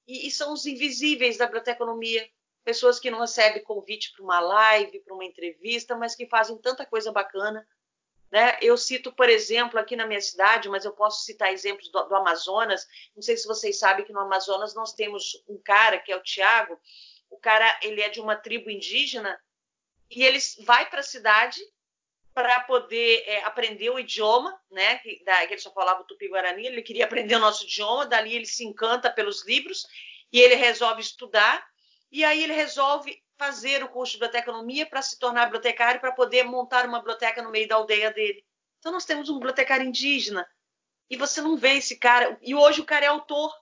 e, 0.07 0.29
e 0.29 0.31
são 0.31 0.53
os 0.53 0.65
invisíveis 0.67 1.37
da 1.37 1.47
biblioteconomia. 1.47 2.29
Pessoas 2.63 2.99
que 2.99 3.11
não 3.11 3.21
recebem 3.21 3.63
convite 3.63 4.13
para 4.13 4.23
uma 4.23 4.41
live, 4.41 5.01
para 5.01 5.15
uma 5.15 5.25
entrevista, 5.25 5.97
mas 5.97 6.15
que 6.15 6.27
fazem 6.27 6.57
tanta 6.59 6.87
coisa 6.87 7.13
bacana. 7.13 7.67
Né? 8.31 8.57
Eu 8.63 8.77
cito, 8.77 9.13
por 9.13 9.29
exemplo, 9.29 9.79
aqui 9.79 9.97
na 9.97 10.07
minha 10.07 10.21
cidade, 10.21 10.69
mas 10.69 10.85
eu 10.85 10.93
posso 10.93 11.25
citar 11.25 11.53
exemplos 11.53 11.91
do, 11.91 12.03
do 12.05 12.15
Amazonas. 12.15 12.87
Não 13.15 13.23
sei 13.23 13.37
se 13.37 13.47
vocês 13.47 13.79
sabem 13.79 14.05
que 14.05 14.13
no 14.13 14.21
Amazonas 14.21 14.75
nós 14.75 14.93
temos 14.93 15.43
um 15.49 15.61
cara 15.63 15.99
que 15.99 16.11
é 16.11 16.17
o 16.17 16.23
Tiago. 16.23 16.81
O 17.35 17.39
cara 17.39 17.81
ele 17.83 18.01
é 18.01 18.09
de 18.09 18.21
uma 18.21 18.37
tribo 18.37 18.71
indígena 18.71 19.37
e 20.09 20.23
ele 20.23 20.39
vai 20.61 20.89
para 20.89 21.01
a 21.01 21.03
cidade 21.03 21.61
para 22.33 22.61
poder 22.61 23.25
é, 23.27 23.43
aprender 23.43 23.91
o 23.91 23.99
idioma, 23.99 24.57
né? 24.71 24.99
Que, 24.99 25.23
da, 25.25 25.45
que 25.45 25.55
ele 25.55 25.61
só 25.61 25.73
falava 25.73 26.05
tupi-guarani, 26.05 26.65
ele 26.65 26.81
queria 26.81 27.07
aprender 27.07 27.35
o 27.35 27.41
nosso 27.41 27.65
idioma, 27.65 28.07
dali 28.07 28.37
ele 28.37 28.47
se 28.47 28.65
encanta 28.65 29.11
pelos 29.11 29.45
livros 29.45 29.85
e 30.33 30.39
ele 30.41 30.55
resolve 30.55 31.01
estudar, 31.01 31.65
e 32.11 32.25
aí 32.25 32.45
ele 32.45 32.53
resolve 32.53 33.21
fazer 33.37 33.83
o 33.83 33.89
curso 33.89 34.13
de 34.13 34.19
biblioteconomia 34.19 34.87
para 34.87 35.03
se 35.03 35.19
tornar 35.19 35.47
bibliotecário, 35.47 36.01
para 36.01 36.13
poder 36.13 36.45
montar 36.45 36.87
uma 36.87 36.99
biblioteca 36.99 37.43
no 37.43 37.51
meio 37.51 37.67
da 37.67 37.75
aldeia 37.75 38.13
dele. 38.13 38.45
Então 38.79 38.93
nós 38.93 39.05
temos 39.05 39.29
um 39.29 39.35
bibliotecário 39.35 39.85
indígena, 39.85 40.47
e 41.11 41.17
você 41.17 41.43
não 41.43 41.57
vê 41.57 41.75
esse 41.75 41.99
cara, 41.99 42.39
e 42.41 42.55
hoje 42.55 42.81
o 42.81 42.85
cara 42.85 43.07
é 43.07 43.09
autor, 43.09 43.53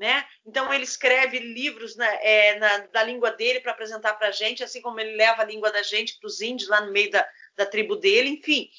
né? 0.00 0.26
Então 0.46 0.72
ele 0.72 0.84
escreve 0.84 1.38
livros 1.38 1.94
na, 1.94 2.06
é, 2.06 2.58
na, 2.58 2.78
da 2.86 3.02
língua 3.02 3.32
dele 3.32 3.60
para 3.60 3.72
apresentar 3.72 4.14
para 4.14 4.28
a 4.28 4.32
gente, 4.32 4.64
assim 4.64 4.80
como 4.80 4.98
ele 4.98 5.14
leva 5.14 5.42
a 5.42 5.44
língua 5.44 5.70
da 5.70 5.82
gente 5.82 6.18
para 6.18 6.26
os 6.26 6.40
índios 6.40 6.70
lá 6.70 6.80
no 6.80 6.90
meio 6.90 7.10
da, 7.10 7.28
da 7.54 7.66
tribo 7.66 7.96
dele, 7.96 8.30
enfim. 8.30 8.70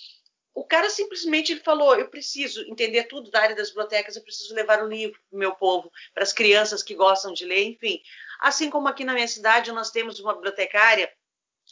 O 0.52 0.66
cara 0.66 0.90
simplesmente 0.90 1.52
ele 1.52 1.62
falou: 1.62 1.96
eu 1.96 2.10
preciso 2.10 2.64
entender 2.64 3.04
tudo 3.04 3.30
da 3.30 3.40
área 3.40 3.56
das 3.56 3.68
bibliotecas, 3.70 4.16
eu 4.16 4.24
preciso 4.24 4.56
levar 4.56 4.84
o 4.84 4.88
livro 4.88 5.20
para 5.30 5.36
o 5.36 5.40
meu 5.40 5.54
povo, 5.54 5.92
para 6.12 6.24
as 6.24 6.34
crianças 6.34 6.82
que 6.82 6.96
gostam 6.96 7.32
de 7.32 7.46
ler, 7.46 7.66
enfim. 7.66 8.02
Assim 8.40 8.72
como 8.72 8.88
aqui 8.88 9.06
na 9.06 9.14
minha 9.14 9.28
cidade 9.28 9.72
nós 9.72 9.92
temos 9.92 10.20
uma 10.20 10.34
bibliotecária 10.34 11.14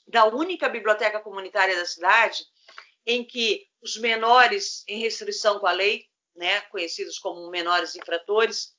da 0.07 0.25
única 0.25 0.69
biblioteca 0.69 1.19
comunitária 1.19 1.75
da 1.75 1.85
cidade, 1.85 2.45
em 3.03 3.25
que 3.25 3.67
os 3.81 3.97
menores 3.97 4.83
em 4.87 4.99
restrição 4.99 5.57
com 5.57 5.65
a 5.65 5.71
lei, 5.71 6.05
né, 6.35 6.61
conhecidos 6.69 7.17
como 7.17 7.49
menores 7.49 7.95
infratores, 7.95 8.77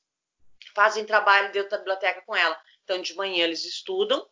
fazem 0.75 1.05
trabalho 1.05 1.53
dentro 1.53 1.71
da 1.71 1.79
biblioteca 1.79 2.23
com 2.23 2.35
ela. 2.35 2.59
Então, 2.85 3.01
de 3.01 3.15
manhã 3.15 3.45
eles 3.45 3.65
estudam, 3.65 4.27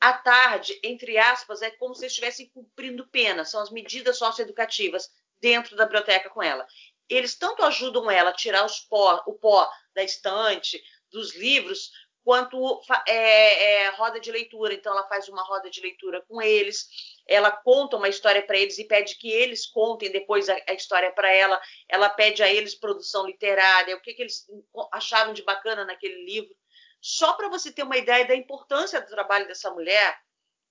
à 0.00 0.12
tarde, 0.12 0.78
entre 0.82 1.16
aspas, 1.18 1.62
é 1.62 1.70
como 1.70 1.94
se 1.94 2.06
estivessem 2.06 2.50
cumprindo 2.50 3.08
pena, 3.08 3.44
são 3.44 3.60
as 3.62 3.70
medidas 3.70 4.18
socioeducativas 4.18 5.08
dentro 5.40 5.74
da 5.76 5.84
biblioteca 5.84 6.30
com 6.30 6.42
ela. 6.42 6.66
Eles 7.08 7.36
tanto 7.36 7.62
ajudam 7.62 8.10
ela 8.10 8.30
a 8.30 8.34
tirar 8.34 8.66
pó, 8.88 9.22
o 9.26 9.34
pó 9.34 9.68
da 9.94 10.02
estante, 10.02 10.82
dos 11.10 11.34
livros, 11.36 11.90
quanto 12.22 12.80
é, 13.06 13.84
é, 13.84 13.88
roda 13.90 14.20
de 14.20 14.30
leitura. 14.30 14.74
Então, 14.74 14.92
ela 14.92 15.08
faz 15.08 15.28
uma 15.28 15.42
roda 15.44 15.70
de 15.70 15.80
leitura 15.80 16.22
com 16.28 16.42
eles, 16.42 16.88
ela 17.26 17.50
conta 17.50 17.96
uma 17.96 18.08
história 18.08 18.44
para 18.44 18.58
eles 18.58 18.78
e 18.78 18.84
pede 18.84 19.16
que 19.16 19.30
eles 19.30 19.66
contem 19.66 20.10
depois 20.10 20.48
a, 20.48 20.56
a 20.68 20.72
história 20.72 21.12
para 21.12 21.32
ela. 21.32 21.60
Ela 21.88 22.08
pede 22.08 22.42
a 22.42 22.52
eles 22.52 22.74
produção 22.74 23.26
literária, 23.26 23.96
o 23.96 24.00
que, 24.00 24.14
que 24.14 24.22
eles 24.22 24.46
acharam 24.92 25.32
de 25.32 25.42
bacana 25.42 25.84
naquele 25.84 26.24
livro. 26.24 26.54
Só 27.00 27.34
para 27.34 27.48
você 27.48 27.72
ter 27.72 27.82
uma 27.82 27.96
ideia 27.96 28.26
da 28.26 28.34
importância 28.34 29.00
do 29.00 29.08
trabalho 29.08 29.46
dessa 29.46 29.70
mulher, 29.70 30.18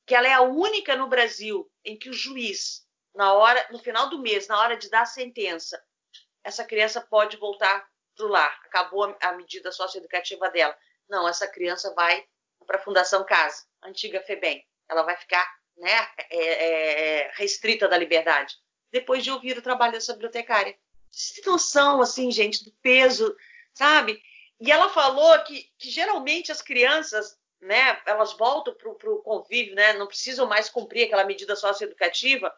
que 0.05 0.15
ela 0.15 0.27
é 0.27 0.33
a 0.33 0.41
única 0.41 0.95
no 0.95 1.07
Brasil 1.07 1.69
em 1.83 1.97
que 1.97 2.09
o 2.09 2.13
juiz, 2.13 2.85
na 3.13 3.33
hora, 3.33 3.67
no 3.71 3.79
final 3.79 4.09
do 4.09 4.19
mês, 4.19 4.47
na 4.47 4.59
hora 4.59 4.77
de 4.77 4.89
dar 4.89 5.01
a 5.01 5.05
sentença, 5.05 5.81
essa 6.43 6.63
criança 6.63 7.01
pode 7.01 7.37
voltar 7.37 7.87
para 8.15 8.25
o 8.25 8.29
lar. 8.29 8.59
Acabou 8.65 9.15
a, 9.19 9.31
medida 9.33 9.71
socioeducativa 9.71 10.49
dela 10.49 10.77
não, 11.07 11.27
essa 11.27 11.47
criança 11.47 11.93
vai 11.93 12.25
para 12.65 12.77
a 12.77 12.81
Fundação 12.81 13.23
Casa, 13.25 13.65
antiga 13.83 14.21
FEBEM. 14.21 14.65
Ela 14.89 15.03
vai 15.03 15.15
ficar 15.15 15.47
né, 15.77 16.07
é, 16.29 16.37
é, 16.37 17.19
é, 17.19 17.31
restrita 17.35 17.87
da 17.87 17.97
liberdade. 17.97 18.55
Depois 18.91 19.23
de 19.23 19.31
ouvir 19.31 19.57
o 19.57 19.61
trabalho 19.61 19.93
dessa 19.93 20.13
bibliotecária. 20.13 20.77
Vocês 21.11 21.31
têm 21.35 21.51
noção, 21.51 22.01
assim, 22.01 22.31
gente, 22.31 22.63
do 22.63 22.71
peso, 22.81 23.35
sabe? 23.73 24.21
E 24.59 24.71
ela 24.71 24.89
falou 24.89 25.37
que, 25.43 25.69
que 25.77 25.89
geralmente 25.89 26.51
as 26.51 26.61
crianças, 26.61 27.37
né, 27.61 27.99
elas 28.05 28.33
voltam 28.33 28.73
para 28.73 28.89
o 28.89 29.21
convívio, 29.21 29.75
né, 29.75 29.93
não 29.93 30.07
precisam 30.07 30.47
mais 30.47 30.69
cumprir 30.69 31.05
aquela 31.05 31.25
medida 31.25 31.55
socioeducativa. 31.55 32.53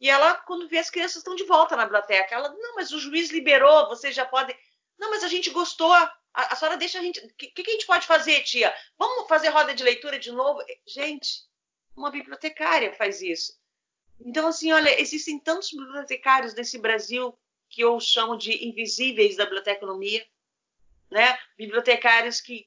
E 0.00 0.08
ela, 0.08 0.34
quando 0.34 0.68
vê 0.68 0.78
as 0.78 0.90
crianças 0.90 1.16
estão 1.16 1.34
de 1.34 1.44
volta 1.44 1.76
na 1.76 1.84
biblioteca, 1.84 2.34
ela, 2.34 2.48
não, 2.50 2.74
mas 2.76 2.92
o 2.92 3.00
juiz 3.00 3.30
liberou, 3.30 3.88
vocês 3.88 4.14
já 4.14 4.24
podem. 4.24 4.56
Não, 4.96 5.10
mas 5.10 5.24
a 5.24 5.28
gente 5.28 5.50
gostou, 5.50 5.92
a, 5.92 6.12
a 6.34 6.56
senhora 6.56 6.76
deixa 6.76 6.98
a 6.98 7.02
gente. 7.02 7.18
O 7.18 7.34
que, 7.36 7.50
que, 7.50 7.70
a 7.70 7.72
gente 7.72 7.86
pode 7.86 8.06
fazer, 8.06 8.42
tia? 8.42 8.72
Vamos 8.96 9.28
fazer 9.28 9.48
roda 9.48 9.74
de 9.74 9.82
leitura 9.82 10.18
de 10.18 10.30
novo? 10.30 10.60
Gente, 10.86 11.47
uma 11.98 12.10
bibliotecária 12.10 12.94
faz 12.94 13.20
isso. 13.20 13.52
Então, 14.20 14.48
assim, 14.48 14.72
olha, 14.72 15.00
existem 15.00 15.38
tantos 15.38 15.70
bibliotecários 15.70 16.54
nesse 16.54 16.78
Brasil 16.78 17.36
que 17.68 17.82
eu 17.82 17.98
chamo 18.00 18.36
de 18.36 18.66
invisíveis 18.66 19.36
da 19.36 19.44
biblioteconomia, 19.44 20.26
né? 21.10 21.38
Bibliotecários 21.56 22.40
que, 22.40 22.66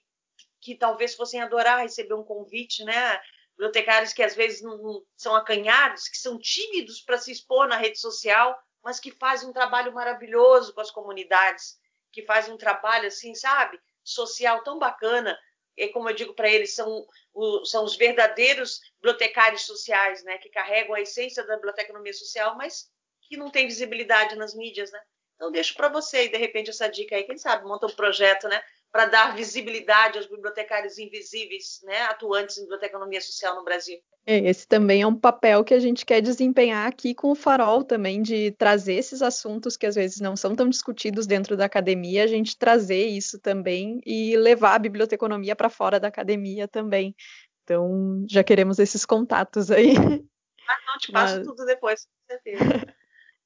que 0.60 0.76
talvez 0.76 1.16
fossem 1.16 1.42
adorar 1.42 1.82
receber 1.82 2.14
um 2.14 2.24
convite, 2.24 2.84
né? 2.84 3.20
Bibliotecários 3.52 4.14
que 4.14 4.24
às 4.24 4.36
vezes 4.36 4.62
não, 4.62 4.78
não 4.78 5.06
são 5.16 5.36
acanhados, 5.36 6.08
que 6.08 6.18
são 6.18 6.40
tímidos 6.40 7.02
para 7.02 7.18
se 7.18 7.32
expor 7.32 7.68
na 7.68 7.78
rede 7.78 8.00
social, 8.00 8.58
mas 8.84 9.00
que 9.00 9.12
fazem 9.12 9.50
um 9.50 9.54
trabalho 9.54 9.94
maravilhoso 9.94 10.74
com 10.74 10.82
as 10.82 10.92
comunidades 10.92 11.80
que 12.12 12.24
fazem 12.24 12.54
um 12.54 12.58
trabalho 12.58 13.08
assim, 13.08 13.34
sabe, 13.36 13.80
social 14.04 14.64
tão 14.64 14.78
bacana. 14.78 15.38
E 15.82 15.90
como 15.90 16.08
eu 16.08 16.14
digo 16.14 16.36
para 16.36 16.48
eles, 16.48 16.76
são, 16.76 17.08
o, 17.34 17.66
são 17.66 17.84
os 17.84 17.96
verdadeiros 17.96 18.80
bibliotecários 19.02 19.64
sociais, 19.64 20.24
né, 20.24 20.38
que 20.38 20.48
carregam 20.48 20.94
a 20.94 21.02
essência 21.02 21.44
da 21.44 21.56
biblioteconomia 21.56 22.14
social, 22.14 22.56
mas 22.56 22.88
que 23.24 23.36
não 23.36 23.50
tem 23.50 23.66
visibilidade 23.66 24.36
nas 24.36 24.54
mídias, 24.54 24.92
né? 24.92 25.02
Então 25.36 25.52
deixo 25.52 25.74
para 25.74 25.90
você 25.90 26.26
e 26.26 26.30
de 26.30 26.38
repente 26.38 26.70
essa 26.70 26.88
dica 26.88 27.16
aí, 27.16 27.24
quem 27.24 27.36
sabe 27.36 27.66
monta 27.66 27.88
um 27.88 27.96
projeto, 27.96 28.48
né, 28.48 28.62
para 28.92 29.06
dar 29.06 29.36
visibilidade 29.36 30.18
aos 30.18 30.28
bibliotecários 30.28 30.98
invisíveis, 30.98 31.80
né, 31.84 32.02
atuantes 32.04 32.58
em 32.58 32.64
biblioteconomia 32.64 33.22
social 33.22 33.56
no 33.56 33.64
Brasil. 33.64 33.98
É, 34.26 34.38
esse 34.38 34.68
também 34.68 35.02
é 35.02 35.08
um 35.08 35.16
papel 35.16 35.64
que 35.64 35.74
a 35.74 35.80
gente 35.80 36.06
quer 36.06 36.22
desempenhar 36.22 36.88
aqui 36.88 37.16
com 37.16 37.32
o 37.32 37.36
Farol 37.36 37.84
também, 37.84 38.22
de 38.22 38.52
trazer 38.52 38.94
esses 38.94 39.22
assuntos 39.22 39.76
que 39.76 39.86
às 39.88 39.96
vezes 39.96 40.20
não 40.20 40.36
são 40.36 40.56
tão 40.56 40.70
discutidos 40.70 41.26
dentro 41.26 41.58
da 41.58 41.66
academia, 41.66 42.24
a 42.24 42.28
gente 42.28 42.58
trazer 42.58 43.06
isso 43.06 43.40
também 43.40 44.00
e 44.06 44.38
levar 44.38 44.76
a 44.76 44.80
biblioteconomia 44.80 45.56
para 45.56 45.70
fora 45.70 46.00
da 46.00 46.10
academia 46.10 46.68
também. 46.68 47.16
Então, 47.64 48.26
já 48.30 48.44
queremos 48.44 48.78
esses 48.78 49.06
contatos 49.06 49.72
aí. 49.72 49.96
Ah, 50.68 50.78
não, 50.86 50.98
te 51.00 51.12
passo 51.12 51.38
mas... 51.38 51.48
tudo 51.48 51.66
depois, 51.66 52.06
com 52.06 52.34
certeza. 52.34 52.64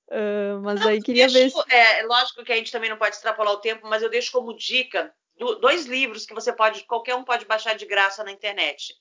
uh, 0.10 0.60
mas 0.64 0.80
não, 0.82 0.90
aí 0.90 1.02
queria 1.02 1.28
deixo, 1.28 1.58
ver. 1.58 1.64
Se... 1.64 1.76
É, 1.76 2.04
lógico 2.04 2.44
que 2.44 2.52
a 2.52 2.56
gente 2.56 2.72
também 2.72 2.90
não 2.90 2.98
pode 2.98 3.16
extrapolar 3.16 3.54
o 3.54 3.62
tempo, 3.62 3.88
mas 3.88 4.04
eu 4.04 4.10
deixo 4.10 4.32
como 4.32 4.56
dica 4.56 5.14
dois 5.38 5.86
livros 5.86 6.26
que 6.26 6.34
você 6.34 6.54
pode, 6.54 6.84
qualquer 6.86 7.16
um 7.16 7.24
pode 7.24 7.46
baixar 7.46 7.76
de 7.76 7.86
graça 7.86 8.24
na 8.24 8.32
internet. 8.32 8.94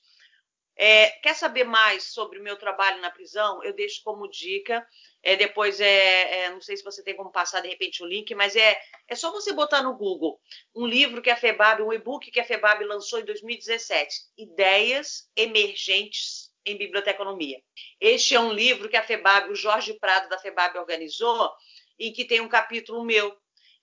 É, 0.77 1.09
quer 1.21 1.33
saber 1.33 1.63
mais 1.63 2.11
sobre 2.11 2.37
o 2.37 2.43
meu 2.43 2.57
trabalho 2.57 3.01
na 3.01 3.09
prisão? 3.09 3.63
Eu 3.63 3.73
deixo 3.73 4.01
como 4.03 4.29
dica. 4.29 4.85
É, 5.23 5.35
depois, 5.35 5.79
é, 5.79 6.43
é, 6.43 6.49
não 6.49 6.59
sei 6.59 6.75
se 6.75 6.83
você 6.83 7.01
tem 7.01 7.15
como 7.15 7.31
passar 7.31 7.61
de 7.61 7.69
repente 7.69 8.03
o 8.03 8.05
link, 8.05 8.35
mas 8.35 8.55
é, 8.55 8.77
é 9.07 9.15
só 9.15 9.31
você 9.31 9.53
botar 9.53 9.81
no 9.81 9.95
Google 9.95 10.39
um 10.75 10.85
livro 10.85 11.21
que 11.21 11.29
a 11.29 11.35
FEBAB, 11.35 11.81
um 11.81 11.93
e-book 11.93 12.29
que 12.29 12.39
a 12.39 12.43
FEBAB 12.43 12.83
lançou 12.83 13.19
em 13.19 13.25
2017, 13.25 14.13
Ideias 14.37 15.29
Emergentes 15.35 16.51
em 16.65 16.77
Biblioteconomia. 16.77 17.61
Este 17.99 18.35
é 18.35 18.39
um 18.39 18.51
livro 18.51 18.89
que 18.89 18.97
a 18.97 19.03
FEBAB, 19.03 19.51
o 19.51 19.55
Jorge 19.55 19.93
Prado 19.93 20.27
da 20.29 20.37
FEBAB 20.37 20.77
organizou, 20.77 21.51
e 21.97 22.11
que 22.11 22.25
tem 22.25 22.41
um 22.41 22.49
capítulo 22.49 23.03
meu. 23.03 23.35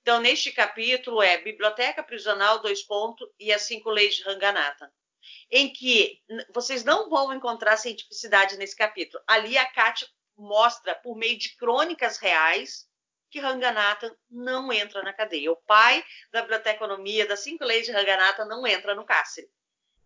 Então, 0.03 0.20
neste 0.20 0.53
capítulo 0.53 1.22
é 1.22 1.38
Biblioteca 1.38 2.03
Prisional, 2.03 2.61
dois 2.61 2.82
pontos, 2.82 3.28
e 3.38 3.53
as 3.53 3.62
cinco 3.62 3.88
leis 3.88 4.16
de 4.16 4.22
Ranganatha 4.22 4.92
em 5.50 5.72
que 5.72 6.20
vocês 6.53 6.82
não 6.82 7.09
vão 7.09 7.32
encontrar 7.32 7.76
cientificidade 7.76 8.57
nesse 8.57 8.76
capítulo. 8.76 9.22
Ali 9.26 9.57
a 9.57 9.66
Kátia 9.66 10.09
mostra, 10.36 10.94
por 10.94 11.16
meio 11.16 11.38
de 11.38 11.55
crônicas 11.57 12.16
reais, 12.16 12.88
que 13.30 13.38
Ranganathan 13.38 14.14
não 14.30 14.72
entra 14.72 15.03
na 15.03 15.12
cadeia. 15.12 15.53
O 15.53 15.57
pai 15.57 16.05
da 16.30 16.42
biblioteconomia, 16.42 17.26
das 17.26 17.40
cinco 17.40 17.64
leis 17.64 17.86
de 17.86 17.92
Ranganathan, 17.92 18.46
não 18.46 18.66
entra 18.66 18.94
no 18.94 19.05
cárcere. 19.05 19.48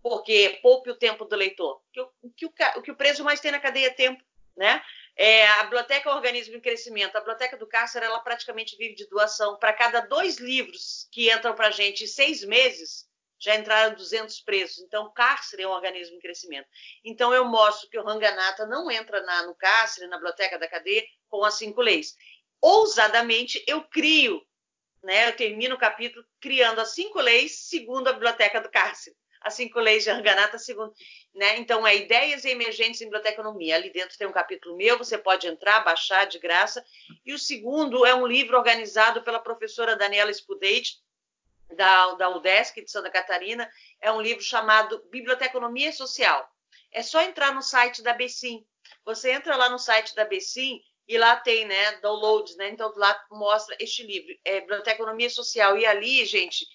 Porque 0.02 0.58
poupe 0.62 0.90
o 0.90 0.98
tempo 0.98 1.24
do 1.24 1.34
leitor. 1.34 1.80
O 2.22 2.30
que 2.30 2.46
o, 2.46 2.52
o, 2.76 2.82
que 2.82 2.90
o 2.90 2.96
preso 2.96 3.24
mais 3.24 3.40
tem 3.40 3.50
na 3.50 3.58
cadeia 3.58 3.86
é 3.86 3.90
tempo. 3.90 4.22
Né? 4.56 4.82
É, 5.16 5.48
a 5.48 5.64
biblioteca 5.64 6.14
organismo 6.14 6.56
em 6.56 6.60
crescimento. 6.60 7.16
A 7.16 7.20
biblioteca 7.20 7.56
do 7.56 7.66
cárcere 7.66 8.04
ela 8.04 8.20
praticamente 8.20 8.76
vive 8.76 8.94
de 8.94 9.08
doação. 9.08 9.58
Para 9.58 9.72
cada 9.72 10.00
dois 10.00 10.36
livros 10.36 11.08
que 11.10 11.32
entram 11.32 11.54
para 11.54 11.68
a 11.68 11.70
gente 11.70 12.04
em 12.04 12.06
seis 12.06 12.44
meses, 12.44 13.06
já 13.38 13.54
entraram 13.56 13.94
200 13.94 14.40
presos. 14.40 14.78
Então, 14.78 15.12
cárcere 15.12 15.62
é 15.62 15.68
um 15.68 15.72
organismo 15.72 16.16
em 16.16 16.20
crescimento. 16.20 16.68
Então, 17.04 17.32
eu 17.32 17.44
mostro 17.44 17.88
que 17.88 17.98
o 17.98 18.04
Ranganatha 18.04 18.66
não 18.66 18.90
entra 18.90 19.22
na, 19.22 19.46
no 19.46 19.54
cárcere, 19.54 20.06
na 20.06 20.16
biblioteca 20.16 20.58
da 20.58 20.68
cadeia, 20.68 21.04
com 21.28 21.44
as 21.44 21.54
cinco 21.54 21.80
leis. 21.80 22.14
Ousadamente, 22.60 23.62
eu 23.66 23.82
crio, 23.84 24.42
né, 25.02 25.28
eu 25.28 25.36
termino 25.36 25.76
o 25.76 25.78
capítulo 25.78 26.24
criando 26.40 26.80
as 26.80 26.90
cinco 26.90 27.20
leis 27.20 27.68
segundo 27.68 28.08
a 28.08 28.12
biblioteca 28.12 28.60
do 28.60 28.70
cárcere. 28.70 29.16
As 29.46 29.54
cinco 29.54 29.78
leis 29.78 30.02
de 30.02 30.10
Ranganatha, 30.10 30.58
segundo. 30.58 30.92
Né? 31.32 31.58
Então, 31.58 31.86
é 31.86 31.94
Ideias 31.94 32.44
Emergentes 32.44 33.00
em 33.00 33.04
Biblioteconomia. 33.04 33.76
Ali 33.76 33.90
dentro 33.92 34.18
tem 34.18 34.26
um 34.26 34.32
capítulo 34.32 34.76
meu, 34.76 34.98
você 34.98 35.16
pode 35.16 35.46
entrar, 35.46 35.84
baixar 35.84 36.24
de 36.26 36.40
graça. 36.40 36.84
E 37.24 37.32
o 37.32 37.38
segundo 37.38 38.04
é 38.04 38.12
um 38.12 38.26
livro 38.26 38.56
organizado 38.56 39.22
pela 39.22 39.38
professora 39.38 39.94
Daniela 39.94 40.32
Spudeit, 40.32 41.00
da, 41.76 42.14
da 42.14 42.28
UDESC 42.28 42.82
de 42.82 42.90
Santa 42.90 43.08
Catarina, 43.08 43.70
é 44.00 44.10
um 44.10 44.20
livro 44.20 44.42
chamado 44.42 45.00
Biblioteconomia 45.12 45.92
Social. 45.92 46.48
É 46.92 47.00
só 47.02 47.22
entrar 47.22 47.54
no 47.54 47.62
site 47.62 48.02
da 48.02 48.12
Becim. 48.12 48.66
Você 49.04 49.30
entra 49.30 49.54
lá 49.54 49.68
no 49.70 49.78
site 49.78 50.12
da 50.16 50.24
Becim 50.24 50.80
e 51.06 51.16
lá 51.16 51.36
tem, 51.36 51.66
né, 51.66 51.92
downloads, 52.00 52.56
né? 52.56 52.70
Então 52.70 52.92
lá 52.96 53.16
mostra 53.30 53.76
este 53.78 54.02
livro, 54.02 54.34
é 54.44 54.60
Biblioteconomia 54.60 55.30
Social. 55.30 55.78
E 55.78 55.86
ali, 55.86 56.24
gente, 56.24 56.66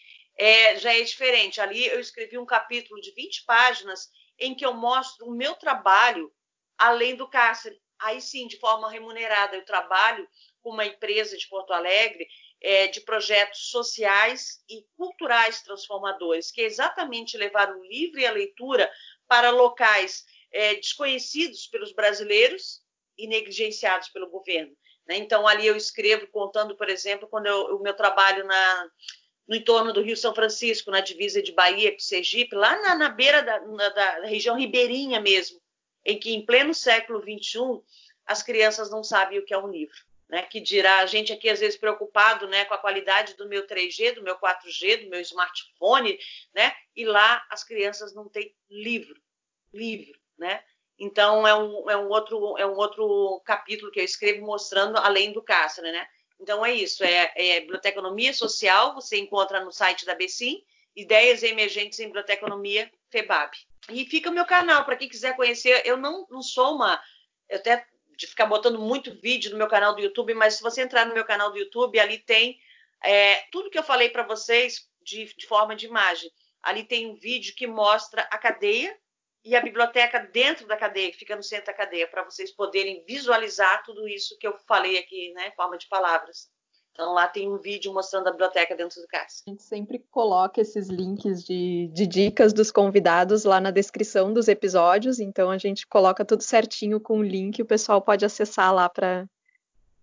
é, 0.42 0.76
já 0.80 0.92
é 0.92 1.04
diferente. 1.04 1.62
Ali 1.62 1.86
eu 1.86 2.00
escrevi 2.00 2.36
um 2.36 2.46
capítulo 2.48 3.00
de 3.00 3.12
20 3.12 3.46
páginas 3.46 4.10
em 4.40 4.56
que 4.56 4.66
eu 4.66 4.74
mostro 4.74 5.28
o 5.28 5.36
meu 5.36 5.54
trabalho 5.54 6.34
além 6.76 7.16
do 7.16 7.30
cárcere. 7.30 7.80
Aí 8.00 8.20
sim, 8.20 8.48
de 8.48 8.58
forma 8.58 8.90
remunerada, 8.90 9.56
eu 9.56 9.64
trabalho 9.64 10.28
com 10.64 10.72
uma 10.72 10.84
empresa 10.84 11.38
de 11.38 11.48
Porto 11.48 11.74
Alegre 11.74 12.28
é, 12.60 12.88
de 12.88 13.02
projetos 13.02 13.70
sociais 13.70 14.64
e 14.68 14.84
culturais 14.98 15.62
transformadores, 15.62 16.52
que 16.52 16.62
é 16.62 16.66
exatamente 16.66 17.38
levar 17.38 17.72
o 17.76 17.84
livro 17.86 18.20
e 18.20 18.26
a 18.26 18.32
leitura 18.32 18.92
para 19.28 19.52
locais 19.52 20.26
é, 20.52 20.74
desconhecidos 20.74 21.68
pelos 21.68 21.94
brasileiros 21.94 22.82
e 23.16 23.28
negligenciados 23.28 24.10
pelo 24.10 24.32
governo. 24.32 24.76
Né? 25.08 25.18
Então, 25.18 25.48
ali 25.48 25.68
eu 25.68 25.76
escrevo 25.76 26.26
contando, 26.32 26.76
por 26.76 26.90
exemplo, 26.90 27.28
quando 27.28 27.46
eu, 27.46 27.76
o 27.76 27.84
meu 27.84 27.94
trabalho 27.94 28.44
na, 28.44 28.90
no 29.52 29.58
entorno 29.58 29.92
do 29.92 30.02
Rio 30.02 30.16
São 30.16 30.34
Francisco, 30.34 30.90
na 30.90 31.02
divisa 31.02 31.44
de 31.44 31.52
Bahia 31.52 31.92
com 31.92 32.00
Sergipe, 32.00 32.56
lá 32.56 32.82
na, 32.82 32.96
na 32.96 33.10
beira 33.10 33.44
da, 33.44 33.60
na, 33.60 33.90
da 33.90 34.22
região 34.22 34.58
ribeirinha 34.58 35.20
mesmo, 35.20 35.60
em 36.06 36.18
que 36.18 36.34
em 36.34 36.46
pleno 36.46 36.74
século 36.74 37.20
XXI 37.20 37.82
as 38.26 38.42
crianças 38.42 38.90
não 38.90 39.04
sabem 39.04 39.40
o 39.40 39.46
que 39.46 39.54
é 39.54 39.58
um 39.58 39.70
livro 39.70 39.98
né, 40.32 40.44
que 40.44 40.62
dirá 40.62 41.00
a 41.00 41.06
gente 41.06 41.34
aqui 41.34 41.50
às 41.50 41.60
vezes 41.60 41.78
preocupado 41.78 42.48
né, 42.48 42.64
com 42.64 42.74
a 42.74 42.78
qualidade 42.78 43.36
do 43.36 43.50
meu 43.50 43.68
3G, 43.68 44.16
do 44.16 44.24
meu 44.24 44.38
4G, 44.38 45.04
do 45.04 45.10
meu 45.10 45.20
smartphone, 45.20 46.18
né, 46.56 46.74
e 46.96 47.04
lá 47.04 47.46
as 47.50 47.66
crianças 47.66 48.16
não 48.16 48.30
têm 48.30 48.56
livro, 48.70 49.22
livro, 49.74 50.18
né? 50.38 50.64
Então 50.98 51.46
é 51.46 51.54
um, 51.54 51.90
é 51.90 51.98
um 51.98 52.08
outro 52.08 52.58
é 52.58 52.66
um 52.66 52.76
outro 52.76 53.42
capítulo 53.44 53.92
que 53.92 54.00
eu 54.00 54.06
escrevo 54.06 54.46
mostrando 54.46 54.98
além 54.98 55.34
do 55.34 55.42
cárcere, 55.42 55.92
né? 55.92 56.08
Então 56.42 56.66
é 56.66 56.74
isso, 56.74 57.04
é, 57.04 57.32
é 57.36 57.60
biblioteconomia 57.60 58.34
social, 58.34 58.96
você 58.96 59.18
encontra 59.18 59.64
no 59.64 59.72
site 59.72 60.06
da 60.06 60.16
Becim, 60.16 60.64
ideias 60.96 61.44
emergentes 61.44 62.00
em 62.00 62.08
biblioteconomia 62.08 62.92
FEBAB. 63.12 63.52
E 63.90 64.06
fica 64.06 64.30
o 64.30 64.34
meu 64.34 64.46
canal 64.46 64.84
para 64.84 64.96
quem 64.96 65.08
quiser 65.08 65.36
conhecer. 65.36 65.84
Eu 65.86 65.98
não, 65.98 66.26
não 66.30 66.42
sou 66.42 66.76
uma 66.76 67.02
eu 67.48 67.58
até 67.58 67.86
de 68.18 68.28
ficar 68.28 68.46
botando 68.46 68.80
muito 68.80 69.20
vídeo 69.20 69.52
no 69.52 69.58
meu 69.58 69.68
canal 69.68 69.94
do 69.94 70.02
YouTube, 70.02 70.34
mas 70.34 70.56
se 70.56 70.62
você 70.62 70.82
entrar 70.82 71.06
no 71.06 71.14
meu 71.14 71.26
canal 71.26 71.52
do 71.52 71.58
YouTube, 71.58 72.00
ali 72.00 72.18
tem 72.20 72.58
é, 73.04 73.44
tudo 73.52 73.70
que 73.70 73.78
eu 73.78 73.84
falei 73.84 74.10
para 74.10 74.24
vocês 74.24 74.88
de, 75.02 75.26
de, 75.36 75.46
forma 75.48 75.76
de 75.76 75.86
imagem. 75.86 76.32
Ali 76.62 76.84
tem 76.84 77.08
um 77.08 77.16
vídeo 77.16 77.56
que 77.56 77.68
mostra 77.68 78.22
a 78.32 78.38
cadeia 78.38 78.96
e 79.44 79.56
a 79.56 79.62
biblioteca 79.62 80.20
dentro 80.20 80.68
da 80.68 80.78
cadeia, 80.78 81.12
que 81.12 81.18
fica 81.18 81.36
no 81.36 81.44
centro 81.44 81.68
da 81.68 81.74
cadeia, 81.74 82.08
para 82.08 82.24
vocês 82.24 82.52
poderem 82.52 83.04
visualizar 83.08 83.84
tudo 83.84 84.08
isso 84.08 84.38
que 84.38 84.48
eu 84.48 84.56
falei 84.68 84.98
aqui, 84.98 85.32
né, 85.34 85.48
em 85.48 85.56
forma 85.56 85.78
de 85.78 85.88
palavras. 85.88 86.50
Então 86.92 87.14
lá 87.14 87.28
tem 87.28 87.50
um 87.50 87.58
vídeo 87.58 87.94
mostrando 87.94 88.28
a 88.28 88.32
biblioteca 88.32 88.76
dentro 88.76 89.02
do 89.02 89.08
CAS. 89.08 89.44
A 89.48 89.50
gente 89.50 89.64
sempre 89.64 90.00
coloca 90.12 90.60
esses 90.60 90.90
links 90.90 91.44
de, 91.44 91.90
de, 91.94 92.06
dicas 92.06 92.54
dos 92.54 92.70
convidados 92.70 93.46
lá 93.46 93.62
na 93.62 93.72
descrição 93.72 94.34
dos 94.34 94.48
episódios, 94.48 95.20
então 95.20 95.50
a 95.50 95.58
gente 95.58 95.88
coloca 95.88 96.26
tudo 96.26 96.44
certinho 96.44 97.00
com 97.00 97.20
o 97.20 97.24
link, 97.24 97.62
o 97.62 97.66
pessoal 97.66 98.02
pode 98.02 98.26
acessar 98.26 98.74
lá 98.74 98.90
para 98.90 99.26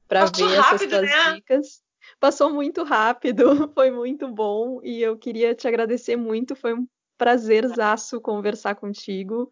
para 0.08 0.24
ver 0.24 0.56
rápido, 0.56 0.94
essas 0.94 1.02
né? 1.02 1.34
dicas. 1.34 1.82
Passou 2.18 2.50
muito 2.50 2.82
rápido, 2.82 3.44
foi 3.74 3.90
muito 3.90 4.26
bom 4.26 4.80
e 4.82 5.02
eu 5.02 5.18
queria 5.18 5.54
te 5.54 5.68
agradecer 5.68 6.16
muito, 6.16 6.56
foi 6.56 6.72
um 6.72 6.88
prazerzaço 7.18 8.20
conversar 8.20 8.76
contigo. 8.76 9.50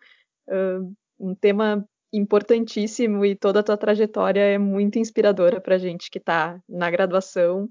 Um 1.18 1.34
tema 1.34 1.86
importantíssimo 2.12 3.26
e 3.26 3.34
toda 3.34 3.60
a 3.60 3.62
tua 3.62 3.76
trajetória 3.76 4.40
é 4.40 4.56
muito 4.56 4.98
inspiradora 4.98 5.60
para 5.60 5.76
gente 5.76 6.10
que 6.10 6.18
está 6.18 6.58
na 6.68 6.90
graduação. 6.90 7.68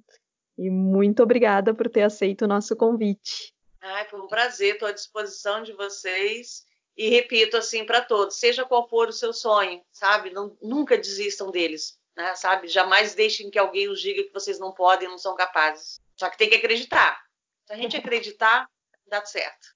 E 0.58 0.70
muito 0.70 1.24
obrigada 1.24 1.74
por 1.74 1.90
ter 1.90 2.04
aceito 2.04 2.44
o 2.44 2.48
nosso 2.48 2.76
convite. 2.76 3.54
Ai, 3.82 4.06
foi 4.10 4.22
um 4.22 4.28
prazer, 4.28 4.74
estou 4.74 4.88
à 4.88 4.92
disposição 4.92 5.64
de 5.64 5.74
vocês. 5.74 6.66
E 6.98 7.10
repito 7.10 7.58
assim 7.58 7.86
para 7.86 8.02
todos, 8.02 8.38
seja 8.38 8.64
qual 8.64 8.88
for 8.88 9.10
o 9.10 9.14
seu 9.14 9.34
sonho, 9.34 9.82
sabe? 9.92 10.30
Não, 10.32 10.58
nunca 10.62 10.98
desistam 10.98 11.52
deles, 11.52 12.00
né? 12.16 12.34
sabe? 12.36 12.70
Jamais 12.70 13.14
deixem 13.14 13.50
que 13.50 13.60
alguém 13.60 13.90
os 13.90 14.00
diga 14.00 14.24
que 14.24 14.32
vocês 14.34 14.58
não 14.60 14.72
podem, 14.72 15.10
não 15.10 15.18
são 15.18 15.36
capazes. 15.36 16.00
Só 16.16 16.30
que 16.30 16.38
tem 16.38 16.50
que 16.50 16.56
acreditar. 16.56 17.22
Se 17.68 17.74
a 17.74 17.76
gente 17.76 17.98
acreditar, 17.98 18.70
dá 19.08 19.26
certo. 19.26 19.76